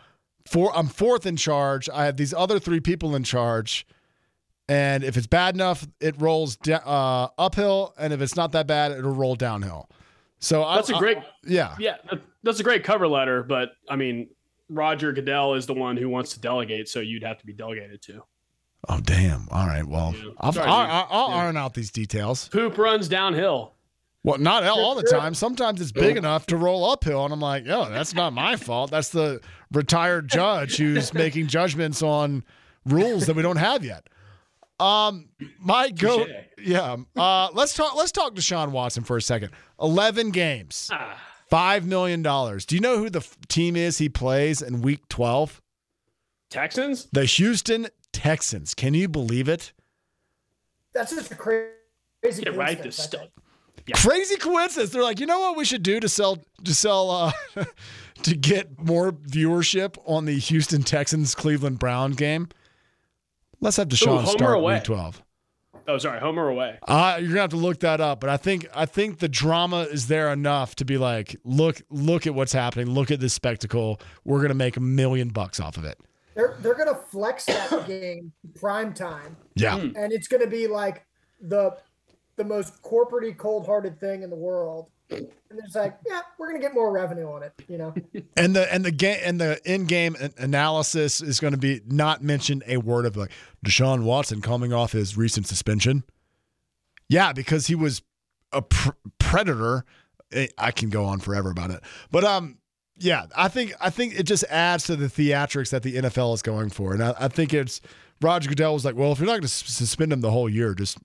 Four, 0.48 0.72
I'm 0.76 0.88
fourth 0.88 1.26
in 1.26 1.36
charge. 1.36 1.90
I 1.90 2.06
have 2.06 2.16
these 2.16 2.34
other 2.34 2.58
three 2.58 2.80
people 2.80 3.16
in 3.16 3.24
charge. 3.26 3.86
And 4.70 5.04
if 5.04 5.18
it's 5.18 5.28
bad 5.28 5.56
enough, 5.56 5.86
it 6.00 6.16
rolls 6.22 6.56
da- 6.56 6.76
uh, 6.78 7.28
uphill. 7.38 7.94
And 7.98 8.14
if 8.14 8.22
it's 8.22 8.38
not 8.38 8.54
that 8.54 8.66
bad, 8.66 8.94
it'll 8.94 9.14
roll 9.14 9.36
downhill. 9.36 9.90
So 10.40 10.62
That's 10.74 10.90
a 10.90 10.96
I- 10.96 11.00
great 11.00 11.18
yeah. 11.46 11.76
Yeah, 11.80 11.98
that- 12.10 12.22
that's 12.44 12.60
a 12.60 12.64
great 12.64 12.84
cover 12.84 13.08
letter, 13.08 13.44
but 13.44 13.72
I 13.90 13.96
mean, 13.96 14.30
Roger 14.70 15.12
Goodell 15.12 15.56
is 15.56 15.66
the 15.66 15.74
one 15.74 15.98
who 15.98 16.10
wants 16.10 16.34
to 16.34 16.40
delegate, 16.40 16.88
so 16.88 17.00
you'd 17.00 17.24
have 17.24 17.38
to 17.40 17.46
be 17.46 17.54
delegated 17.54 18.02
to. 18.04 18.24
Oh 18.90 19.00
damn! 19.00 19.48
All 19.52 19.68
right, 19.68 19.86
well, 19.86 20.14
Yeah. 20.16 20.32
I'll, 20.40 20.54
Sorry, 20.54 20.68
I'll. 20.68 21.08
I'll, 21.10 21.28
iron 21.28 21.56
out 21.58 21.74
these 21.76 21.92
details. 21.92 22.48
Poop 22.50 22.78
runs 22.78 23.08
downhill. 23.08 23.74
Well, 24.24 24.38
not 24.38 24.64
all, 24.64 24.80
all 24.84 24.96
the 24.96 25.04
time. 25.04 25.34
Sometimes 25.34 25.82
it's 25.82 25.92
big 25.92 26.16
enough 26.18 26.46
to 26.48 26.58
roll 26.58 26.90
uphill, 26.92 27.24
and 27.26 27.34
I'm 27.34 27.40
like, 27.40 27.66
yo, 27.66 27.90
that's 27.90 28.14
not 28.14 28.34
my 28.34 28.56
fault. 28.56 28.92
That's 28.92 29.10
the 29.10 29.40
retired 29.72 30.30
judge 30.30 30.78
who's 30.78 31.14
making 31.16 31.48
judgments 31.48 32.02
on 32.04 32.44
rules 32.86 33.26
that 33.26 33.36
we 33.36 33.42
don't 33.42 33.58
have 33.58 33.84
yet. 33.84 34.08
Um, 34.80 35.30
my 35.60 35.90
go, 35.92 36.26
yeah. 36.60 36.98
Uh, 37.16 37.50
let's 37.54 37.76
talk. 37.76 37.96
Let's 37.96 38.12
talk 38.12 38.34
to 38.36 38.42
Sean 38.42 38.72
Watson 38.72 39.04
for 39.04 39.16
a 39.18 39.22
second. 39.22 39.52
Eleven 39.80 40.32
games, 40.32 40.90
Ah, 40.92 41.20
five 41.52 41.86
million 41.86 42.24
dollars. 42.24 42.66
Do 42.66 42.74
you 42.76 42.82
know 42.82 42.98
who 42.98 43.12
the 43.12 43.20
f- 43.20 43.38
team 43.48 43.76
is 43.76 44.00
he 44.00 44.10
plays 44.10 44.64
in 44.64 44.82
Week 44.82 45.08
Twelve? 45.10 45.62
Texans? 46.50 47.08
The 47.12 47.26
Houston 47.26 47.88
Texans. 48.12 48.74
Can 48.74 48.96
you 48.96 49.08
believe 49.08 49.48
it? 49.48 49.74
That's 50.94 51.12
just 51.14 51.32
a 51.32 51.36
cra- 51.36 51.68
crazy. 52.24 52.42
Get 52.44 52.56
right 52.56 52.70
coincidence, 52.78 52.98
this 52.98 53.06
stuff. 53.06 53.28
Yeah. 53.86 53.96
Crazy 53.98 54.38
coincidence. 54.38 54.92
They're 54.92 55.04
like, 55.04 55.20
you 55.20 55.26
know 55.26 55.40
what 55.40 55.58
we 55.58 55.66
should 55.66 55.84
do 55.84 56.00
to 56.00 56.10
sell 56.10 56.38
to 56.64 56.74
sell 56.74 57.12
uh 57.12 57.32
to 58.24 58.36
get 58.36 58.80
more 58.84 59.12
viewership 59.12 59.98
on 60.06 60.26
the 60.26 60.38
Houston 60.40 60.84
Texans 60.84 61.36
Cleveland 61.36 61.80
Brown 61.80 62.12
game. 62.14 62.48
Let's 63.60 63.78
have 63.78 63.90
Deshaun 63.90 64.24
homer 64.24 64.28
start 64.38 64.56
away. 64.58 64.76
week 64.76 64.84
twelve. 64.84 65.22
Oh, 65.92 65.98
sorry, 65.98 66.22
Homer 66.22 66.48
away. 66.48 66.80
Uh, 66.88 67.18
you're 67.20 67.30
gonna 67.30 67.42
have 67.42 67.50
to 67.50 67.58
look 67.58 67.82
that 67.82 68.00
up, 68.00 68.22
but 68.22 68.30
I 68.30 68.38
think 68.38 68.66
I 68.74 68.86
think 68.86 69.20
the 69.20 69.28
drama 69.28 69.82
is 69.82 70.08
there 70.08 70.32
enough 70.32 70.76
to 70.78 70.86
be 70.86 70.98
like, 70.98 71.36
look, 71.44 71.82
look 71.90 72.26
at 72.26 72.34
what's 72.34 72.54
happening. 72.54 72.90
Look 72.90 73.12
at 73.12 73.20
this 73.20 73.34
spectacle. 73.34 74.00
We're 74.24 74.42
gonna 74.42 74.54
make 74.54 74.78
a 74.78 74.82
million 74.82 75.28
bucks 75.30 75.60
off 75.60 75.76
of 75.76 75.84
it. 75.84 76.00
They're 76.34 76.56
they're 76.62 76.76
gonna 76.76 76.96
flex 76.96 77.46
that 77.46 77.86
game 77.88 78.32
prime 78.56 78.94
time, 78.94 79.36
Yeah, 79.56 79.76
and 79.76 80.14
it's 80.14 80.30
gonna 80.30 80.48
be 80.48 80.68
like 80.68 81.06
the 81.42 81.76
the 82.38 82.46
most 82.46 82.82
corporate 82.82 83.38
cold 83.38 83.66
hearted 83.66 84.00
thing 84.00 84.24
in 84.24 84.30
the 84.30 84.36
world. 84.38 84.90
And 85.12 85.60
it's 85.64 85.76
like, 85.76 85.98
yeah, 86.08 86.22
we're 86.38 86.48
gonna 86.48 86.62
get 86.62 86.74
more 86.74 86.92
revenue 86.92 87.30
on 87.30 87.44
it, 87.44 87.54
you 87.68 87.78
know. 87.78 87.94
and 88.38 88.56
the 88.56 88.72
and 88.74 88.86
the 88.86 88.92
game 88.92 89.20
and 89.24 89.40
the 89.40 89.60
in 89.72 89.86
game 89.86 90.16
analysis 90.38 91.22
is 91.22 91.40
going 91.40 91.52
to 91.52 91.58
be 91.58 91.82
not 91.86 92.24
mention 92.24 92.64
a 92.68 92.78
word 92.78 93.06
of 93.06 93.18
like 93.18 93.32
Deshaun 93.66 94.04
Watson 94.04 94.42
coming 94.42 94.74
off 94.74 94.94
his 94.94 95.18
recent 95.18 95.48
suspension. 95.48 96.04
Yeah, 97.10 97.34
because 97.34 97.68
he 97.68 97.76
was 97.76 98.02
a 98.54 98.62
pr- 98.62 98.92
predator. 99.20 99.86
Eh, 100.32 100.48
I 100.58 100.72
can 100.72 100.90
go 100.90 101.04
on 101.04 101.20
forever 101.20 101.52
about 101.52 101.72
it, 101.72 101.82
but 102.10 102.24
um, 102.24 102.58
yeah, 102.98 103.26
I 103.36 103.50
think 103.50 103.74
I 103.82 103.90
think 103.90 104.18
it 104.18 104.24
just 104.24 104.46
adds 104.46 104.86
to 104.86 104.96
the 104.96 105.08
theatrics 105.08 105.72
that 105.72 105.84
the 105.84 105.98
NFL 105.98 106.34
is 106.36 106.42
going 106.42 106.70
for, 106.70 106.94
and 106.94 107.04
I, 107.04 107.14
I 107.20 107.28
think 107.28 107.54
it's 107.54 107.82
Roger 108.22 108.48
Goodell 108.48 108.74
was 108.74 108.86
like, 108.86 108.96
well, 108.96 109.12
if 109.12 109.20
you're 109.20 109.26
not 109.26 109.34
going 109.34 109.42
to 109.42 109.48
suspend 109.48 110.14
him 110.14 110.22
the 110.22 110.32
whole 110.32 110.48
year, 110.48 110.74
just 110.76 111.00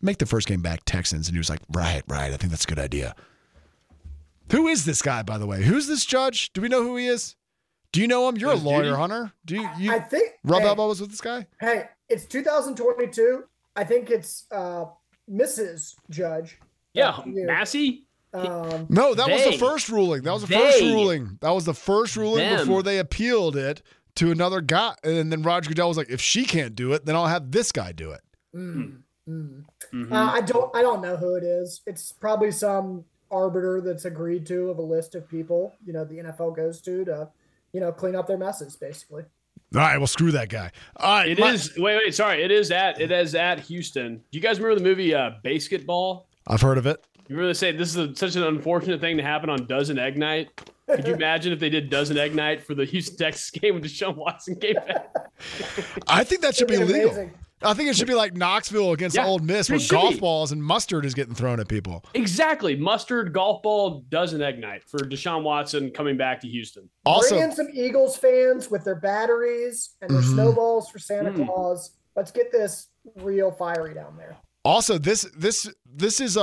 make 0.00 0.18
the 0.18 0.26
first 0.26 0.48
game 0.48 0.62
back 0.62 0.80
Texans, 0.84 1.28
and 1.28 1.34
he 1.34 1.38
was 1.38 1.50
like, 1.50 1.60
right, 1.72 2.02
right, 2.08 2.32
I 2.32 2.36
think 2.36 2.50
that's 2.50 2.64
a 2.64 2.68
good 2.68 2.78
idea. 2.78 3.14
Who 4.50 4.68
is 4.68 4.84
this 4.84 5.02
guy, 5.02 5.22
by 5.22 5.38
the 5.38 5.46
way? 5.46 5.62
Who's 5.62 5.86
this 5.86 6.04
judge? 6.04 6.52
Do 6.52 6.60
we 6.60 6.68
know 6.68 6.82
who 6.82 6.96
he 6.96 7.06
is? 7.06 7.36
Do 7.92 8.00
you 8.00 8.08
know 8.08 8.28
him? 8.28 8.36
You're 8.36 8.52
a 8.52 8.56
lawyer, 8.56 8.84
Judy? 8.84 8.96
Hunter. 8.96 9.32
Do 9.44 9.54
you, 9.56 9.68
you 9.78 9.92
I 9.92 10.00
think 10.00 10.32
rub 10.42 10.62
hey, 10.62 10.68
elbows 10.68 11.00
with 11.00 11.10
this 11.10 11.20
guy? 11.20 11.46
Hey, 11.60 11.84
it's 12.08 12.26
2022. 12.26 13.44
I 13.76 13.84
think 13.84 14.10
it's 14.10 14.46
uh, 14.50 14.86
Mrs. 15.30 15.94
Judge. 16.10 16.58
Yeah, 16.92 17.20
You. 17.24 17.46
Massey. 17.46 18.06
Um, 18.32 18.86
No, 18.88 19.14
that 19.14 19.28
was 19.30 19.44
the 19.44 19.58
first 19.58 19.88
ruling. 19.88 20.22
That 20.22 20.32
was 20.32 20.42
the 20.42 20.48
first 20.48 20.80
ruling. 20.80 21.38
That 21.40 21.50
was 21.50 21.64
the 21.64 21.74
first 21.74 22.16
ruling 22.16 22.38
Them. 22.38 22.58
before 22.58 22.82
they 22.82 22.98
appealed 22.98 23.56
it 23.56 23.80
to 24.16 24.30
another 24.32 24.60
guy. 24.60 24.94
And 25.04 25.30
then 25.32 25.42
Roger 25.42 25.68
Goodell 25.68 25.88
was 25.88 25.96
like, 25.96 26.10
if 26.10 26.20
she 26.20 26.44
can't 26.44 26.74
do 26.74 26.92
it, 26.92 27.04
then 27.06 27.14
I'll 27.16 27.26
have 27.28 27.52
this 27.52 27.70
guy 27.72 27.92
do 27.92 28.10
it. 28.10 28.20
mm, 28.54 28.98
mm. 29.28 29.64
Mhm. 29.92 30.12
Uh, 30.12 30.32
I 30.32 30.40
don't 30.40 30.74
I 30.76 30.82
don't 30.82 31.00
know 31.00 31.16
who 31.16 31.34
it 31.36 31.44
is. 31.44 31.80
It's 31.86 32.12
probably 32.12 32.50
some 32.50 33.04
arbiter 33.34 33.80
that's 33.80 34.04
agreed 34.04 34.46
to 34.46 34.70
of 34.70 34.78
a 34.78 34.82
list 34.82 35.14
of 35.14 35.28
people, 35.28 35.74
you 35.84 35.92
know, 35.92 36.04
the 36.04 36.16
NFL 36.16 36.54
goes 36.56 36.80
to 36.82 37.04
to, 37.06 37.28
you 37.72 37.80
know, 37.80 37.90
clean 37.92 38.14
up 38.14 38.26
their 38.26 38.38
messes, 38.38 38.76
basically. 38.76 39.24
All 39.74 39.80
right, 39.80 39.98
well, 39.98 40.06
screw 40.06 40.30
that 40.30 40.48
guy. 40.50 40.70
All 40.96 41.18
right. 41.18 41.28
It 41.30 41.38
my- 41.40 41.50
is. 41.50 41.72
Wait, 41.76 41.96
wait. 41.96 42.14
Sorry. 42.14 42.42
It 42.44 42.52
is 42.52 42.70
at. 42.70 43.00
It 43.00 43.10
is 43.10 43.34
at 43.34 43.58
Houston. 43.60 44.18
Do 44.18 44.38
you 44.38 44.40
guys 44.40 44.60
remember 44.60 44.78
the 44.80 44.84
movie 44.88 45.12
uh, 45.14 45.32
BASEketball? 45.44 46.26
I've 46.46 46.60
heard 46.60 46.78
of 46.78 46.86
it. 46.86 47.04
You 47.28 47.36
really 47.36 47.54
say 47.54 47.72
this 47.72 47.88
is 47.88 47.96
a, 47.96 48.14
such 48.14 48.36
an 48.36 48.44
unfortunate 48.44 49.00
thing 49.00 49.16
to 49.16 49.22
happen 49.22 49.50
on 49.50 49.66
Dozen 49.66 49.98
Egg 49.98 50.16
Night. 50.16 50.50
Could 50.88 51.08
you 51.08 51.14
imagine 51.20 51.52
if 51.52 51.58
they 51.58 51.70
did 51.70 51.90
Dozen 51.90 52.18
Egg 52.18 52.34
Night 52.36 52.62
for 52.62 52.74
the 52.74 52.84
Houston 52.84 53.16
Texas 53.16 53.50
game 53.60 53.74
when 53.74 53.82
Deshaun 53.82 54.14
Watson 54.14 54.56
came 54.56 54.74
back? 54.74 55.12
I 56.06 56.22
think 56.22 56.42
that 56.42 56.54
should 56.54 56.68
be 56.68 56.76
be 56.76 56.84
legal. 56.84 57.10
amazing. 57.10 57.32
I 57.64 57.74
think 57.74 57.88
it 57.90 57.96
should 57.96 58.06
be 58.06 58.14
like 58.14 58.34
Knoxville 58.36 58.92
against 58.92 59.16
Yeah, 59.16 59.26
Ole 59.26 59.38
Miss, 59.38 59.68
it 59.70 59.72
where 59.78 59.88
golf 59.88 60.14
be. 60.14 60.20
balls 60.20 60.52
and 60.52 60.62
mustard 60.62 61.04
is 61.04 61.14
getting 61.14 61.34
thrown 61.34 61.60
at 61.60 61.68
people. 61.68 62.04
Exactly. 62.14 62.76
Mustard 62.76 63.32
golf 63.32 63.62
ball 63.62 64.04
Dozen 64.08 64.42
Egg 64.42 64.54
ignite 64.54 64.84
for 64.84 64.98
Deshaun 65.00 65.42
Watson 65.42 65.90
coming 65.90 66.16
back 66.16 66.40
to 66.42 66.48
Houston. 66.48 66.88
Also, 67.06 67.36
Bring 67.36 67.50
in 67.50 67.52
some 67.56 67.68
Eagles 67.72 68.16
fans 68.16 68.70
with 68.70 68.84
their 68.84 68.94
batteries 68.94 69.90
and 70.00 70.10
their 70.10 70.20
Mhm. 70.22 70.34
snowballs 70.34 70.88
for 70.90 70.98
Santa 70.98 71.32
Mm. 71.32 71.46
Claus. 71.46 71.90
Let's 72.16 72.30
get 72.30 72.52
this 72.52 72.88
real 73.16 73.50
fiery 73.50 73.94
down 73.94 74.16
there. 74.16 74.36
Also, 74.64 74.96
this 74.98 75.26
this 75.36 75.68
this 75.84 76.20
is 76.20 76.36
a 76.36 76.40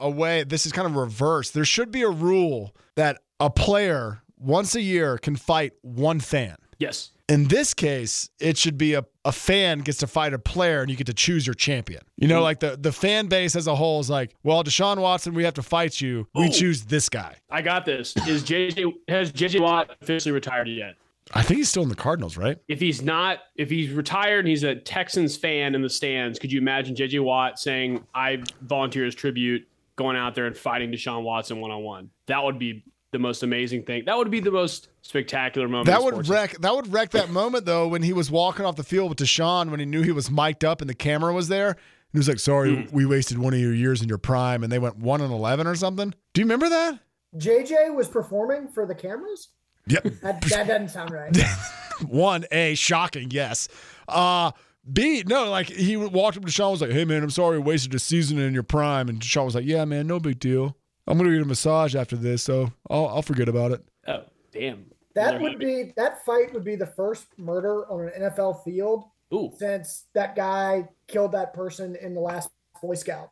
a 0.00 0.10
way. 0.10 0.44
This 0.44 0.66
is 0.66 0.72
kind 0.72 0.86
of 0.86 0.94
reverse. 0.96 1.50
There 1.50 1.64
should 1.64 1.90
be 1.90 2.02
a 2.02 2.10
rule 2.10 2.74
that 2.96 3.20
a 3.40 3.48
player 3.50 4.22
once 4.38 4.74
a 4.74 4.80
year 4.82 5.18
can 5.18 5.36
fight 5.36 5.72
one 5.82 6.20
fan. 6.20 6.56
Yes. 6.78 7.10
In 7.28 7.44
this 7.48 7.72
case, 7.72 8.28
it 8.40 8.58
should 8.58 8.76
be 8.76 8.92
a, 8.94 9.04
a 9.24 9.32
fan 9.32 9.78
gets 9.80 9.98
to 9.98 10.06
fight 10.06 10.32
a 10.34 10.38
player 10.38 10.80
and 10.80 10.90
you 10.90 10.96
get 10.96 11.06
to 11.06 11.14
choose 11.14 11.46
your 11.46 11.54
champion. 11.54 12.02
You 12.16 12.26
know, 12.26 12.36
mm-hmm. 12.36 12.42
like 12.42 12.60
the, 12.60 12.76
the 12.76 12.90
fan 12.92 13.28
base 13.28 13.54
as 13.54 13.66
a 13.68 13.74
whole 13.76 14.00
is 14.00 14.10
like, 14.10 14.34
well, 14.42 14.64
Deshaun 14.64 14.98
Watson, 14.98 15.32
we 15.34 15.44
have 15.44 15.54
to 15.54 15.62
fight 15.62 16.00
you. 16.00 16.26
We 16.34 16.46
Oh. 16.46 16.50
choose 16.50 16.84
this 16.86 17.08
guy. 17.08 17.36
I 17.50 17.62
got 17.62 17.84
this. 17.84 18.16
Is 18.26 18.42
JJ 18.42 18.92
has 19.08 19.30
JJ 19.32 19.60
Watt 19.60 19.90
officially 20.00 20.32
retired 20.32 20.66
yet? 20.68 20.96
I 21.34 21.42
think 21.42 21.58
he's 21.58 21.68
still 21.68 21.84
in 21.84 21.88
the 21.88 21.94
Cardinals, 21.94 22.36
right? 22.36 22.58
If 22.68 22.80
he's 22.80 23.00
not, 23.00 23.38
if 23.56 23.70
he's 23.70 23.90
retired 23.90 24.40
and 24.40 24.48
he's 24.48 24.64
a 24.64 24.74
Texans 24.74 25.36
fan 25.36 25.74
in 25.74 25.80
the 25.82 25.88
stands, 25.88 26.38
could 26.38 26.50
you 26.52 26.60
imagine 26.60 26.94
JJ 26.96 27.20
Watt 27.22 27.58
saying, 27.60 28.04
"I 28.14 28.42
volunteer 28.62 29.06
as 29.06 29.14
tribute, 29.14 29.66
going 29.96 30.16
out 30.16 30.34
there 30.34 30.46
and 30.46 30.56
fighting 30.56 30.90
Deshaun 30.90 31.22
Watson 31.22 31.60
one 31.60 31.70
on 31.70 31.82
one"? 31.82 32.10
That 32.26 32.42
would 32.42 32.58
be 32.58 32.84
the 33.12 33.18
most 33.18 33.42
amazing 33.42 33.84
thing. 33.84 34.04
That 34.06 34.16
would 34.16 34.30
be 34.30 34.40
the 34.40 34.50
most 34.50 34.88
spectacular 35.02 35.68
moment. 35.68 35.86
That 35.86 36.02
would 36.02 36.28
wreck. 36.28 36.58
That 36.60 36.74
would 36.74 36.92
wreck 36.92 37.10
that 37.10 37.30
moment 37.40 37.66
though 37.66 37.86
when 37.86 38.02
he 38.02 38.12
was 38.12 38.30
walking 38.30 38.64
off 38.64 38.76
the 38.76 38.82
field 38.82 39.10
with 39.10 39.18
Deshaun 39.18 39.70
when 39.70 39.78
he 39.80 39.86
knew 39.86 40.02
he 40.02 40.12
was 40.12 40.30
mic'd 40.30 40.64
up 40.64 40.80
and 40.80 40.90
the 40.90 40.94
camera 40.94 41.32
was 41.32 41.48
there. 41.48 41.76
He 42.12 42.18
was 42.18 42.28
like, 42.28 42.40
"Sorry, 42.40 42.74
Hmm. 42.84 42.94
we 42.94 43.06
wasted 43.06 43.38
one 43.38 43.54
of 43.54 43.60
your 43.60 43.72
years 43.74 44.02
in 44.02 44.08
your 44.08 44.18
prime," 44.18 44.62
and 44.64 44.72
they 44.72 44.78
went 44.78 44.96
one 44.98 45.20
and 45.20 45.32
eleven 45.32 45.66
or 45.66 45.74
something. 45.74 46.12
Do 46.34 46.40
you 46.40 46.44
remember 46.46 46.68
that? 46.68 46.98
JJ 47.38 47.94
was 47.94 48.08
performing 48.08 48.68
for 48.68 48.84
the 48.86 48.94
cameras. 48.94 49.48
Yep. 49.86 50.04
That, 50.22 50.40
that 50.42 50.66
doesn't 50.66 50.88
sound 50.90 51.10
right. 51.10 51.36
One, 52.06 52.44
A, 52.50 52.74
shocking, 52.74 53.30
yes. 53.30 53.68
Uh 54.08 54.52
B, 54.90 55.22
no, 55.26 55.48
like 55.50 55.68
he 55.68 55.96
walked 55.96 56.36
up 56.36 56.44
to 56.44 56.48
Deshaun 56.50 56.72
was 56.72 56.80
like, 56.80 56.90
Hey 56.90 57.04
man, 57.04 57.22
I'm 57.22 57.30
sorry 57.30 57.56
I 57.56 57.60
wasted 57.60 57.94
a 57.94 57.98
season 57.98 58.38
in 58.38 58.52
your 58.54 58.62
prime. 58.64 59.08
And 59.08 59.20
Deshaun 59.20 59.44
was 59.44 59.54
like, 59.54 59.64
Yeah, 59.64 59.84
man, 59.84 60.06
no 60.06 60.18
big 60.18 60.38
deal. 60.40 60.76
I'm 61.06 61.18
gonna 61.18 61.30
get 61.32 61.42
a 61.42 61.44
massage 61.46 61.94
after 61.94 62.16
this, 62.16 62.42
so 62.42 62.72
I'll 62.90 63.06
I'll 63.08 63.22
forget 63.22 63.48
about 63.48 63.72
it. 63.72 63.84
Oh, 64.06 64.24
damn. 64.52 64.86
That 65.14 65.40
would 65.40 65.58
be 65.58 65.92
that 65.96 66.24
fight 66.24 66.54
would 66.54 66.64
be 66.64 66.76
the 66.76 66.86
first 66.86 67.26
murder 67.38 67.90
on 67.90 68.08
an 68.08 68.22
NFL 68.30 68.64
field 68.64 69.04
Ooh, 69.34 69.52
since 69.58 70.06
that 70.14 70.34
guy 70.36 70.88
killed 71.06 71.32
that 71.32 71.52
person 71.52 71.96
in 71.96 72.14
the 72.14 72.20
last 72.20 72.50
Boy 72.80 72.94
Scout 72.94 73.30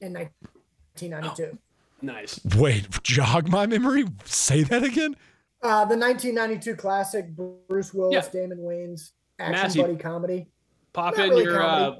in 0.00 0.12
1992. 0.14 1.58
nice. 2.00 2.40
Wait, 2.56 2.88
jog 3.02 3.48
my 3.48 3.66
memory? 3.66 4.04
Say 4.24 4.62
that 4.64 4.82
again? 4.82 5.14
Uh, 5.62 5.84
the 5.84 5.96
1992 5.96 6.74
classic 6.76 7.26
Bruce 7.68 7.94
Willis, 7.94 8.14
Yeah. 8.32 8.40
Damon 8.40 8.58
Wayans 8.58 9.10
action 9.38 9.52
Massive. 9.52 9.82
buddy 9.82 9.96
comedy. 9.96 10.48
Pop 10.92 11.16
Not 11.16 11.26
in 11.26 11.30
really 11.30 11.44
your 11.44 11.62
uh, 11.62 11.96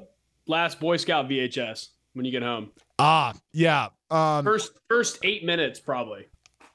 last 0.47 0.79
Boy 0.79 0.97
Scout 0.97 1.29
VHS 1.29 1.89
when 2.13 2.25
you 2.25 2.31
get 2.31 2.43
home. 2.43 2.71
Ah, 2.99 3.33
yeah. 3.53 3.87
Um 4.13 4.45
First, 4.45 4.71
first 4.89 5.19
eight 5.23 5.43
minutes 5.43 5.79
probably. 5.79 6.27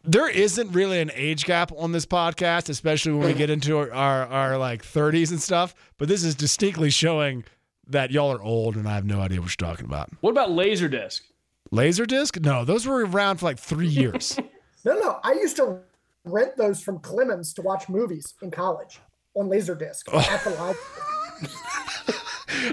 there 0.05 0.29
isn't 0.29 0.73
really 0.73 1.01
an 1.01 1.11
age 1.15 1.45
gap 1.45 1.71
on 1.77 1.93
this 1.93 2.07
podcast, 2.07 2.69
especially 2.69 3.13
when 3.13 3.27
we 3.27 3.35
get 3.35 3.51
into 3.51 3.77
our, 3.79 3.93
our, 3.93 4.27
our 4.27 4.59
like 4.59 4.83
30s 4.83 5.31
and 5.31 5.41
stuff. 5.41 5.75
But 5.99 6.09
this 6.09 6.25
is 6.25 6.35
distinctly 6.35 6.91
showing 6.91 7.45
that 7.87 8.11
y'all 8.11 8.31
are 8.33 8.43
old 8.43 8.77
and 8.77 8.87
I 8.89 8.95
have 8.95 9.05
no 9.05 9.21
idea 9.21 9.41
what 9.41 9.51
you're 9.61 9.69
talking 9.69 9.87
about. 9.87 10.11
What 10.21 10.31
about 10.31 10.51
Laserdisc? 10.51 11.21
Laserdisc? 11.73 12.41
No, 12.43 12.65
those 12.65 12.87
were 12.87 13.05
around 13.05 13.39
for 13.39 13.47
like 13.47 13.59
three 13.59 13.89
years. 13.89 14.39
No, 14.85 14.95
no, 15.01 15.19
I 15.25 15.33
used 15.33 15.57
to 15.57 15.81
rent 16.25 16.57
those 16.57 16.81
from 16.81 17.01
Clemens 17.01 17.53
to 17.55 17.63
watch 17.63 17.89
movies 17.89 18.35
in 18.41 18.51
college 18.53 19.01
on 19.35 19.49
Laserdisc 19.51 20.03
at 20.15 20.45
the 20.45 20.51
library. 20.51 20.77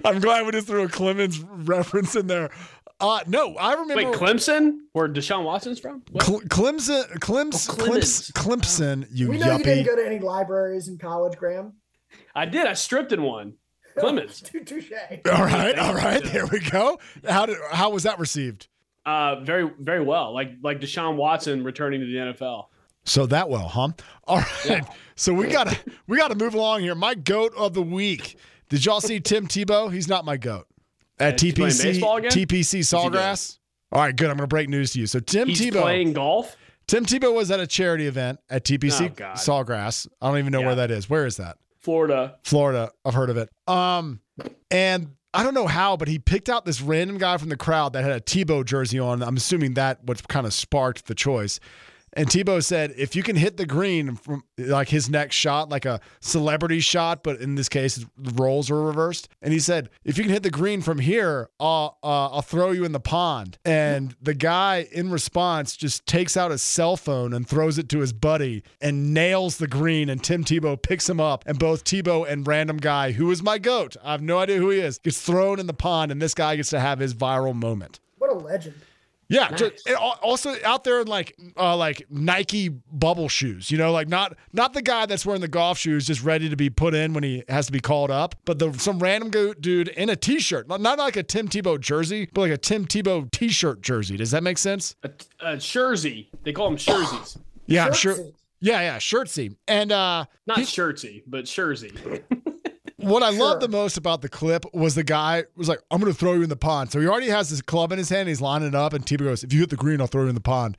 I'm 0.05 0.19
glad 0.19 0.45
we 0.45 0.51
just 0.51 0.67
threw 0.67 0.83
a 0.83 0.87
Clemens 0.87 1.39
reference 1.39 2.15
in 2.15 2.27
there. 2.27 2.51
Uh, 2.99 3.19
no, 3.27 3.55
I 3.55 3.73
remember 3.73 4.11
Wait, 4.11 4.19
Clemson, 4.19 4.77
where 4.93 5.09
Deshaun 5.09 5.43
Watson's 5.43 5.79
from? 5.79 6.01
What? 6.11 6.23
Cle- 6.23 6.41
Clemson, 6.41 7.19
Clems, 7.19 7.67
Oh, 7.69 7.73
Clems, 7.73 8.31
Clemens. 8.31 8.31
Clemson, 8.31 9.07
you 9.11 9.29
We 9.29 9.37
know 9.37 9.57
you 9.57 9.63
didn't 9.63 9.85
go 9.85 9.97
to 9.97 10.05
any 10.05 10.19
libraries 10.19 10.87
in 10.87 10.97
college, 10.97 11.37
Graham. 11.37 11.73
I 12.33 12.45
did. 12.45 12.65
I 12.65 12.73
stripped 12.73 13.11
in 13.11 13.21
one. 13.21 13.55
Clemens. 13.99 14.41
Touche. 14.65 14.91
All 15.25 15.43
right, 15.45 15.77
all 15.77 15.93
right, 15.93 16.23
there 16.23 16.45
we 16.47 16.59
go. 16.59 16.99
How 17.27 17.45
did 17.45 17.57
how 17.71 17.89
was 17.91 18.03
that 18.03 18.17
received? 18.19 18.67
Uh, 19.05 19.41
very, 19.41 19.69
very 19.79 20.03
well. 20.03 20.33
Like, 20.33 20.53
like 20.63 20.79
Deshaun 20.79 21.15
Watson 21.15 21.63
returning 21.63 21.99
to 21.99 22.05
the 22.05 22.15
NFL. 22.33 22.65
So 23.03 23.25
that 23.27 23.49
well, 23.49 23.67
huh? 23.67 23.89
All 24.23 24.41
right. 24.67 24.83
So 25.15 25.31
we 25.33 25.47
gotta 25.47 25.77
we 26.07 26.17
gotta 26.17 26.33
move 26.35 26.55
along 26.55 26.81
here. 26.81 26.95
My 26.95 27.13
goat 27.13 27.53
of 27.55 27.73
the 27.73 27.83
week. 27.83 28.37
Did 28.67 28.83
y'all 28.83 28.99
see 29.01 29.19
Tim 29.19 29.47
Tebow? 29.47 29.93
He's 29.93 30.07
not 30.07 30.25
my 30.25 30.37
goat. 30.37 30.67
At 31.19 31.39
he's 31.39 31.53
TPC? 31.53 31.99
TPC 32.01 32.79
Sawgrass. 32.81 33.59
All 33.91 34.01
right, 34.01 34.15
good. 34.15 34.29
I'm 34.29 34.35
gonna 34.37 34.47
break 34.47 34.67
news 34.69 34.91
to 34.93 34.99
you. 34.99 35.07
So 35.07 35.19
Tim 35.19 35.47
He's 35.47 35.61
Tebow 35.61 35.81
playing 35.81 36.13
golf. 36.13 36.55
Tim 36.87 37.05
Tebow 37.05 37.33
was 37.33 37.49
at 37.51 37.59
a 37.59 37.67
charity 37.67 38.05
event 38.07 38.39
at 38.49 38.63
TPC 38.65 39.11
Oh, 39.19 39.23
Sawgrass. 39.35 40.07
I 40.21 40.27
don't 40.29 40.39
even 40.39 40.51
know 40.51 40.59
Yeah. 40.59 40.65
where 40.67 40.75
that 40.75 40.91
is. 40.91 41.09
Where 41.09 41.25
is 41.25 41.37
that? 41.37 41.57
Florida. 41.79 42.35
Florida. 42.43 42.91
I've 43.05 43.13
heard 43.13 43.29
of 43.29 43.37
it. 43.37 43.49
Um, 43.67 44.19
and 44.69 45.11
I 45.33 45.43
don't 45.43 45.53
know 45.53 45.67
how, 45.67 45.97
but 45.97 46.07
he 46.07 46.19
picked 46.19 46.49
out 46.49 46.65
this 46.65 46.81
random 46.81 47.17
guy 47.17 47.37
from 47.37 47.49
the 47.49 47.57
crowd 47.57 47.93
that 47.93 48.03
had 48.03 48.13
a 48.13 48.19
Tebow 48.21 48.65
jersey 48.65 48.99
on. 48.99 49.21
I'm 49.23 49.37
assuming 49.37 49.75
that 49.75 50.03
what 50.03 50.27
kind 50.27 50.45
of 50.45 50.53
sparked 50.53 51.05
the 51.07 51.15
choice. 51.15 51.59
And 52.15 52.29
Tebow 52.29 52.63
said, 52.63 52.93
if 52.97 53.15
you 53.15 53.23
can 53.23 53.35
hit 53.35 53.57
the 53.57 53.65
green 53.65 54.15
from 54.15 54.43
like 54.57 54.87
his 54.87 55.09
next 55.09 55.35
shot, 55.35 55.67
like 55.67 55.85
a 55.85 55.99
celebrity 56.21 56.79
shot, 56.79 57.23
but 57.23 57.41
in 57.41 57.55
this 57.55 57.67
case, 57.67 58.05
the 58.17 58.31
roles 58.41 58.71
are 58.71 58.81
reversed. 58.81 59.27
And 59.41 59.51
he 59.51 59.59
said, 59.59 59.89
if 60.05 60.17
you 60.17 60.23
can 60.23 60.31
hit 60.31 60.43
the 60.43 60.49
green 60.49 60.81
from 60.81 60.99
here, 60.99 61.49
I'll, 61.59 61.97
uh, 62.01 62.29
I'll 62.29 62.41
throw 62.41 62.71
you 62.71 62.85
in 62.85 62.93
the 62.93 63.01
pond. 63.01 63.57
And 63.65 64.15
the 64.21 64.33
guy 64.33 64.87
in 64.93 65.11
response 65.11 65.75
just 65.75 66.05
takes 66.05 66.37
out 66.37 66.51
his 66.51 66.61
cell 66.61 66.95
phone 66.95 67.33
and 67.33 67.47
throws 67.47 67.77
it 67.77 67.89
to 67.89 67.99
his 67.99 68.13
buddy 68.13 68.63
and 68.79 69.13
nails 69.13 69.57
the 69.57 69.67
green. 69.67 70.09
And 70.09 70.23
Tim 70.23 70.45
Tebow 70.45 70.81
picks 70.81 71.09
him 71.09 71.19
up. 71.19 71.43
And 71.45 71.59
both 71.59 71.83
Tebow 71.83 72.25
and 72.29 72.47
random 72.47 72.77
guy, 72.77 73.11
who 73.11 73.29
is 73.29 73.43
my 73.43 73.57
goat, 73.57 73.97
I 74.01 74.13
have 74.13 74.21
no 74.21 74.37
idea 74.37 74.57
who 74.57 74.69
he 74.69 74.79
is, 74.79 74.99
gets 74.99 75.21
thrown 75.21 75.59
in 75.59 75.67
the 75.67 75.73
pond. 75.73 76.13
And 76.13 76.21
this 76.21 76.33
guy 76.33 76.55
gets 76.55 76.69
to 76.69 76.79
have 76.79 76.99
his 76.99 77.13
viral 77.13 77.53
moment. 77.53 77.99
What 78.17 78.31
a 78.31 78.35
legend. 78.35 78.75
Yeah, 79.27 79.47
Nice. 79.49 79.59
just, 79.59 79.89
also 80.21 80.55
out 80.63 80.83
there 80.83 81.01
in 81.01 81.07
like 81.07 81.35
uh, 81.57 81.75
like 81.75 82.05
Nike 82.11 82.69
bubble 82.69 83.27
shoes, 83.27 83.71
you 83.71 83.77
know, 83.77 83.91
like 83.91 84.07
not 84.07 84.37
not 84.53 84.73
the 84.73 84.83
guy 84.83 85.07
that's 85.07 85.25
wearing 85.25 85.41
the 85.41 85.47
golf 85.47 85.79
shoes 85.79 86.05
just 86.05 86.23
ready 86.23 86.47
to 86.47 86.55
be 86.55 86.69
put 86.69 86.93
in 86.93 87.13
when 87.13 87.23
he 87.23 87.43
has 87.49 87.65
to 87.65 87.71
be 87.71 87.79
called 87.79 88.11
up, 88.11 88.35
but 88.45 88.59
the 88.59 88.71
some 88.73 88.99
random 88.99 89.31
go- 89.31 89.53
dude 89.55 89.87
in 89.87 90.09
a 90.09 90.15
t-shirt, 90.15 90.67
not, 90.67 90.79
not 90.79 90.99
like 90.99 91.15
a 91.15 91.23
Tim 91.23 91.47
Tebow 91.47 91.79
jersey, 91.79 92.29
but 92.33 92.41
like 92.41 92.51
a 92.51 92.57
Tim 92.57 92.85
Tebow 92.85 93.31
t-shirt 93.31 93.81
jersey. 93.81 94.15
Does 94.15 94.29
that 94.29 94.43
make 94.43 94.59
sense? 94.59 94.95
A, 95.03 95.09
a 95.41 95.57
Jersey. 95.57 96.29
They 96.43 96.53
call 96.53 96.69
them 96.69 96.77
Jerseys. 96.77 97.37
Yeah, 97.65 97.87
I'm 97.87 97.93
sure. 97.93 98.15
Yeah, 98.59 98.81
yeah, 98.81 98.97
shirtsy. 98.97 99.55
And 99.67 99.91
uh 99.91 100.25
Not 100.45 100.59
He- 100.59 100.65
Shirtsy, 100.65 101.23
but 101.25 101.45
Jersey. 101.45 101.91
What 103.05 103.23
I 103.23 103.31
Sure. 103.31 103.39
loved 103.39 103.61
the 103.61 103.67
most 103.67 103.97
about 103.97 104.21
the 104.21 104.29
clip 104.29 104.65
was 104.73 104.95
the 104.95 105.03
guy 105.03 105.43
was 105.55 105.67
like, 105.69 105.79
I'm 105.91 105.99
going 106.01 106.11
to 106.11 106.17
throw 106.17 106.33
you 106.33 106.43
in 106.43 106.49
the 106.49 106.55
pond. 106.55 106.91
So 106.91 106.99
he 106.99 107.07
already 107.07 107.29
has 107.29 107.49
his 107.49 107.61
club 107.61 107.91
in 107.91 107.97
his 107.97 108.09
hand. 108.09 108.27
He's 108.29 108.41
lining 108.41 108.67
it 108.69 108.75
up. 108.75 108.93
And 108.93 109.05
Tebow 109.05 109.19
goes, 109.25 109.43
If 109.43 109.53
you 109.53 109.59
hit 109.59 109.69
the 109.69 109.75
green, 109.75 110.01
I'll 110.01 110.07
throw 110.07 110.23
you 110.23 110.29
in 110.29 110.35
the 110.35 110.41
pond. 110.41 110.77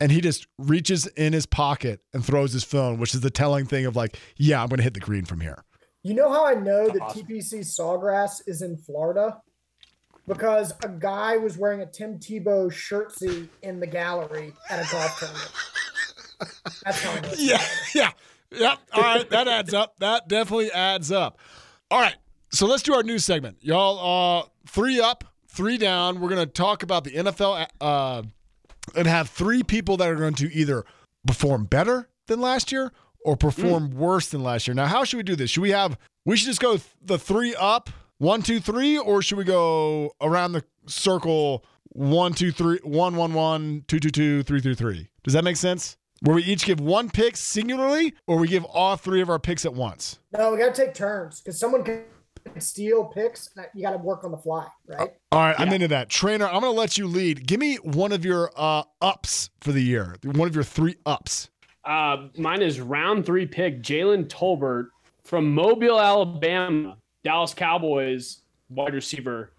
And 0.00 0.10
he 0.10 0.20
just 0.20 0.46
reaches 0.58 1.06
in 1.06 1.32
his 1.32 1.46
pocket 1.46 2.00
and 2.12 2.24
throws 2.24 2.52
his 2.52 2.64
phone, 2.64 2.98
which 2.98 3.14
is 3.14 3.20
the 3.20 3.30
telling 3.30 3.64
thing 3.66 3.86
of 3.86 3.94
like, 3.96 4.18
Yeah, 4.36 4.62
I'm 4.62 4.68
going 4.68 4.78
to 4.78 4.82
hit 4.82 4.94
the 4.94 5.00
green 5.00 5.24
from 5.24 5.40
here. 5.40 5.62
You 6.02 6.14
know 6.14 6.30
how 6.30 6.46
I 6.46 6.54
know 6.54 6.88
that 6.88 7.00
Awesome. 7.00 7.22
TPC 7.26 7.60
Sawgrass 7.60 8.42
is 8.46 8.60
in 8.62 8.76
Florida? 8.76 9.40
Because 10.26 10.72
a 10.82 10.88
guy 10.88 11.36
was 11.36 11.58
wearing 11.58 11.80
a 11.82 11.86
Tim 11.86 12.18
Tebow 12.18 12.70
shirtsy 12.72 13.48
in 13.62 13.78
the 13.80 13.86
gallery 13.86 14.52
at 14.70 14.78
a 14.86 14.90
golf 14.90 15.18
tournament. 15.18 15.50
That's 16.84 17.02
how 17.02 17.12
I 17.12 17.20
know. 17.20 17.28
Yeah, 17.38 17.62
yeah, 17.94 18.10
yep. 18.56 18.78
All 18.92 19.02
right, 19.02 19.28
that 19.30 19.48
adds 19.48 19.74
up. 19.74 19.96
That 19.98 20.28
definitely 20.28 20.70
adds 20.72 21.12
up. 21.12 21.38
All 21.90 22.00
right, 22.00 22.16
so 22.50 22.66
let's 22.66 22.82
do 22.82 22.94
our 22.94 23.02
news 23.02 23.24
segment, 23.24 23.58
y'all. 23.60 24.40
Uh, 24.40 24.48
three 24.68 25.00
up, 25.00 25.24
three 25.48 25.78
down. 25.78 26.20
We're 26.20 26.28
gonna 26.30 26.46
talk 26.46 26.82
about 26.82 27.04
the 27.04 27.12
NFL 27.12 27.66
uh, 27.80 28.22
and 28.96 29.06
have 29.06 29.28
three 29.30 29.62
people 29.62 29.96
that 29.98 30.08
are 30.08 30.16
going 30.16 30.34
to 30.34 30.52
either 30.52 30.84
perform 31.26 31.64
better 31.64 32.08
than 32.26 32.40
last 32.40 32.72
year 32.72 32.92
or 33.24 33.36
perform 33.36 33.90
worse 33.90 34.28
than 34.28 34.42
last 34.42 34.66
year. 34.68 34.74
Now, 34.74 34.86
how 34.86 35.04
should 35.04 35.16
we 35.16 35.22
do 35.22 35.36
this? 35.36 35.50
Should 35.50 35.62
we 35.62 35.70
have? 35.70 35.98
We 36.24 36.36
should 36.36 36.46
just 36.46 36.60
go 36.60 36.78
the 37.02 37.18
three 37.18 37.54
up, 37.54 37.90
one, 38.18 38.42
two, 38.42 38.60
three, 38.60 38.98
or 38.98 39.22
should 39.22 39.38
we 39.38 39.44
go 39.44 40.12
around 40.20 40.52
the 40.52 40.64
circle? 40.86 41.64
One, 41.88 42.32
two, 42.34 42.50
three, 42.50 42.80
one, 42.82 43.16
one, 43.16 43.34
one, 43.34 43.84
two, 43.86 44.00
two, 44.00 44.10
two, 44.10 44.42
three, 44.42 44.60
three, 44.60 44.74
three. 44.74 45.08
Does 45.22 45.32
that 45.34 45.44
make 45.44 45.56
sense? 45.56 45.96
Where 46.24 46.36
we 46.36 46.42
each 46.44 46.64
give 46.64 46.80
one 46.80 47.10
pick 47.10 47.36
singularly, 47.36 48.14
or 48.26 48.38
we 48.38 48.48
give 48.48 48.64
all 48.64 48.96
three 48.96 49.20
of 49.20 49.28
our 49.28 49.38
picks 49.38 49.66
at 49.66 49.74
once. 49.74 50.18
No, 50.32 50.52
we 50.52 50.58
got 50.58 50.74
to 50.74 50.84
take 50.86 50.94
turns 50.94 51.42
because 51.42 51.58
someone 51.58 51.84
can 51.84 52.04
steal 52.58 53.04
picks. 53.04 53.50
and 53.56 53.66
You 53.74 53.82
got 53.82 53.90
to 53.90 53.98
work 53.98 54.24
on 54.24 54.30
the 54.30 54.38
fly, 54.38 54.66
right? 54.86 55.12
All 55.32 55.40
right, 55.40 55.54
I'm 55.58 55.70
into 55.70 55.88
that. 55.88 56.08
Trainer, 56.08 56.46
I'm 56.46 56.62
going 56.62 56.72
to 56.72 56.80
let 56.80 56.96
you 56.96 57.06
lead. 57.06 57.46
Give 57.46 57.60
me 57.60 57.76
one 57.76 58.10
of 58.10 58.24
your 58.24 58.50
uh, 58.56 58.84
ups 59.02 59.50
for 59.60 59.72
the 59.72 59.82
year. 59.82 60.16
One 60.24 60.48
of 60.48 60.54
your 60.54 60.64
three 60.64 60.96
ups. 61.04 61.50
Uh, 61.84 62.28
mine 62.38 62.62
is 62.62 62.80
round 62.80 63.26
three 63.26 63.44
pick 63.44 63.82
Jalen 63.82 64.28
Tolbert 64.28 64.86
from 65.24 65.54
Mobile, 65.54 66.00
Alabama. 66.00 66.96
Dallas 67.22 67.52
Cowboys 67.52 68.40
wide 68.70 68.94
receiver 68.94 69.50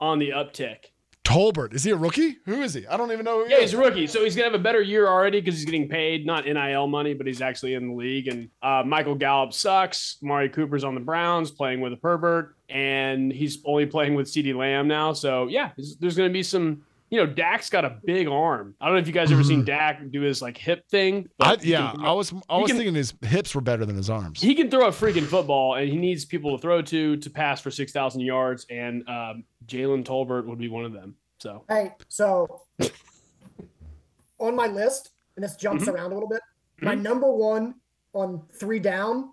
on 0.00 0.18
the 0.18 0.30
uptick. 0.30 0.86
Tolbert, 1.28 1.74
is 1.74 1.84
he 1.84 1.90
a 1.90 1.96
rookie? 1.96 2.38
Who 2.46 2.62
is 2.62 2.72
he? 2.72 2.86
I 2.86 2.96
don't 2.96 3.12
even 3.12 3.26
know 3.26 3.40
who 3.40 3.44
he 3.44 3.50
Yeah, 3.50 3.58
is. 3.58 3.72
he's 3.72 3.74
a 3.78 3.82
rookie, 3.82 4.06
so 4.06 4.24
he's 4.24 4.34
gonna 4.34 4.46
have 4.50 4.58
a 4.58 4.62
better 4.62 4.80
year 4.80 5.06
already 5.06 5.40
because 5.42 5.56
he's 5.56 5.66
getting 5.66 5.86
paid 5.86 6.24
not 6.24 6.46
NIL 6.46 6.86
money, 6.86 7.12
but 7.12 7.26
he's 7.26 7.42
actually 7.42 7.74
in 7.74 7.88
the 7.88 7.94
league. 7.94 8.28
And 8.28 8.48
uh, 8.62 8.82
Michael 8.86 9.14
Gallup 9.14 9.52
sucks. 9.52 10.16
Amari 10.22 10.48
Cooper's 10.48 10.84
on 10.84 10.94
the 10.94 11.02
Browns 11.02 11.50
playing 11.50 11.82
with 11.82 11.92
a 11.92 11.96
pervert, 11.96 12.56
and 12.70 13.30
he's 13.30 13.58
only 13.66 13.84
playing 13.84 14.14
with 14.14 14.26
CeeDee 14.26 14.54
Lamb 14.56 14.88
now. 14.88 15.12
So 15.12 15.48
yeah, 15.48 15.72
there's, 15.76 15.96
there's 15.96 16.16
gonna 16.16 16.30
be 16.30 16.42
some 16.42 16.82
you 17.10 17.18
know, 17.18 17.26
Dak's 17.26 17.70
got 17.70 17.84
a 17.84 17.98
big 18.04 18.28
arm. 18.28 18.74
I 18.80 18.86
don't 18.86 18.94
know 18.96 19.00
if 19.00 19.06
you 19.06 19.12
guys 19.12 19.32
ever 19.32 19.42
seen 19.44 19.64
Dak 19.64 20.00
do 20.10 20.20
his 20.20 20.42
like 20.42 20.58
hip 20.58 20.86
thing. 20.90 21.24
Mm-hmm. 21.24 21.42
I, 21.42 21.56
yeah, 21.62 21.90
can- 21.92 22.04
I 22.04 22.12
was 22.12 22.32
I 22.50 22.58
was 22.58 22.68
can- 22.68 22.76
thinking 22.76 22.94
his 22.94 23.14
hips 23.22 23.54
were 23.54 23.60
better 23.60 23.86
than 23.86 23.96
his 23.96 24.10
arms. 24.10 24.40
he 24.42 24.54
can 24.54 24.70
throw 24.70 24.86
a 24.86 24.90
freaking 24.90 25.24
football, 25.24 25.74
and 25.76 25.88
he 25.88 25.96
needs 25.96 26.24
people 26.24 26.56
to 26.56 26.60
throw 26.60 26.82
to 26.82 27.16
to 27.16 27.30
pass 27.30 27.60
for 27.60 27.70
six 27.70 27.92
thousand 27.92 28.20
yards. 28.22 28.66
And 28.70 29.08
um, 29.08 29.44
Jalen 29.66 30.04
Tolbert 30.04 30.46
would 30.46 30.58
be 30.58 30.68
one 30.68 30.84
of 30.84 30.92
them. 30.92 31.14
So 31.40 31.64
Hey, 31.68 31.92
so 32.08 32.62
on 34.38 34.54
my 34.54 34.66
list, 34.66 35.10
and 35.36 35.44
this 35.44 35.56
jumps 35.56 35.84
Mhm. 35.84 35.94
around 35.94 36.10
a 36.12 36.14
little 36.14 36.28
bit. 36.28 36.40
My 36.80 36.94
Mhm. 36.94 37.02
number 37.02 37.30
one 37.32 37.74
on 38.12 38.42
three 38.58 38.78
down 38.80 39.30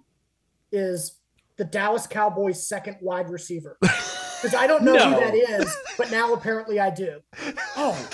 is 0.71 1.19
the 1.57 1.63
Dallas 1.63 2.07
Cowboys' 2.07 2.67
second 2.67 2.97
wide 3.01 3.29
receiver. 3.29 3.77
Because 4.41 4.55
I 4.55 4.67
don't 4.67 4.83
know 4.83 4.93
No. 4.93 5.13
who 5.13 5.19
that 5.19 5.33
is, 5.35 5.75
but 5.97 6.11
now 6.11 6.33
apparently 6.33 6.79
I 6.79 6.89
do. 6.89 7.21
oh, 7.77 8.09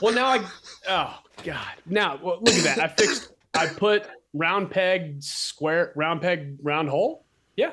well 0.00 0.14
now 0.14 0.26
I 0.26 0.44
oh 0.88 1.18
god 1.42 1.66
now 1.86 2.18
well, 2.22 2.38
look 2.40 2.54
at 2.54 2.64
that 2.64 2.78
I 2.78 2.88
fixed 2.88 3.32
I 3.54 3.66
put 3.66 4.04
round 4.32 4.70
peg 4.70 5.22
square 5.22 5.92
round 5.96 6.20
peg 6.20 6.56
round 6.62 6.88
hole. 6.88 7.24
Yeah, 7.56 7.72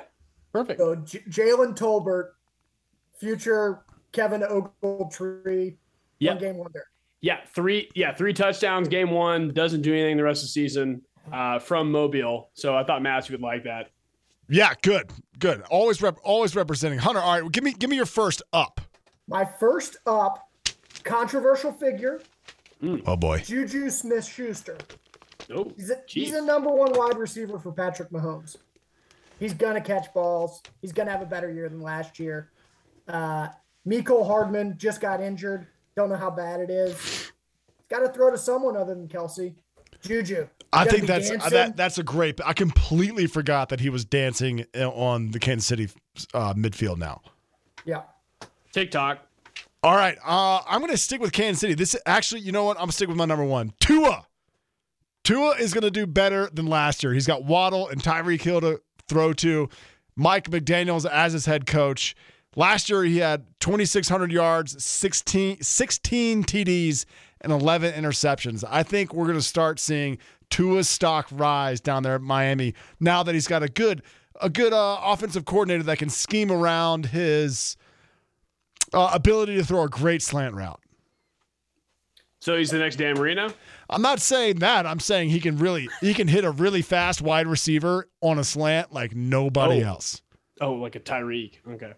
perfect. 0.53 0.79
So 0.79 0.95
J- 0.95 1.23
Jalen 1.29 1.75
Tolbert, 1.77 2.31
future 3.17 3.83
Kevin 4.11 4.41
Ogletree, 4.41 5.75
Yep. 6.19 6.33
one 6.35 6.43
game 6.43 6.57
wonder. 6.57 6.85
Yeah, 7.21 7.39
three. 7.53 7.89
Yeah, 7.95 8.13
three 8.13 8.33
touchdowns. 8.33 8.87
Game 8.87 9.11
one 9.11 9.53
doesn't 9.53 9.81
do 9.83 9.93
anything 9.93 10.17
the 10.17 10.23
rest 10.23 10.41
of 10.41 10.45
the 10.47 10.51
season 10.51 11.01
uh, 11.31 11.59
from 11.59 11.91
Mobile. 11.91 12.49
So 12.55 12.75
I 12.75 12.83
thought 12.83 13.01
Matthew 13.03 13.33
would 13.35 13.41
like 13.41 13.63
that. 13.65 13.89
Yeah, 14.51 14.73
good, 14.81 15.09
good. 15.39 15.61
Always 15.69 16.01
rep, 16.01 16.17
always 16.23 16.55
representing 16.57 16.99
Hunter. 16.99 17.21
All 17.21 17.31
right, 17.33 17.41
well, 17.41 17.49
give 17.49 17.63
me 17.63 17.71
give 17.71 17.89
me 17.89 17.95
your 17.95 18.05
first 18.05 18.41
up. 18.51 18.81
My 19.27 19.45
first 19.45 19.95
up, 20.05 20.49
controversial 21.05 21.71
figure, 21.71 22.21
Oh 23.05 23.15
boy, 23.15 23.39
Juju 23.39 23.89
Smith 23.89 24.25
Schuster. 24.25 24.77
Oh, 25.53 25.71
He's 25.77 25.89
a, 25.89 26.01
he's 26.05 26.29
Jeez. 26.29 26.33
the 26.33 26.41
number 26.41 26.69
one 26.69 26.91
wide 26.93 27.17
receiver 27.17 27.59
for 27.59 27.71
Patrick 27.71 28.09
Mahomes. 28.09 28.57
He's 29.39 29.53
gonna 29.53 29.79
catch 29.81 30.13
balls. 30.13 30.61
He's 30.81 30.91
gonna 30.91 31.11
have 31.11 31.21
a 31.21 31.25
better 31.25 31.49
year 31.49 31.69
than 31.69 31.79
last 31.79 32.19
year. 32.19 32.49
Uh, 33.07 33.47
Mecole 33.87 34.27
Hardman 34.27 34.77
just 34.77 34.99
got 34.99 35.21
injured. 35.21 35.65
Don't 35.95 36.09
know 36.09 36.15
how 36.17 36.29
bad 36.29 36.59
it 36.59 36.69
is. 36.69 37.31
Got 37.89 37.99
to 37.99 38.09
throw 38.09 38.31
to 38.31 38.37
someone 38.37 38.77
other 38.77 38.93
than 38.93 39.07
Kelce. 39.07 39.53
Juju. 40.03 40.47
I 40.73 40.85
think 40.85 41.05
that's 41.05 41.29
dancing. 41.29 41.51
that 41.51 41.75
that's 41.75 41.97
a 41.97 42.03
great. 42.03 42.39
I 42.45 42.53
completely 42.53 43.27
forgot 43.27 43.69
that 43.69 43.79
he 43.79 43.89
was 43.89 44.05
dancing 44.05 44.65
uh, 44.75 44.89
on 44.89 45.31
the 45.31 45.39
Kansas 45.39 45.67
City 45.67 45.89
uh, 46.33 46.53
midfield 46.53 46.97
now. 46.97 47.21
Yeah. 47.85 48.03
TikTok. 48.71 49.19
All 49.83 49.95
right, 49.95 50.15
uh, 50.23 50.61
I'm 50.67 50.79
going 50.79 50.91
to 50.91 50.97
stick 50.97 51.19
with 51.21 51.31
Kansas 51.31 51.59
City. 51.59 51.73
This 51.73 51.95
actually, 52.05 52.41
you 52.41 52.51
know 52.51 52.65
what? 52.65 52.77
I'm 52.77 52.81
going 52.81 52.89
to 52.89 52.95
stick 52.95 53.07
with 53.07 53.17
my 53.17 53.25
number 53.25 53.43
one, 53.43 53.73
Tua. 53.79 54.27
Tua 55.23 55.55
is 55.55 55.73
going 55.73 55.83
to 55.83 55.91
do 55.91 56.05
better 56.05 56.49
than 56.53 56.67
last 56.67 57.03
year. 57.03 57.13
He's 57.13 57.25
got 57.25 57.43
Waddle 57.43 57.87
and 57.87 58.01
Tyreek 58.01 58.41
Hill 58.41 58.61
to 58.61 58.81
throw 59.07 59.33
to. 59.33 59.69
Mike 60.15 60.49
McDaniels 60.49 61.09
as 61.09 61.33
his 61.33 61.45
head 61.47 61.65
coach. 61.65 62.15
Last 62.55 62.89
year 62.89 63.03
he 63.03 63.17
had 63.17 63.45
2,600 63.59 64.31
yards, 64.31 64.83
16, 64.83 65.61
16 65.61 66.43
TDs, 66.43 67.05
and 67.41 67.51
11 67.51 67.93
interceptions. 67.93 68.63
I 68.69 68.83
think 68.83 69.13
we're 69.13 69.25
going 69.25 69.37
to 69.37 69.41
start 69.43 69.79
seeing 69.79 70.17
Tua's 70.51 70.87
stock 70.87 71.27
rise 71.31 71.81
down 71.81 72.03
there 72.03 72.13
at 72.15 72.21
Miami 72.21 72.75
now 72.99 73.23
that 73.23 73.33
he's 73.33 73.47
got 73.47 73.63
a 73.63 73.67
good, 73.67 74.03
a 74.39 74.49
good 74.49 74.73
uh, 74.73 74.99
offensive 75.03 75.45
coordinator 75.45 75.83
that 75.83 75.97
can 75.97 76.09
scheme 76.09 76.51
around 76.51 77.07
his 77.07 77.75
uh, 78.93 79.09
ability 79.13 79.55
to 79.55 79.63
throw 79.63 79.81
a 79.83 79.89
great 79.89 80.21
slant 80.21 80.53
route. 80.53 80.79
So 82.39 82.57
he's 82.57 82.71
the 82.71 82.79
next 82.79 82.95
Dan 82.97 83.15
Marino. 83.15 83.53
I'm 83.89 84.01
not 84.01 84.19
saying 84.19 84.57
that. 84.59 84.87
I'm 84.87 84.99
saying 84.99 85.29
he 85.29 85.39
can 85.39 85.57
really 85.57 85.87
he 85.99 86.13
can 86.13 86.27
hit 86.27 86.43
a 86.43 86.49
really 86.51 86.81
fast 86.81 87.21
wide 87.21 87.45
receiver 87.45 88.09
on 88.19 88.39
a 88.39 88.43
slant 88.43 88.91
like 88.91 89.15
nobody 89.15 89.83
Oh. 89.83 89.87
else. 89.87 90.21
Oh, 90.59 90.73
like 90.73 90.95
a 90.95 90.99
Tyreek. 90.99 91.55
Okay. 91.69 91.93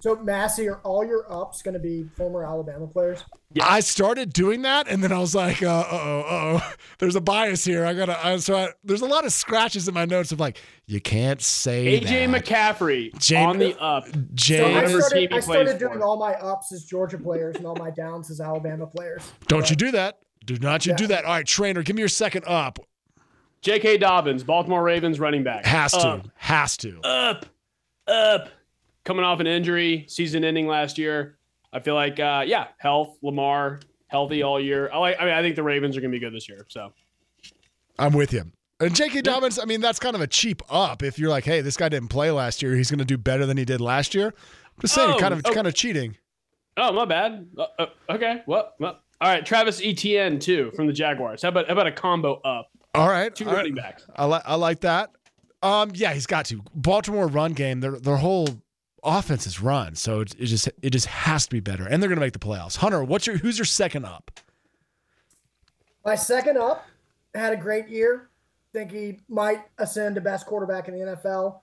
So 0.00 0.16
Massey, 0.16 0.66
are 0.66 0.78
all 0.78 1.04
your 1.04 1.30
ups 1.30 1.60
going 1.60 1.74
to 1.74 1.78
be 1.80 2.04
former 2.16 2.42
Alabama 2.44 2.86
players? 2.86 3.22
Yeah, 3.52 3.66
I 3.68 3.80
started 3.80 4.32
doing 4.32 4.62
that, 4.62 4.88
and 4.88 5.04
then 5.04 5.12
I 5.12 5.18
was 5.18 5.34
like, 5.34 5.62
uh 5.62 5.84
oh, 5.90 6.20
uh 6.20 6.24
oh, 6.62 6.72
there's 6.98 7.16
a 7.16 7.20
bias 7.20 7.64
here. 7.64 7.84
I 7.84 7.92
gotta. 7.92 8.26
I, 8.26 8.36
so 8.38 8.56
I, 8.56 8.68
there's 8.82 9.02
a 9.02 9.06
lot 9.06 9.26
of 9.26 9.32
scratches 9.32 9.88
in 9.88 9.94
my 9.94 10.06
notes 10.06 10.32
of 10.32 10.40
like, 10.40 10.58
you 10.86 11.00
can't 11.00 11.42
say 11.42 12.00
AJ 12.00 12.30
that. 12.30 12.44
McCaffrey 12.44 13.16
Jam- 13.18 13.50
on 13.50 13.58
the 13.58 13.78
up. 13.78 14.06
So 14.06 14.64
I 14.64 14.86
started, 14.86 15.32
I 15.34 15.40
started 15.40 15.78
doing 15.78 15.98
for. 15.98 16.04
all 16.04 16.16
my 16.16 16.32
ups 16.34 16.72
as 16.72 16.84
Georgia 16.84 17.18
players 17.18 17.56
and 17.56 17.66
all 17.66 17.76
my 17.76 17.90
downs 17.90 18.30
as 18.30 18.40
Alabama 18.40 18.86
players. 18.86 19.30
don't 19.48 19.68
you 19.68 19.76
do 19.76 19.90
that? 19.90 20.18
Do 20.46 20.56
not 20.58 20.86
you 20.86 20.92
Yeah. 20.92 20.96
do 20.96 21.06
that? 21.08 21.24
All 21.26 21.32
right, 21.32 21.46
trainer, 21.46 21.82
give 21.82 21.94
me 21.96 22.00
your 22.00 22.08
second 22.08 22.44
up. 22.46 22.78
J.K. 23.60 23.98
Dobbins, 23.98 24.42
Baltimore 24.42 24.82
Ravens 24.82 25.20
running 25.20 25.44
back. 25.44 25.66
Has 25.66 25.92
to, 25.92 25.98
Up, 25.98 26.28
has 26.36 26.78
to. 26.78 26.98
up, 27.02 27.44
up. 28.08 28.48
Coming 29.04 29.24
off 29.24 29.40
an 29.40 29.46
injury, 29.46 30.04
season 30.08 30.44
ending 30.44 30.66
last 30.66 30.98
year. 30.98 31.38
I 31.72 31.80
feel 31.80 31.94
like, 31.94 32.18
uh, 32.20 32.44
yeah, 32.46 32.68
health, 32.78 33.16
Lamar, 33.22 33.80
healthy 34.08 34.42
all 34.42 34.60
year. 34.60 34.90
I 34.92 34.98
like. 34.98 35.16
I 35.20 35.24
mean, 35.24 35.34
I 35.34 35.42
think 35.42 35.56
the 35.56 35.62
Ravens 35.62 35.96
are 35.96 36.00
going 36.00 36.10
to 36.10 36.16
be 36.16 36.20
good 36.20 36.34
this 36.34 36.48
year. 36.48 36.66
So 36.68 36.92
I'm 37.98 38.12
with 38.12 38.32
you. 38.32 38.44
And 38.80 38.94
J.K. 38.94 39.20
Dobbins, 39.20 39.58
I 39.58 39.66
mean, 39.66 39.80
that's 39.82 39.98
kind 39.98 40.16
of 40.16 40.22
a 40.22 40.26
cheap 40.26 40.62
up. 40.70 41.02
If 41.02 41.18
you're 41.18 41.28
like, 41.28 41.44
hey, 41.44 41.60
this 41.60 41.76
guy 41.76 41.90
didn't 41.90 42.08
play 42.08 42.30
last 42.30 42.62
year, 42.62 42.74
he's 42.74 42.90
going 42.90 42.98
to 42.98 43.04
do 43.04 43.18
better 43.18 43.44
than 43.44 43.58
he 43.58 43.64
did 43.66 43.80
last 43.80 44.14
year. 44.14 44.28
I'm 44.28 44.80
just 44.80 44.94
saying, 44.94 45.12
Oh, 45.14 45.18
kind 45.18 45.34
of, 45.34 45.42
oh. 45.44 45.52
kind 45.52 45.66
of 45.66 45.74
cheating. 45.74 46.16
Oh, 46.78 46.90
my 46.92 47.04
bad. 47.04 47.46
Uh, 47.58 47.66
uh, 47.78 47.86
okay. 48.08 48.42
Well, 48.46 48.72
well, 48.78 49.00
all 49.20 49.28
right. 49.28 49.44
Travis 49.44 49.82
Etienne 49.84 50.38
too 50.38 50.70
from 50.74 50.86
the 50.86 50.94
Jaguars. 50.94 51.42
How 51.42 51.50
about 51.50 51.66
how 51.66 51.74
about 51.74 51.88
a 51.88 51.92
combo 51.92 52.40
up? 52.40 52.70
All 52.94 53.08
right, 53.08 53.34
Two 53.34 53.44
all 53.44 53.50
right. 53.52 53.58
running 53.58 53.74
backs. 53.74 54.06
I 54.16 54.24
like, 54.24 54.42
I 54.46 54.54
like 54.54 54.80
that. 54.80 55.10
Um, 55.62 55.90
yeah, 55.94 56.12
he's 56.14 56.26
got 56.26 56.46
to. 56.46 56.62
Baltimore 56.74 57.26
run 57.28 57.52
game, 57.52 57.80
their 57.80 57.98
their 58.00 58.16
whole 58.16 58.48
offense 59.02 59.46
is 59.46 59.60
run, 59.60 59.94
so 59.94 60.20
it, 60.20 60.34
it 60.38 60.46
just 60.46 60.68
it 60.82 60.90
just 60.90 61.06
has 61.06 61.46
to 61.46 61.50
be 61.50 61.60
better, 61.60 61.86
and 61.86 62.02
they're 62.02 62.08
going 62.08 62.18
to 62.18 62.24
make 62.24 62.32
the 62.32 62.38
playoffs. 62.38 62.76
Hunter, 62.76 63.02
what's 63.04 63.26
your 63.26 63.38
who's 63.38 63.58
your 63.58 63.64
second 63.64 64.04
up? 64.04 64.30
My 66.04 66.14
second 66.14 66.56
up 66.56 66.86
had 67.34 67.52
a 67.52 67.56
great 67.56 67.88
year. 67.88 68.28
Think 68.72 68.92
he 68.92 69.18
might 69.28 69.60
ascend 69.78 70.14
to 70.14 70.20
best 70.20 70.46
quarterback 70.46 70.88
in 70.88 70.94
the 70.94 71.00
NFL. 71.00 71.60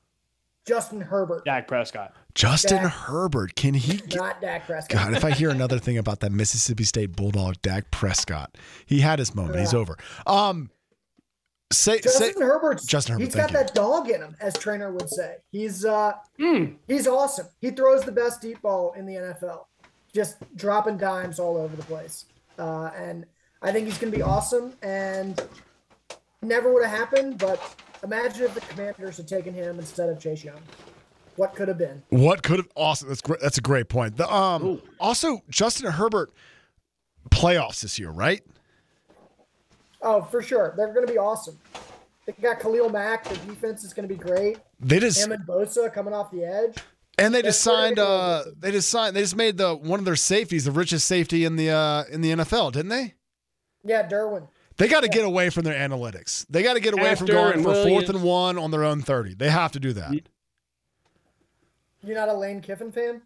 Justin 0.66 1.00
Herbert, 1.00 1.46
Dak 1.46 1.68
Prescott. 1.68 2.14
Justin 2.36 2.84
Dak. 2.84 2.92
Herbert. 2.92 3.56
Can 3.56 3.74
he? 3.74 3.98
Get, 3.98 4.16
not 4.16 4.42
Dak 4.42 4.66
Prescott. 4.66 5.06
God, 5.06 5.14
if 5.14 5.24
I 5.24 5.32
hear 5.32 5.50
another 5.50 5.80
thing 5.80 5.98
about 5.98 6.20
that 6.20 6.32
Mississippi 6.32 6.84
State 6.84 7.16
Bulldog, 7.16 7.62
Dak 7.62 7.90
Prescott, 7.90 8.58
he 8.86 9.00
had 9.00 9.20
his 9.20 9.34
moment. 9.34 9.60
He's 9.60 9.74
over. 9.74 9.98
Um, 10.26 10.70
say 11.72 12.00
say 12.02 12.28
Justin 12.28 12.42
Herbert's 12.44 12.86
Justin 12.86 13.14
Herbert, 13.14 13.26
He's 13.26 13.36
got 13.36 13.52
you. 13.52 13.58
that 13.58 13.74
dog 13.74 14.10
in 14.10 14.22
him, 14.22 14.36
as 14.40 14.54
trainer 14.54 14.92
would 14.92 15.10
say. 15.10 15.36
He's 15.52 15.84
uh 15.86 16.14
Mm. 16.40 16.76
he's 16.88 17.08
awesome. 17.08 17.48
He 17.60 17.72
throws 17.72 18.04
the 18.04 18.12
best 18.12 18.42
deep 18.42 18.62
ball 18.62 18.94
in 18.94 19.06
the 19.06 19.16
NFL, 19.16 19.66
just 20.14 20.38
dropping 20.56 20.98
dimes 20.98 21.40
all 21.40 21.58
over 21.58 21.76
the 21.76 21.84
place. 21.84 22.26
Uh, 22.58 22.92
and 22.98 23.26
I 23.62 23.72
think 23.72 23.86
he's 23.88 23.98
going 23.98 24.12
to 24.12 24.18
be 24.18 24.24
awesome. 24.24 24.74
And 24.82 25.40
never 26.42 26.74
would 26.74 26.86
have 26.86 26.98
happened, 26.98 27.38
but 27.38 27.62
imagine 28.04 28.44
if 28.46 28.54
the 28.54 28.62
Commanders 28.62 29.18
had 29.18 29.28
taken 29.28 29.54
him 29.54 29.78
instead 29.80 30.10
of 30.10 30.20
Chase 30.20 30.44
Young. 30.44 30.60
What 31.36 31.54
could 31.56 31.68
have 31.68 31.78
been? 31.78 32.02
What 32.10 32.42
could 32.44 32.58
have 32.58 32.68
awesome? 32.76 33.10
That's 33.10 33.22
great. 33.22 33.40
That's 33.42 33.58
a 33.60 33.62
great 33.62 33.90
point. 33.90 34.18
The 34.18 34.32
um 34.34 34.64
Ooh. 34.66 34.82
also 35.00 35.44
Justin 35.50 35.92
Herbert 35.92 36.32
playoffs 37.30 37.82
this 37.82 38.00
year, 38.00 38.10
right? 38.10 38.42
Oh, 40.02 40.22
for 40.22 40.42
sure, 40.42 40.74
they're 40.78 40.94
going 40.94 41.06
to 41.06 41.12
be 41.12 41.18
awesome. 41.18 41.58
They 42.26 42.34
got 42.42 42.60
Khalil 42.60 42.90
Mack. 42.90 43.24
The 43.24 43.36
defense 43.48 43.84
is 43.84 43.94
going 43.94 44.08
to 44.08 44.14
be 44.14 44.20
great. 44.20 44.58
They 44.80 45.00
just 45.00 45.24
Him 45.26 45.32
and 45.32 45.46
Bosa 45.48 45.92
coming 45.94 46.14
off 46.14 46.30
the 46.32 46.44
edge. 46.44 46.78
and 47.18 47.34
they 47.34 47.42
just 47.42 47.64
That's 47.64 47.76
where 47.76 47.86
signed. 47.88 47.98
they 47.98 48.02
Uh, 48.02 48.44
they 48.60 48.72
just 48.72 48.90
signed. 48.90 49.16
They 49.16 49.22
just 49.22 49.36
made 49.36 49.58
the 49.58 49.74
one 49.76 50.00
of 50.00 50.06
their 50.06 50.16
safeties 50.16 50.66
the 50.66 50.72
richest 50.72 51.08
safety 51.08 51.46
in 51.46 51.56
the 51.56 51.70
uh 51.72 52.04
in 52.12 52.22
the 52.22 52.32
NFL, 52.32 52.74
didn't 52.74 52.90
they? 52.90 53.14
Yeah, 53.84 54.08
Derwin. 54.08 54.48
They 54.76 54.88
got 54.88 55.02
to 55.02 55.08
get 55.10 55.26
away 55.26 55.50
from 55.50 55.64
their 55.64 55.74
analytics. 55.74 56.46
They 56.50 56.62
got 56.62 56.74
to 56.76 56.80
get 56.80 56.94
away 56.94 57.16
from 57.16 57.26
going 57.28 57.54
and 57.54 57.64
for 57.64 57.74
fourth 57.74 58.10
and 58.10 58.22
one 58.22 58.58
on 58.60 58.70
their 58.72 58.84
own 58.84 59.02
thirty. 59.02 59.34
They 59.34 59.50
have 59.50 59.72
to 59.72 59.80
do 59.80 59.94
that. 59.94 60.12
You're 62.04 62.16
not 62.16 62.30
a 62.30 62.34
Lane 62.34 62.62
Kiffin 62.62 62.92
fan? 62.92 63.22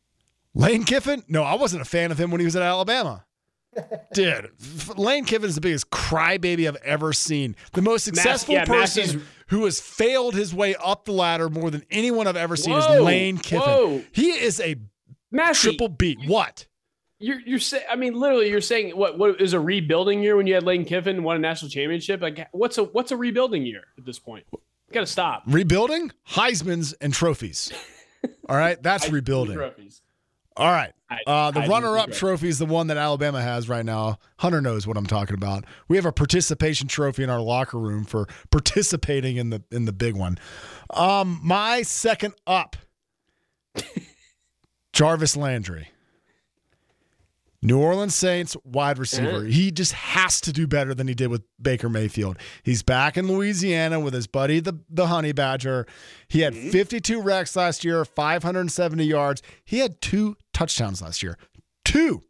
Lane 0.53 0.83
Kiffin? 0.85 1.23
No, 1.27 1.43
I 1.43 1.55
wasn't 1.55 1.81
a 1.81 1.85
fan 1.85 2.11
of 2.11 2.19
him 2.19 2.31
when 2.31 2.39
he 2.39 2.45
was 2.45 2.55
at 2.55 2.61
Alabama. 2.61 3.25
Dude, 4.13 4.51
Lane 4.97 5.25
Kiffin 5.25 5.47
is 5.47 5.55
the 5.55 5.61
biggest 5.61 5.89
crybaby 5.89 6.67
I've 6.67 6.77
ever 6.77 7.13
seen. 7.13 7.55
The 7.73 7.81
most 7.81 8.03
successful 8.03 8.55
yeah, 8.55 8.65
person 8.65 9.23
who 9.47 9.65
has 9.65 9.79
failed 9.79 10.35
his 10.35 10.53
way 10.53 10.75
up 10.75 11.05
the 11.05 11.13
ladder 11.13 11.49
more 11.49 11.71
than 11.71 11.83
anyone 11.89 12.27
I've 12.27 12.35
ever 12.35 12.55
seen 12.55 12.75
is 12.77 12.85
Lane 12.87 13.37
Kiffin. 13.37 13.61
whoa. 13.61 14.03
He 14.11 14.31
is 14.31 14.59
a 14.59 14.75
Massey, 15.31 15.69
triple 15.69 15.87
beat. 15.87 16.19
What? 16.25 16.67
You're 17.19 17.39
you're 17.45 17.59
saying. 17.59 17.85
I 17.89 17.95
mean, 17.95 18.13
literally, 18.13 18.49
you're 18.49 18.61
saying 18.61 18.97
what? 18.97 19.17
What 19.17 19.39
is 19.39 19.53
a 19.53 19.59
rebuilding 19.59 20.21
year 20.21 20.35
when 20.35 20.47
you 20.47 20.55
had 20.55 20.63
Lane 20.63 20.83
Kiffin 20.83 21.23
won 21.23 21.35
a 21.35 21.39
national 21.39 21.69
championship? 21.69 22.21
Like, 22.21 22.47
what's 22.51 22.77
a 22.77 22.83
what's 22.83 23.11
a 23.11 23.17
rebuilding 23.17 23.65
year 23.65 23.83
at 23.97 24.05
this 24.05 24.19
point? 24.19 24.45
You 24.51 24.59
got 24.91 25.01
to 25.01 25.05
stop. 25.05 25.43
Rebuilding? 25.47 26.11
Heisman's 26.31 26.93
and 26.93 27.13
trophies. 27.13 27.71
All 28.49 28.57
right, 28.57 28.81
that's 28.81 29.09
rebuilding. 29.09 29.57
All 30.57 30.71
right. 30.71 30.91
Uh, 31.27 31.51
the 31.51 31.61
runner-up 31.61 32.07
Trophy. 32.07 32.19
trophy 32.19 32.47
is 32.49 32.59
the 32.59 32.65
one 32.65 32.87
that 32.87 32.97
Alabama 32.97 33.41
has 33.41 33.67
right 33.67 33.85
now. 33.85 34.17
Hunter 34.39 34.61
knows 34.61 34.87
what 34.87 34.97
I'm 34.97 35.05
talking 35.05 35.35
about. 35.35 35.65
We 35.87 35.97
have 35.97 36.05
a 36.05 36.11
participation 36.11 36.87
trophy 36.87 37.23
in 37.23 37.29
our 37.29 37.41
locker 37.41 37.77
room 37.77 38.05
for 38.05 38.27
participating 38.49 39.37
in 39.37 39.49
the 39.49 39.63
in 39.71 39.85
the 39.85 39.93
big 39.93 40.15
one. 40.15 40.37
Um, 40.91 41.39
my 41.43 41.81
second 41.81 42.33
up, 42.47 42.75
Jarvis 44.93 45.35
Landry. 45.35 45.89
New 47.63 47.79
Orleans 47.79 48.15
Saints 48.15 48.57
wide 48.63 48.97
receiver. 48.97 49.45
Eh. 49.45 49.49
He 49.49 49.71
just 49.71 49.93
has 49.93 50.41
to 50.41 50.51
do 50.51 50.65
better 50.65 50.93
than 50.95 51.07
he 51.07 51.13
did 51.13 51.27
with 51.27 51.43
Baker 51.61 51.89
Mayfield. 51.89 52.37
He's 52.63 52.81
back 52.81 53.17
in 53.17 53.27
Louisiana 53.27 53.99
with 53.99 54.13
his 54.13 54.25
buddy, 54.27 54.59
the, 54.59 54.79
the 54.89 55.07
Honey 55.07 55.31
Badger. 55.31 55.85
He 56.27 56.41
had 56.41 56.53
mm-hmm. 56.53 56.69
52 56.69 57.21
recs 57.21 57.55
last 57.55 57.83
year, 57.83 58.03
570 58.03 59.03
yards. 59.05 59.43
He 59.63 59.79
had 59.79 60.01
two 60.01 60.37
touchdowns 60.53 61.01
last 61.01 61.21
year. 61.21 61.37
Two. 61.85 62.23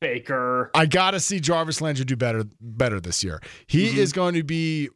Baker. 0.00 0.70
I 0.74 0.86
got 0.86 1.12
to 1.12 1.20
see 1.20 1.40
Jarvis 1.40 1.80
Landry 1.80 2.04
do 2.04 2.16
better 2.16 2.44
better 2.60 3.00
this 3.00 3.24
year. 3.24 3.40
He 3.66 3.88
mm-hmm. 3.88 3.98
is 3.98 4.12
going 4.12 4.34
to 4.34 4.42
be 4.42 4.90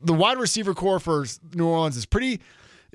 the 0.00 0.12
wide 0.12 0.38
receiver 0.38 0.74
corps 0.74 1.00
for 1.00 1.26
New 1.54 1.66
Orleans 1.66 1.96
is 1.96 2.06
pretty. 2.06 2.40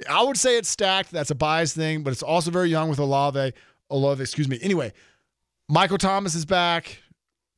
I 0.10 0.24
would 0.24 0.38
say 0.38 0.58
it's 0.58 0.70
stacked. 0.70 1.12
That's 1.12 1.32
a 1.32 1.36
bias 1.36 1.74
thing, 1.74 2.04
but 2.04 2.12
it's 2.14 2.24
also 2.24 2.52
very 2.52 2.70
young 2.70 2.90
with 2.90 3.00
Olave. 3.00 3.54
Olave, 3.90 4.22
excuse 4.22 4.48
me. 4.48 4.60
Anyway, 4.62 4.94
Michael 5.68 5.98
Thomas 5.98 6.36
is 6.36 6.46
back. 6.46 7.02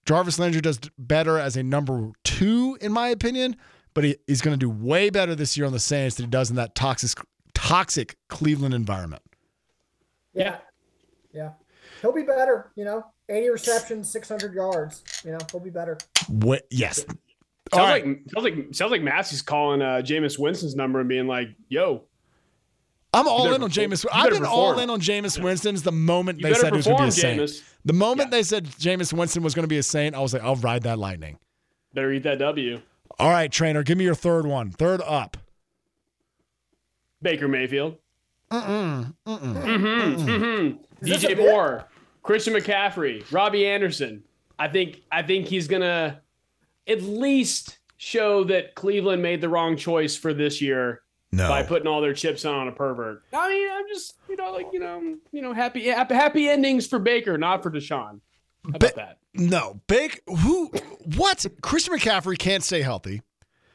Jarvis 0.06 0.40
Landry 0.40 0.62
does 0.62 0.80
better 0.98 1.38
as 1.38 1.58
a 1.58 1.64
number 1.64 2.12
two, 2.24 2.78
in 2.80 2.92
my 2.94 3.10
opinion, 3.10 3.58
but 3.94 4.06
he, 4.06 4.16
he's 4.26 4.42
going 4.42 4.58
to 4.58 4.60
do 4.60 4.70
way 4.70 5.10
better 5.10 5.36
this 5.36 5.58
year 5.58 5.66
on 5.66 5.74
the 5.74 5.80
Saints 5.80 6.16
than 6.16 6.26
he 6.28 6.30
does 6.30 6.50
in 6.50 6.56
that 6.56 6.76
toxic, 6.76 7.20
toxic 7.54 8.16
Cleveland 8.30 8.74
environment. 8.74 9.22
Yeah. 10.34 10.58
Yeah. 11.34 11.52
He'll 12.02 12.14
be 12.14 12.24
better, 12.24 12.72
you 12.76 12.86
know. 12.86 13.04
80 13.30 13.50
receptions, 13.50 14.10
600 14.10 14.54
yards. 14.54 15.04
You 15.26 15.32
know, 15.32 15.40
he'll 15.52 15.60
be 15.60 15.70
better. 15.70 15.98
Wh- 16.46 16.64
yes. 16.70 17.00
Sounds 17.00 17.18
All 17.74 17.80
right. 17.86 18.06
like 18.06 18.20
sounds 18.34 18.44
like 18.46 18.56
sounds 18.76 18.92
like 18.92 19.02
Massey's 19.02 19.42
calling 19.42 19.82
uh, 19.82 20.02
Jameis 20.02 20.40
Winston's 20.40 20.78
number 20.78 21.02
and 21.02 21.10
being 21.10 21.28
like, 21.28 21.50
"Yo, 21.68 22.06
I'm 23.20 23.28
all 23.28 23.54
in 23.54 23.64
on 23.64 23.70
Jameis. 23.70 24.06
I've 24.12 24.32
been 24.32 24.46
all 24.46 24.80
in 24.80 24.90
on 24.90 25.00
Jameis 25.00 25.42
Winston's 25.42 25.84
the 25.84 25.92
moment 25.92 26.40
you 26.40 26.48
they 26.48 26.54
said 26.54 26.74
he 26.74 26.78
was 26.78 26.86
going 26.86 26.98
to 26.98 27.04
be 27.04 27.10
a 27.10 27.12
saint. 27.12 27.64
The 27.86 27.94
moment 27.94 28.28
Yeah. 28.28 28.38
they 28.38 28.44
said 28.44 28.66
Jameis 28.66 29.14
Winston 29.14 29.44
was 29.44 29.54
going 29.56 29.64
to 29.64 29.68
be 29.70 29.78
a 29.78 29.84
saint, 29.84 30.16
I 30.16 30.20
was 30.20 30.34
like, 30.34 30.44
I'll 30.44 30.56
ride 30.58 30.84
that 30.84 31.00
lightning. 31.00 31.40
Better 31.94 32.12
eat 32.12 32.24
that 32.24 32.40
W." 32.40 32.82
All 33.20 33.30
right, 33.30 33.52
trainer, 33.52 33.82
give 33.84 33.98
me 33.98 34.04
your 34.04 34.14
third 34.16 34.46
one. 34.46 34.72
Third 34.72 35.02
up. 35.04 35.38
Baker 37.22 37.48
Mayfield. 37.48 37.98
Mm-mm. 38.52 39.14
Mm-hmm, 39.28 39.58
mm-hmm. 39.58 41.06
Is 41.06 41.22
this 41.22 41.24
a 41.24 41.36
DJ? 41.36 41.38
Moore, 41.38 41.86
Christian 42.24 42.54
McCaffrey, 42.54 43.30
Robbie 43.32 43.66
Anderson. 43.66 44.24
I 44.60 44.68
think 44.68 45.02
I 45.12 45.22
think 45.24 45.48
he's 45.48 45.68
gonna 45.68 46.22
at 46.88 47.02
least 47.02 47.80
show 47.98 48.44
that 48.46 48.76
Cleveland 48.76 49.22
made 49.22 49.42
the 49.42 49.50
wrong 49.50 49.76
choice 49.76 50.16
for 50.16 50.34
this 50.34 50.62
year 50.62 51.02
No. 51.32 51.50
by 51.50 51.62
putting 51.64 51.88
all 51.88 52.00
their 52.02 52.14
chips 52.14 52.46
on 52.46 52.68
a 52.68 52.72
pervert. 52.72 53.22
I 53.34 53.50
mean, 53.50 53.70
I'm 53.70 53.88
just 53.88 54.16
you 54.30 54.36
know 54.38 54.52
like 54.54 54.68
you 54.72 54.80
know 54.80 55.18
you 55.32 55.42
know 55.42 55.54
happy 55.54 55.86
happy, 55.88 56.14
happy 56.16 56.48
endings 56.50 56.88
for 56.88 57.00
Baker, 57.00 57.38
not 57.38 57.62
for 57.64 57.70
Deshaun. 57.70 58.22
How 58.64 58.70
about 58.70 58.80
Ba- 58.80 58.94
that? 58.96 59.18
no. 59.34 59.82
Big 59.88 60.22
who 60.28 60.72
what? 61.18 61.46
Christian 61.62 61.94
McCaffrey 61.96 62.38
can't 62.38 62.64
stay 62.64 62.82
healthy. 62.82 63.22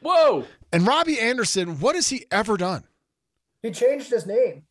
Whoa! 0.01 0.45
And 0.73 0.87
Robbie 0.87 1.21
Anderson, 1.21 1.79
what 1.79 1.95
has 1.95 2.09
he 2.09 2.25
ever 2.31 2.57
done? 2.57 2.85
He 3.63 3.71
changed 3.71 4.11
his 4.11 4.27
name. 4.27 4.65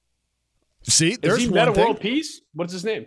See, 0.83 1.11
Is 1.11 1.17
there's 1.19 1.41
he 1.43 1.47
one 1.49 1.59
meta 1.59 1.73
thing. 1.73 1.83
world 1.85 1.99
peace? 1.99 2.41
What's 2.53 2.73
his 2.73 2.83
name? 2.83 3.05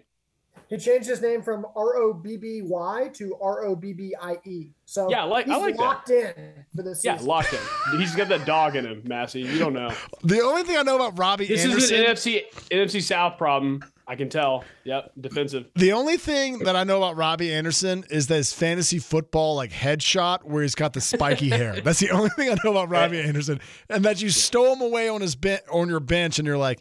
He 0.75 0.81
changed 0.81 1.09
his 1.09 1.21
name 1.23 1.41
from 1.43 1.65
R 1.77 1.97
O 1.97 2.13
B 2.13 2.37
B 2.37 2.63
Y 2.63 3.11
to 3.15 3.37
R 3.41 3.65
O 3.65 3.77
B 3.77 3.93
B 3.93 4.15
I 4.21 4.37
E. 4.45 4.71
So 4.87 5.09
Yeah, 5.11 5.23
I 5.23 5.25
like- 5.25 5.49
I 5.49 5.53
he's 5.55 5.63
like 5.63 5.77
that. 5.77 5.83
locked 5.83 6.11
in 6.11 6.33
for 6.75 6.83
this 6.83 7.05
Yeah, 7.05 7.15
season. 7.15 7.29
locked 7.29 7.53
in. 7.53 7.99
He's 8.01 8.15
got 8.15 8.29
that 8.29 8.45
dog 8.45 8.77
in 8.77 8.85
him, 8.85 9.03
Massey. 9.05 9.41
You 9.43 9.59
don't 9.59 9.73
know. 9.73 9.91
The 10.23 10.41
only 10.41 10.63
thing 10.65 10.77
I 10.77 10.83
know 10.83 10.97
about 10.97 11.19
Robbie 11.19 11.45
Anderson. 11.45 11.71
This 11.73 11.91
Anderson. 11.93 12.29
is 12.31 12.37
an 12.37 12.41
NFC 12.71 12.71
NFC 12.97 13.01
South 13.03 13.39
problem. 13.39 13.83
I 14.07 14.17
can 14.17 14.29
tell. 14.29 14.65
Yep, 14.85 15.13
defensive. 15.19 15.67
The 15.77 15.93
only 15.93 16.19
thing 16.19 16.59
that 16.61 16.77
I 16.77 16.85
know 16.85 16.99
about 16.99 17.17
Robbie 17.17 17.55
Anderson 17.55 18.05
is 18.11 18.27
that 18.27 18.37
his 18.37 18.53
fantasy 18.53 18.99
football 18.99 19.55
like 19.57 19.71
headshot 19.73 20.45
where 20.45 20.63
he's 20.63 20.75
got 20.75 20.93
the 20.93 21.01
spiky 21.01 21.49
hair. 21.49 21.81
That's 21.85 22.01
the 22.01 22.11
only 22.11 22.29
thing 22.31 22.51
I 22.51 22.57
know 22.65 22.73
about 22.73 22.91
Robbie 22.91 23.21
Anderson, 23.21 23.61
and 23.89 24.05
that 24.05 24.21
you 24.21 24.29
stole 24.29 24.75
him 24.75 24.83
away 24.83 25.09
on 25.09 25.21
his 25.23 25.37
ben- 25.37 25.61
on 25.73 25.89
your 25.89 26.01
bench, 26.01 26.39
and 26.39 26.47
you're 26.47 26.59
like, 26.59 26.81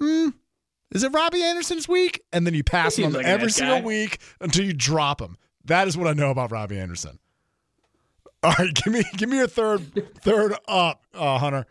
hmm, 0.00 0.28
is 0.92 1.02
it 1.02 1.12
Robbie 1.12 1.42
Anderson's 1.42 1.88
week? 1.88 2.22
And 2.32 2.46
then 2.46 2.54
you 2.54 2.64
pass 2.64 2.96
him 2.96 3.12
like 3.12 3.26
every 3.26 3.50
single 3.50 3.80
guy. 3.80 3.84
week 3.84 4.18
until 4.40 4.64
you 4.64 4.72
drop 4.72 5.20
him. 5.20 5.36
That 5.64 5.88
is 5.88 5.96
what 5.96 6.06
I 6.06 6.12
know 6.12 6.30
about 6.30 6.50
Robbie 6.50 6.78
Anderson. 6.78 7.18
All 8.42 8.54
right, 8.58 8.74
give 8.74 8.92
me 8.92 9.04
give 9.16 9.28
me 9.28 9.36
your 9.36 9.46
third 9.46 9.82
third 10.20 10.54
up, 10.66 11.04
uh, 11.14 11.38
Hunter. 11.38 11.66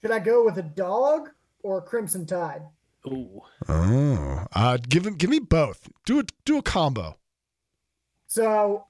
Should 0.00 0.12
I 0.12 0.20
go 0.20 0.44
with 0.44 0.56
a 0.58 0.62
dog 0.62 1.30
or 1.62 1.78
a 1.78 1.82
Crimson 1.82 2.24
Tide? 2.26 2.62
Ooh. 3.06 3.40
Oh, 3.68 4.46
uh, 4.54 4.78
give 4.88 5.06
him 5.06 5.14
give 5.16 5.30
me 5.30 5.40
both. 5.40 5.88
Do 6.04 6.20
a 6.20 6.24
do 6.44 6.58
a 6.58 6.62
combo. 6.62 7.16
So 8.28 8.86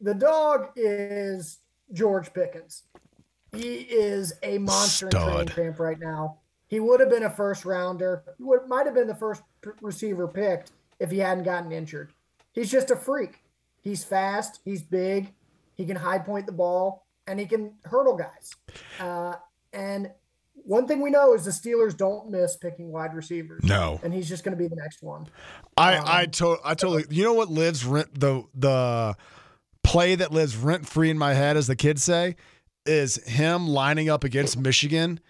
the 0.00 0.14
dog 0.14 0.70
is 0.74 1.60
George 1.92 2.32
Pickens. 2.32 2.82
He 3.54 3.76
is 3.76 4.32
a 4.42 4.58
monster 4.58 5.06
in 5.06 5.10
training 5.12 5.32
Stud. 5.32 5.50
camp 5.54 5.78
right 5.78 6.00
now. 6.00 6.38
He 6.74 6.80
would 6.80 6.98
have 6.98 7.08
been 7.08 7.22
a 7.22 7.30
first 7.30 7.64
rounder. 7.64 8.24
He 8.36 8.42
would 8.42 8.66
might 8.66 8.84
have 8.84 8.96
been 8.96 9.06
the 9.06 9.14
first 9.14 9.44
receiver 9.80 10.26
picked 10.26 10.72
if 10.98 11.08
he 11.08 11.18
hadn't 11.18 11.44
gotten 11.44 11.70
injured. 11.70 12.12
He's 12.52 12.68
just 12.68 12.90
a 12.90 12.96
freak. 12.96 13.44
He's 13.80 14.02
fast. 14.02 14.58
He's 14.64 14.82
big. 14.82 15.32
He 15.76 15.86
can 15.86 15.94
high 15.94 16.18
point 16.18 16.46
the 16.46 16.52
ball 16.52 17.06
and 17.28 17.38
he 17.38 17.46
can 17.46 17.74
hurdle 17.84 18.16
guys. 18.16 18.56
Uh, 18.98 19.34
and 19.72 20.10
one 20.54 20.88
thing 20.88 21.00
we 21.00 21.10
know 21.10 21.32
is 21.32 21.44
the 21.44 21.52
Steelers 21.52 21.96
don't 21.96 22.28
miss 22.28 22.56
picking 22.56 22.90
wide 22.90 23.14
receivers. 23.14 23.62
No. 23.62 24.00
And 24.02 24.12
he's 24.12 24.28
just 24.28 24.42
going 24.42 24.56
to 24.56 24.60
be 24.60 24.66
the 24.66 24.74
next 24.74 25.00
one. 25.00 25.28
I 25.76 25.98
Um, 25.98 26.04
I 26.08 26.26
to, 26.26 26.56
I 26.64 26.74
totally. 26.74 27.04
You 27.08 27.22
know 27.22 27.34
what 27.34 27.50
lives 27.50 27.84
rent 27.84 28.18
the 28.18 28.42
the 28.52 29.14
play 29.84 30.16
that 30.16 30.32
lives 30.32 30.56
rent 30.56 30.88
free 30.88 31.08
in 31.08 31.18
my 31.18 31.34
head, 31.34 31.56
as 31.56 31.68
the 31.68 31.76
kids 31.76 32.02
say, 32.02 32.34
is 32.84 33.22
him 33.28 33.68
lining 33.68 34.08
up 34.08 34.24
against 34.24 34.58
Michigan 34.58 35.20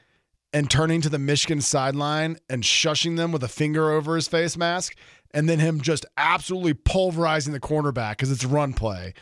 and 0.55 0.71
turning 0.71 1.01
to 1.03 1.09
the 1.11 1.19
Michigan 1.19 1.61
sideline 1.61 2.39
and 2.49 2.63
shushing 2.63 3.17
them 3.17 3.33
with 3.33 3.43
a 3.43 3.49
finger 3.49 3.91
over 3.91 4.15
his 4.15 4.29
face 4.29 4.57
mask, 4.57 4.97
and 5.33 5.49
then 5.49 5.59
him 5.59 5.81
just 5.81 6.07
absolutely 6.17 6.73
pulverizing 6.73 7.53
the 7.53 7.61
cornerback 7.61 8.13
because 8.13 8.31
it's 8.31 8.45
a 8.45 8.49
run 8.49 8.73
play, 8.73 9.13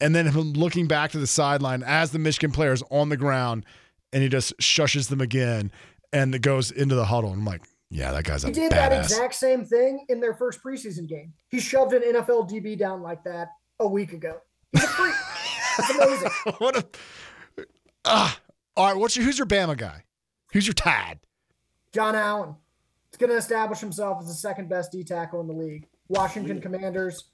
and 0.00 0.14
then 0.14 0.26
him 0.26 0.52
looking 0.52 0.88
back 0.88 1.12
to 1.12 1.18
the 1.18 1.26
sideline 1.26 1.84
as 1.84 2.10
the 2.10 2.18
Michigan 2.18 2.50
player 2.50 2.72
is 2.72 2.82
on 2.90 3.08
the 3.08 3.16
ground, 3.16 3.64
and 4.12 4.24
he 4.24 4.28
just 4.28 4.58
shushes 4.58 5.08
them 5.08 5.20
again, 5.20 5.70
and 6.12 6.34
it 6.34 6.42
goes 6.42 6.72
into 6.72 6.96
the 6.96 7.04
huddle. 7.04 7.30
And 7.30 7.38
I'm 7.38 7.46
like, 7.46 7.62
yeah, 7.88 8.10
that 8.10 8.24
guy's 8.24 8.42
a 8.42 8.48
He 8.48 8.52
did 8.52 8.72
badass. 8.72 8.76
that 8.90 9.02
exact 9.04 9.34
same 9.36 9.64
thing 9.64 10.04
in 10.08 10.18
their 10.18 10.34
first 10.34 10.62
preseason 10.64 11.06
game. 11.06 11.32
He 11.48 11.60
shoved 11.60 11.92
an 11.92 12.02
NFL 12.02 12.50
DB 12.50 12.76
down 12.76 13.02
like 13.02 13.22
that 13.24 13.48
a 13.78 13.86
week 13.86 14.12
ago. 14.12 14.40
He's 14.72 14.82
a 14.82 14.88
freak. 14.88 15.14
Amazing. 15.94 16.30
what 16.58 16.76
a 16.76 16.86
ah. 18.04 18.38
All 18.76 18.86
right, 18.86 18.96
what's 18.96 19.14
your 19.14 19.24
who's 19.24 19.38
your 19.38 19.46
Bama 19.46 19.76
guy? 19.76 20.04
Who's 20.52 20.66
your 20.66 20.74
Tad? 20.74 21.18
Jon 21.92 22.14
Allen. 22.14 22.54
He's 23.10 23.18
going 23.18 23.30
to 23.30 23.36
establish 23.36 23.80
himself 23.80 24.18
as 24.20 24.28
the 24.28 24.34
second 24.34 24.68
best 24.68 24.92
D 24.92 25.04
tackle 25.04 25.40
in 25.40 25.46
the 25.46 25.52
league. 25.52 25.86
Washington 26.08 26.60
Commanders 26.60 27.24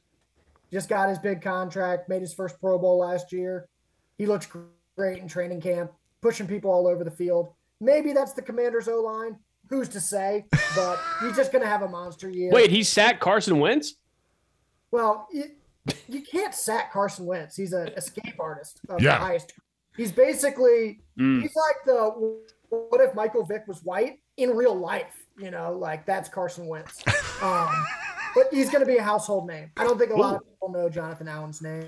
just 0.72 0.88
got 0.88 1.08
his 1.08 1.18
big 1.18 1.40
contract, 1.42 2.08
made 2.08 2.20
his 2.20 2.34
first 2.34 2.60
Pro 2.60 2.78
Bowl 2.78 2.98
last 2.98 3.32
year. 3.32 3.68
He 4.18 4.26
looks 4.26 4.48
great 4.96 5.18
in 5.22 5.28
training 5.28 5.60
camp, 5.60 5.92
pushing 6.20 6.46
people 6.46 6.70
all 6.70 6.86
over 6.86 7.04
the 7.04 7.10
field. 7.10 7.52
Maybe 7.80 8.12
that's 8.12 8.32
the 8.32 8.42
Commanders 8.42 8.88
O 8.88 9.00
line. 9.00 9.36
Who's 9.70 9.88
to 9.90 10.00
say? 10.00 10.46
But 10.74 10.98
he's 11.20 11.36
just 11.36 11.52
going 11.52 11.62
to 11.62 11.68
have 11.68 11.82
a 11.82 11.88
monster 11.88 12.28
year. 12.30 12.50
Wait, 12.52 12.70
he 12.70 12.82
sacked 12.82 13.20
Carson 13.20 13.58
Wentz? 13.60 13.94
Well, 14.90 15.28
you, 15.30 15.44
you 16.08 16.22
can't 16.22 16.54
sack 16.54 16.92
Carson 16.92 17.26
Wentz. 17.26 17.54
He's 17.56 17.72
an 17.72 17.88
escape 17.88 18.34
artist 18.40 18.80
of 18.88 19.00
Yeah. 19.02 19.18
the 19.18 19.24
highest. 19.24 19.52
He's 19.96 20.10
basically 20.12 21.00
Mm. 21.18 21.42
he's 21.42 21.54
like 21.54 21.76
the 21.84 22.40
what 22.70 23.00
if 23.00 23.14
Michael 23.14 23.44
Vick 23.44 23.66
was 23.66 23.82
white 23.84 24.20
in 24.36 24.50
real 24.50 24.74
life? 24.74 25.26
You 25.38 25.50
know, 25.50 25.72
like 25.72 26.06
that's 26.06 26.28
Carson 26.28 26.66
Wentz. 26.66 27.02
Um, 27.40 27.68
but 28.34 28.46
he's 28.50 28.68
going 28.68 28.84
to 28.84 28.86
be 28.86 28.96
a 28.96 29.02
household 29.02 29.46
name. 29.46 29.70
I 29.76 29.84
don't 29.84 29.96
think 29.96 30.10
a 30.10 30.16
lot 30.16 30.34
of 30.34 30.44
people 30.44 30.70
know 30.72 30.88
Jonathan 30.88 31.28
Allen's 31.28 31.62
name. 31.62 31.86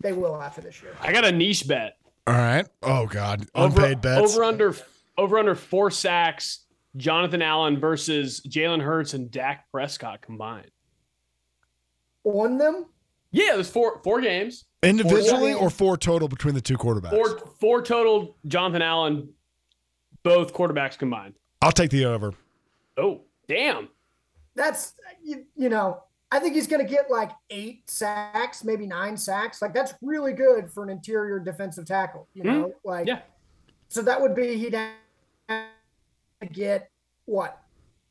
They 0.00 0.12
will 0.12 0.38
after 0.40 0.60
this 0.60 0.82
year. 0.82 0.94
I 1.00 1.10
got 1.10 1.24
a 1.24 1.32
niche 1.32 1.66
bet. 1.66 1.96
All 2.26 2.34
right. 2.34 2.68
Oh 2.82 3.06
God, 3.06 3.46
Over, 3.54 3.80
unpaid 3.80 4.02
bets. 4.02 4.34
Over 4.34 4.44
under 4.44 4.76
over 5.16 5.38
under 5.38 5.54
four 5.54 5.90
sacks. 5.90 6.66
Jonathan 6.98 7.40
Allen 7.40 7.80
versus 7.80 8.42
Jalen 8.46 8.82
Hurts 8.82 9.14
and 9.14 9.30
Dak 9.30 9.70
Prescott 9.70 10.20
combined. 10.20 10.70
On 12.24 12.58
them, 12.58 12.86
Yeah, 13.32 13.54
there's 13.54 13.70
four 13.70 14.00
four 14.04 14.20
games. 14.20 14.64
Individually 14.82 15.52
Four- 15.54 15.62
or 15.62 15.70
four 15.70 15.96
total 15.96 16.28
between 16.28 16.54
the 16.54 16.60
two 16.60 16.76
quarterbacks? 16.76 17.10
Four 17.10 17.38
four 17.58 17.82
total 17.82 18.36
Jonathan 18.46 18.82
Allen, 18.82 19.32
both 20.22 20.52
quarterbacks 20.52 20.98
combined. 20.98 21.34
I'll 21.62 21.72
take 21.72 21.90
the 21.90 22.06
over. 22.06 22.34
Oh, 22.96 23.22
damn. 23.48 23.88
that's 24.54 24.94
you, 25.22 25.44
you 25.56 25.68
know 25.68 26.02
I 26.32 26.38
think 26.38 26.54
he's 26.54 26.68
going 26.68 26.84
to 26.84 26.90
get 26.90 27.10
like 27.10 27.32
eight 27.50 27.90
sacks, 27.90 28.62
maybe 28.62 28.86
nine 28.86 29.16
sacks. 29.16 29.60
Like 29.60 29.74
that's 29.74 29.94
really 30.00 30.32
good 30.32 30.70
for 30.70 30.84
an 30.84 30.90
interior 30.90 31.40
defensive 31.40 31.86
tackle. 31.86 32.28
You 32.34 32.44
know, 32.44 32.64
mm-hmm. 32.64 32.88
like 32.88 33.06
yeah. 33.08 33.20
So 33.88 34.02
that 34.02 34.20
would 34.20 34.36
be 34.36 34.56
he'd 34.56 34.74
have 34.74 34.92
to 35.48 36.46
get 36.46 36.90
what 37.24 37.60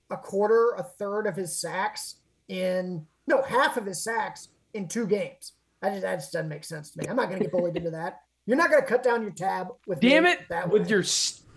a 0.09 0.17
quarter, 0.17 0.71
a 0.71 0.83
third 0.83 1.27
of 1.27 1.35
his 1.35 1.55
sacks 1.55 2.15
in 2.49 3.05
no 3.27 3.41
half 3.41 3.77
of 3.77 3.85
his 3.85 4.03
sacks 4.03 4.49
in 4.73 4.87
two 4.87 5.07
games. 5.07 5.53
That 5.81 5.91
just, 5.91 6.01
that 6.01 6.15
just 6.15 6.33
doesn't 6.33 6.49
make 6.49 6.65
sense 6.65 6.91
to 6.91 6.99
me. 6.99 7.07
I'm 7.07 7.15
not 7.15 7.29
going 7.29 7.39
to 7.39 7.45
get 7.45 7.53
bullied 7.53 7.77
into 7.77 7.91
that. 7.91 8.23
You're 8.49 8.57
not 8.57 8.71
going 8.71 8.81
to 8.81 8.87
cut 8.87 9.03
down 9.03 9.21
your 9.21 9.29
tab 9.29 9.67
with 9.85 9.99
damn 9.99 10.25
it 10.25 10.39
with 10.71 10.81
way. 10.81 10.89
your 10.89 11.03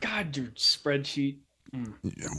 god 0.01 0.37
your 0.37 0.49
spreadsheet. 0.49 1.39
Mm. 1.75 1.95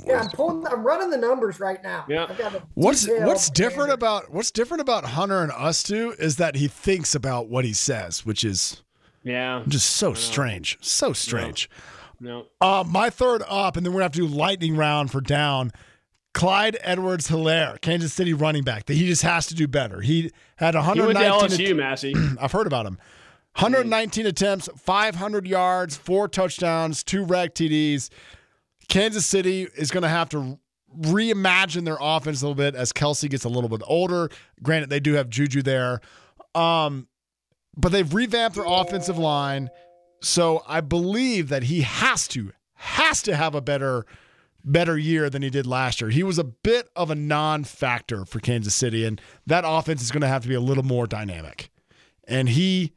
Yeah, 0.06 0.22
I'm 0.22 0.30
pulling. 0.30 0.68
I'm 0.68 0.84
running 0.84 1.10
the 1.10 1.18
numbers 1.18 1.60
right 1.60 1.82
now. 1.82 2.06
Yeah. 2.08 2.28
What's 2.76 3.08
what's 3.10 3.50
different 3.50 3.92
about 3.92 4.32
what's 4.32 4.52
different 4.52 4.82
about 4.82 5.06
Hunter 5.06 5.42
and 5.42 5.52
us 5.52 5.82
two 5.82 6.14
is 6.20 6.36
that 6.36 6.56
he 6.56 6.68
thinks 6.68 7.16
about 7.16 7.50
what 7.50 7.66
he 7.66 7.74
says, 7.74 8.28
which 8.28 8.44
is 8.44 8.84
yeah, 9.24 9.64
just 9.68 9.90
so 9.90 10.14
strange, 10.14 10.78
so 10.82 11.14
strange. 11.14 11.68
No. 12.20 12.46
no. 12.62 12.68
Uh, 12.80 12.84
my 12.84 13.10
third 13.10 13.42
up, 13.50 13.76
and 13.76 13.84
then 13.84 13.92
we're 13.92 14.02
gonna 14.02 14.06
have 14.06 14.12
to 14.12 14.20
do 14.20 14.28
lightning 14.28 14.78
round 14.78 15.10
for 15.10 15.20
down. 15.20 15.72
Clyde 16.36 16.78
Edwards 16.82 17.28
Helaire, 17.30 17.82
Kansas 17.82 18.14
City 18.14 18.34
running 18.34 18.64
back. 18.64 18.86
That 18.86 18.94
he 18.94 19.08
just 19.08 19.24
has 19.24 19.48
to 19.48 19.56
do 19.56 19.68
better. 19.68 20.02
He 20.02 20.30
had 20.58 20.76
119. 20.76 21.18
He 21.18 21.40
went 21.40 21.52
to 21.52 21.58
LSU, 21.58 21.76
Massey. 21.76 22.14
I've 22.40 22.52
heard 22.52 22.68
about 22.68 22.86
him. 22.86 23.00
119 23.56 24.26
attempts, 24.26 24.68
500 24.78 25.48
yards, 25.48 25.96
four 25.96 26.28
touchdowns, 26.28 27.04
two 27.04 27.24
reg 27.24 27.54
TDs. 27.54 28.10
Kansas 28.90 29.26
City 29.26 29.68
is 29.78 29.92
going 29.92 30.02
to 30.04 30.10
have 30.10 30.30
to 30.30 30.60
reimagine 31.00 31.86
their 31.86 31.98
offense 32.00 32.42
a 32.42 32.48
little 32.48 32.56
bit 32.56 32.76
as 32.76 32.92
Kelce 32.92 33.30
gets 33.30 33.44
a 33.44 33.50
little 33.50 33.70
bit 33.70 33.82
older. 33.86 34.30
Granted, 34.62 34.90
they 34.90 35.00
do 35.00 35.14
have 35.14 35.30
Juju 35.30 35.62
there. 35.62 36.02
Um, 36.56 37.08
but 37.76 37.92
they've 37.92 38.12
revamped 38.12 38.56
their 38.56 38.66
offensive 38.68 39.18
line. 39.18 39.70
So 40.22 40.64
I 40.68 40.82
believe 40.82 41.50
that 41.50 41.64
he 41.64 41.82
has 41.82 42.28
to, 42.30 42.52
has 42.76 43.22
to 43.24 43.36
have 43.36 43.56
a 43.56 43.62
better 43.62 44.06
better 44.66 44.98
year 44.98 45.30
than 45.30 45.42
he 45.42 45.50
did 45.50 45.68
last 45.68 46.00
year. 46.00 46.10
He 46.10 46.24
was 46.24 46.40
a 46.40 46.44
bit 46.46 46.88
of 46.96 47.12
a 47.12 47.16
non-factor 47.16 48.24
for 48.24 48.40
Kansas 48.40 48.74
City, 48.74 49.04
and 49.04 49.20
that 49.46 49.66
offense 49.68 50.02
is 50.02 50.10
going 50.10 50.22
to 50.22 50.28
have 50.28 50.44
to 50.44 50.48
be 50.48 50.56
a 50.56 50.62
little 50.62 50.86
more 50.86 51.06
dynamic. 51.06 51.70
And 52.30 52.48
he 52.48 52.94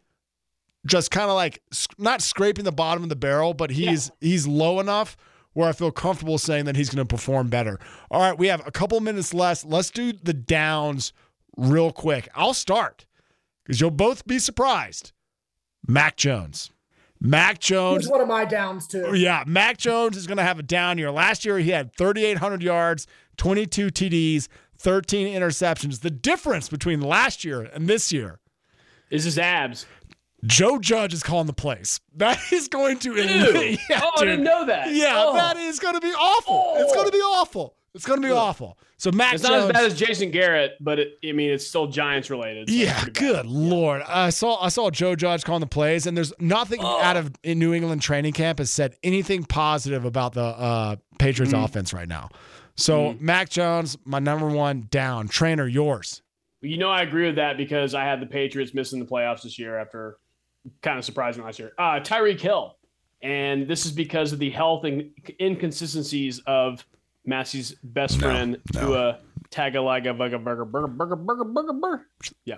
just 0.86 1.10
kind 1.10 1.28
of 1.28 1.36
like 1.36 1.62
not 1.98 2.22
scraping 2.22 2.64
the 2.64 2.72
bottom 2.72 3.02
of 3.02 3.08
the 3.08 3.16
barrel, 3.16 3.54
but 3.54 3.70
he's 3.70 4.10
yeah. 4.20 4.28
he's 4.28 4.46
low 4.46 4.80
enough 4.80 5.16
where 5.52 5.68
I 5.68 5.72
feel 5.72 5.90
comfortable 5.90 6.36
saying 6.36 6.66
that 6.66 6.76
he's 6.76 6.90
going 6.90 7.06
to 7.06 7.14
perform 7.14 7.48
better. 7.48 7.78
All 8.10 8.20
right, 8.20 8.38
we 8.38 8.48
have 8.48 8.66
a 8.66 8.70
couple 8.70 9.00
minutes 9.00 9.32
left. 9.32 9.64
Let's 9.64 9.90
do 9.90 10.12
the 10.12 10.34
downs 10.34 11.14
real 11.56 11.92
quick. 11.92 12.28
I'll 12.34 12.54
start 12.54 13.06
because 13.64 13.80
you'll 13.80 13.90
both 13.90 14.26
be 14.26 14.38
surprised. 14.38 15.12
Mac 15.86 16.16
Jones. 16.16 16.70
Mac 17.20 17.58
Jones. 17.58 18.04
He's 18.04 18.10
one 18.10 18.20
of 18.20 18.28
my 18.28 18.44
downs 18.44 18.86
too. 18.86 19.14
Yeah, 19.14 19.44
Mac 19.46 19.78
Jones 19.78 20.16
is 20.16 20.26
going 20.26 20.36
to 20.36 20.42
have 20.42 20.58
a 20.58 20.62
down 20.62 20.98
year. 20.98 21.10
Last 21.10 21.44
year 21.44 21.58
he 21.58 21.70
had 21.70 21.94
3,800 21.96 22.62
yards, 22.62 23.06
22 23.38 23.86
TDs, 23.88 24.48
13 24.78 25.34
interceptions. 25.34 26.00
The 26.00 26.10
difference 26.10 26.68
between 26.68 27.00
last 27.00 27.44
year 27.44 27.62
and 27.62 27.88
this 27.88 28.12
year 28.12 28.40
is 29.10 29.24
his 29.24 29.38
abs. 29.38 29.86
Joe 30.46 30.78
Judge 30.78 31.12
is 31.12 31.22
calling 31.22 31.46
the 31.46 31.52
plays. 31.52 32.00
That 32.16 32.40
is 32.50 32.68
going 32.68 32.98
to. 33.00 33.14
yeah, 33.90 34.00
oh, 34.02 34.10
dude. 34.16 34.28
I 34.28 34.30
didn't 34.30 34.44
know 34.44 34.64
that. 34.64 34.90
Yeah, 34.90 35.12
oh. 35.16 35.34
that 35.34 35.58
is 35.58 35.78
going 35.78 35.96
to 35.96 36.00
be 36.00 36.12
awful. 36.12 36.72
Oh. 36.74 36.82
It's 36.82 36.94
going 36.94 37.04
to 37.04 37.12
be 37.12 37.18
awful. 37.18 37.76
It's 37.94 38.06
going 38.06 38.22
to 38.22 38.26
be 38.26 38.32
awful. 38.32 38.78
So 38.98 39.10
Mac 39.10 39.34
It's 39.34 39.42
Jones, 39.42 39.52
not 39.52 39.68
as 39.68 39.72
bad 39.72 39.84
as 39.84 39.98
Jason 39.98 40.30
Garrett, 40.30 40.72
but 40.80 40.98
it, 40.98 41.18
I 41.26 41.32
mean, 41.32 41.50
it's 41.50 41.66
still 41.66 41.86
Giants 41.86 42.30
related. 42.30 42.70
So 42.70 42.74
yeah, 42.74 43.04
good 43.12 43.44
lord. 43.44 44.02
I 44.02 44.30
saw 44.30 44.62
I 44.62 44.68
saw 44.68 44.90
Joe 44.90 45.14
Judge 45.14 45.44
calling 45.44 45.60
the 45.60 45.66
plays, 45.66 46.06
and 46.06 46.16
there's 46.16 46.32
nothing 46.40 46.80
oh. 46.82 47.00
out 47.00 47.16
of 47.16 47.32
in 47.42 47.58
New 47.58 47.74
England 47.74 48.00
training 48.00 48.32
camp 48.32 48.58
has 48.58 48.70
said 48.70 48.96
anything 49.02 49.44
positive 49.44 50.06
about 50.06 50.32
the 50.32 50.44
uh, 50.44 50.96
Patriots 51.18 51.52
mm. 51.52 51.64
offense 51.64 51.92
right 51.92 52.08
now. 52.08 52.30
So 52.76 53.12
mm. 53.12 53.20
Mac 53.20 53.50
Jones, 53.50 53.96
my 54.04 54.18
number 54.18 54.48
one 54.48 54.88
down. 54.90 55.28
Trainer, 55.28 55.66
yours. 55.66 56.22
You 56.62 56.78
know, 56.78 56.90
I 56.90 57.02
agree 57.02 57.26
with 57.26 57.36
that 57.36 57.56
because 57.56 57.94
I 57.94 58.04
had 58.04 58.20
the 58.20 58.26
Patriots 58.26 58.72
missing 58.74 58.98
the 58.98 59.06
playoffs 59.06 59.42
this 59.42 59.58
year 59.58 59.78
after 59.78 60.18
kind 60.82 60.98
of 60.98 61.04
surprising 61.04 61.44
last 61.44 61.58
year. 61.58 61.72
Uh, 61.78 62.00
Tyreek 62.00 62.40
Hill. 62.40 62.76
And 63.22 63.66
this 63.66 63.86
is 63.86 63.92
because 63.92 64.32
of 64.32 64.38
the 64.38 64.50
health 64.50 64.84
and 64.84 65.10
inconsistencies 65.40 66.40
of 66.46 66.84
Massey's 67.24 67.74
best 67.82 68.20
no, 68.20 68.26
friend, 68.28 68.58
no. 68.74 68.80
Tua 68.80 69.18
Tagovailoa 69.50 70.16
Burger 70.16 70.38
Burger 70.38 70.64
Burger 70.64 70.86
Burger 70.86 71.16
Burger 71.16 71.44
Burger 71.44 71.72
Burger. 71.72 72.06
Yeah. 72.44 72.56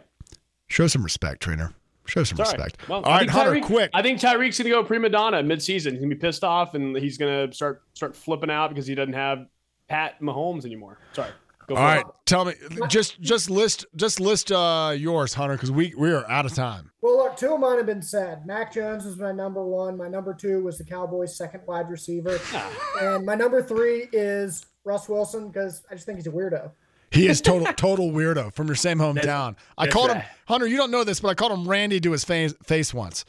Show 0.68 0.86
some 0.86 1.02
respect, 1.02 1.42
trainer. 1.42 1.72
Show 2.06 2.24
some 2.24 2.38
Sorry. 2.38 2.48
respect. 2.48 2.88
Well, 2.88 3.02
All 3.02 3.12
right, 3.12 3.28
Hunter, 3.28 3.60
quick. 3.60 3.90
I 3.92 4.02
think 4.02 4.18
Tyreek's 4.18 4.58
gonna 4.58 4.70
go 4.70 4.82
prima 4.82 5.10
donna 5.10 5.42
mid-season. 5.42 5.92
He's 5.92 6.00
gonna 6.00 6.14
be 6.14 6.20
pissed 6.20 6.42
off, 6.42 6.74
and 6.74 6.96
he's 6.96 7.18
gonna 7.18 7.52
start 7.52 7.82
start 7.92 8.16
flipping 8.16 8.50
out 8.50 8.68
because 8.68 8.86
he 8.86 8.94
doesn't 8.94 9.12
have 9.14 9.46
Pat 9.88 10.20
Mahomes 10.20 10.64
anymore. 10.64 10.98
Sorry. 11.12 11.30
Go 11.68 11.76
All 11.76 11.82
right, 11.82 12.00
it. 12.00 12.06
tell 12.24 12.46
me 12.46 12.54
just 12.88 13.20
just 13.20 13.50
list 13.50 13.84
just 13.94 14.20
list 14.20 14.50
uh, 14.50 14.94
yours, 14.96 15.34
Hunter, 15.34 15.54
because 15.54 15.70
we 15.70 15.94
we 15.98 16.10
are 16.10 16.28
out 16.30 16.46
of 16.46 16.54
time. 16.54 16.90
Well, 17.02 17.18
look, 17.18 17.36
two 17.36 17.52
of 17.52 17.60
mine 17.60 17.76
have 17.76 17.84
been 17.84 18.00
said. 18.00 18.46
Mac 18.46 18.72
Jones 18.72 19.04
was 19.04 19.18
my 19.18 19.32
number 19.32 19.62
one. 19.62 19.98
My 19.98 20.08
number 20.08 20.32
two 20.32 20.62
was 20.64 20.78
the 20.78 20.84
Cowboys' 20.84 21.36
second 21.36 21.60
wide 21.66 21.90
receiver, 21.90 22.40
and 23.02 23.26
my 23.26 23.34
number 23.34 23.62
three 23.62 24.08
is 24.12 24.64
Russ 24.84 25.10
Wilson 25.10 25.48
because 25.48 25.82
I 25.90 25.94
just 25.94 26.06
think 26.06 26.16
he's 26.16 26.26
a 26.26 26.30
weirdo. 26.30 26.70
He 27.10 27.28
is 27.28 27.42
total 27.42 27.70
total 27.74 28.12
weirdo 28.12 28.54
from 28.54 28.66
your 28.66 28.76
same 28.76 28.96
hometown. 28.96 29.56
I 29.76 29.88
called 29.88 30.08
right. 30.08 30.22
him 30.22 30.30
Hunter. 30.46 30.66
You 30.66 30.78
don't 30.78 30.90
know 30.90 31.04
this, 31.04 31.20
but 31.20 31.28
I 31.28 31.34
called 31.34 31.52
him 31.52 31.68
Randy 31.68 32.00
to 32.00 32.12
his 32.12 32.24
face, 32.24 32.54
face 32.64 32.94
once. 32.94 33.26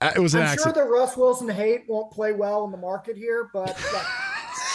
Uh, 0.00 0.10
it 0.16 0.18
was 0.18 0.34
an 0.34 0.40
I'm 0.40 0.48
accident. 0.48 0.74
sure 0.74 0.84
the 0.84 0.90
Russ 0.90 1.16
Wilson 1.16 1.48
hate 1.48 1.84
won't 1.86 2.10
play 2.10 2.32
well 2.32 2.64
in 2.64 2.72
the 2.72 2.78
market 2.78 3.16
here, 3.16 3.48
but. 3.52 3.78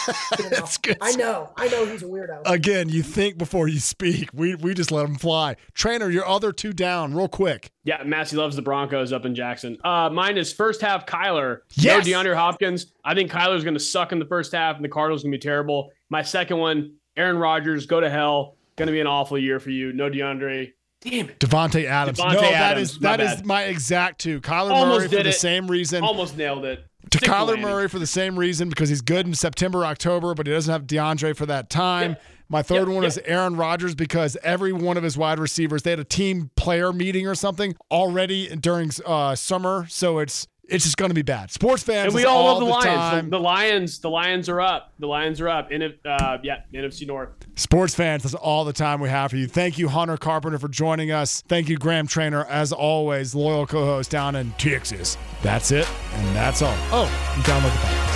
That's 0.50 0.78
good. 0.78 0.98
I 1.00 1.12
know. 1.12 1.52
I 1.56 1.68
know 1.68 1.84
he's 1.86 2.02
a 2.02 2.06
weirdo. 2.06 2.42
Again, 2.44 2.88
you 2.88 3.02
think 3.02 3.38
before 3.38 3.68
you 3.68 3.80
speak. 3.80 4.30
We 4.32 4.54
we 4.54 4.74
just 4.74 4.90
let 4.90 5.06
him 5.06 5.16
fly. 5.16 5.56
Trainer, 5.74 6.10
your 6.10 6.26
other 6.26 6.52
two 6.52 6.72
down, 6.72 7.14
real 7.14 7.28
quick. 7.28 7.70
Yeah, 7.84 8.02
Massey 8.04 8.36
loves 8.36 8.56
the 8.56 8.62
Broncos 8.62 9.12
up 9.12 9.24
in 9.24 9.34
Jackson. 9.34 9.78
Uh, 9.84 10.10
mine 10.10 10.36
is 10.36 10.52
first 10.52 10.80
half 10.80 11.06
Kyler. 11.06 11.60
Yes. 11.74 12.06
No 12.06 12.12
DeAndre 12.12 12.34
Hopkins. 12.34 12.92
I 13.04 13.14
think 13.14 13.30
Kyler's 13.30 13.64
going 13.64 13.74
to 13.74 13.80
suck 13.80 14.12
in 14.12 14.18
the 14.18 14.24
first 14.26 14.52
half, 14.52 14.76
and 14.76 14.84
the 14.84 14.88
Cardinals 14.88 15.22
going 15.22 15.32
to 15.32 15.38
be 15.38 15.42
terrible. 15.42 15.90
My 16.10 16.22
second 16.22 16.58
one, 16.58 16.94
Aaron 17.16 17.38
Rodgers, 17.38 17.86
go 17.86 18.00
to 18.00 18.10
hell. 18.10 18.56
Going 18.76 18.86
to 18.86 18.92
be 18.92 19.00
an 19.00 19.06
awful 19.06 19.38
year 19.38 19.58
for 19.58 19.70
you. 19.70 19.92
No 19.92 20.10
DeAndre. 20.10 20.72
Damn 21.00 21.30
it. 21.30 21.38
Davante 21.38 21.84
Adams. 21.84 22.18
Davante 22.18 22.32
no, 22.34 22.40
Adams. 22.40 22.98
that 22.98 23.20
is 23.20 23.26
that 23.26 23.38
is 23.38 23.44
my 23.44 23.64
exact 23.64 24.20
two. 24.20 24.40
Kyler 24.40 24.70
Almost 24.72 25.10
Murray 25.10 25.18
for 25.18 25.22
the 25.22 25.32
same 25.32 25.70
reason. 25.70 26.02
Almost 26.02 26.36
nailed 26.36 26.64
it 26.64 26.84
to 27.18 27.24
Kyler 27.30 27.60
Murray 27.60 27.88
for 27.88 27.98
the 27.98 28.06
same 28.06 28.38
reason 28.38 28.68
because 28.68 28.88
he's 28.88 29.00
good 29.00 29.26
in 29.26 29.34
September, 29.34 29.84
October, 29.84 30.34
but 30.34 30.46
he 30.46 30.52
doesn't 30.52 30.72
have 30.72 30.86
DeAndre 30.86 31.36
for 31.36 31.46
that 31.46 31.70
time. 31.70 32.12
Yeah. 32.12 32.16
My 32.48 32.62
third 32.62 32.88
one 32.88 33.04
is 33.04 33.18
Aaron 33.24 33.56
Rodgers 33.56 33.96
because 33.96 34.36
every 34.42 34.72
one 34.72 34.96
of 34.96 35.02
his 35.02 35.18
wide 35.18 35.40
receivers, 35.40 35.82
they 35.82 35.90
had 35.90 35.98
a 35.98 36.04
team 36.04 36.50
player 36.54 36.92
meeting 36.92 37.26
or 37.26 37.34
something 37.34 37.74
already 37.90 38.54
during 38.54 38.90
uh, 39.04 39.34
summer. 39.34 39.86
So 39.88 40.20
it's 40.20 40.46
it's 40.68 40.84
just 40.84 40.96
going 40.96 41.10
to 41.10 41.14
be 41.14 41.22
bad. 41.22 41.50
Sports 41.50 41.82
fans, 41.82 42.06
and 42.06 42.14
we 42.14 42.24
all, 42.24 42.44
love 42.44 42.60
the, 42.60 42.66
the 42.66 42.70
Lions. 42.70 43.24
The, 43.24 43.30
the, 43.30 43.40
Lions, 43.40 43.98
the 43.98 44.10
Lions 44.10 44.48
are 44.48 44.60
up. 44.60 44.92
The 44.98 45.06
Lions 45.06 45.40
are 45.40 45.48
up. 45.48 45.70
In 45.70 45.82
uh, 45.82 46.38
yeah, 46.42 46.62
NFC 46.72 47.06
North. 47.06 47.30
Sports 47.54 47.94
fans, 47.94 48.22
that's 48.22 48.34
all 48.34 48.64
the 48.64 48.72
time 48.72 49.00
we 49.00 49.08
have 49.08 49.30
for 49.30 49.36
you. 49.36 49.46
Thank 49.46 49.78
you, 49.78 49.88
Hunter 49.88 50.16
Carpenter, 50.16 50.58
for 50.58 50.68
joining 50.68 51.10
us. 51.10 51.42
Thank 51.42 51.68
you, 51.68 51.76
Graham 51.76 52.06
Trainer, 52.06 52.44
as 52.46 52.72
always, 52.72 53.34
loyal 53.34 53.66
co-host 53.66 54.10
down 54.10 54.36
in 54.36 54.52
Texas. 54.52 55.16
That's 55.42 55.70
it, 55.70 55.88
and 56.14 56.36
that's 56.36 56.62
all. 56.62 56.76
Oh, 56.90 57.34
you 57.36 57.42
download 57.42 57.72
the 57.72 57.78
podcast. 57.78 58.15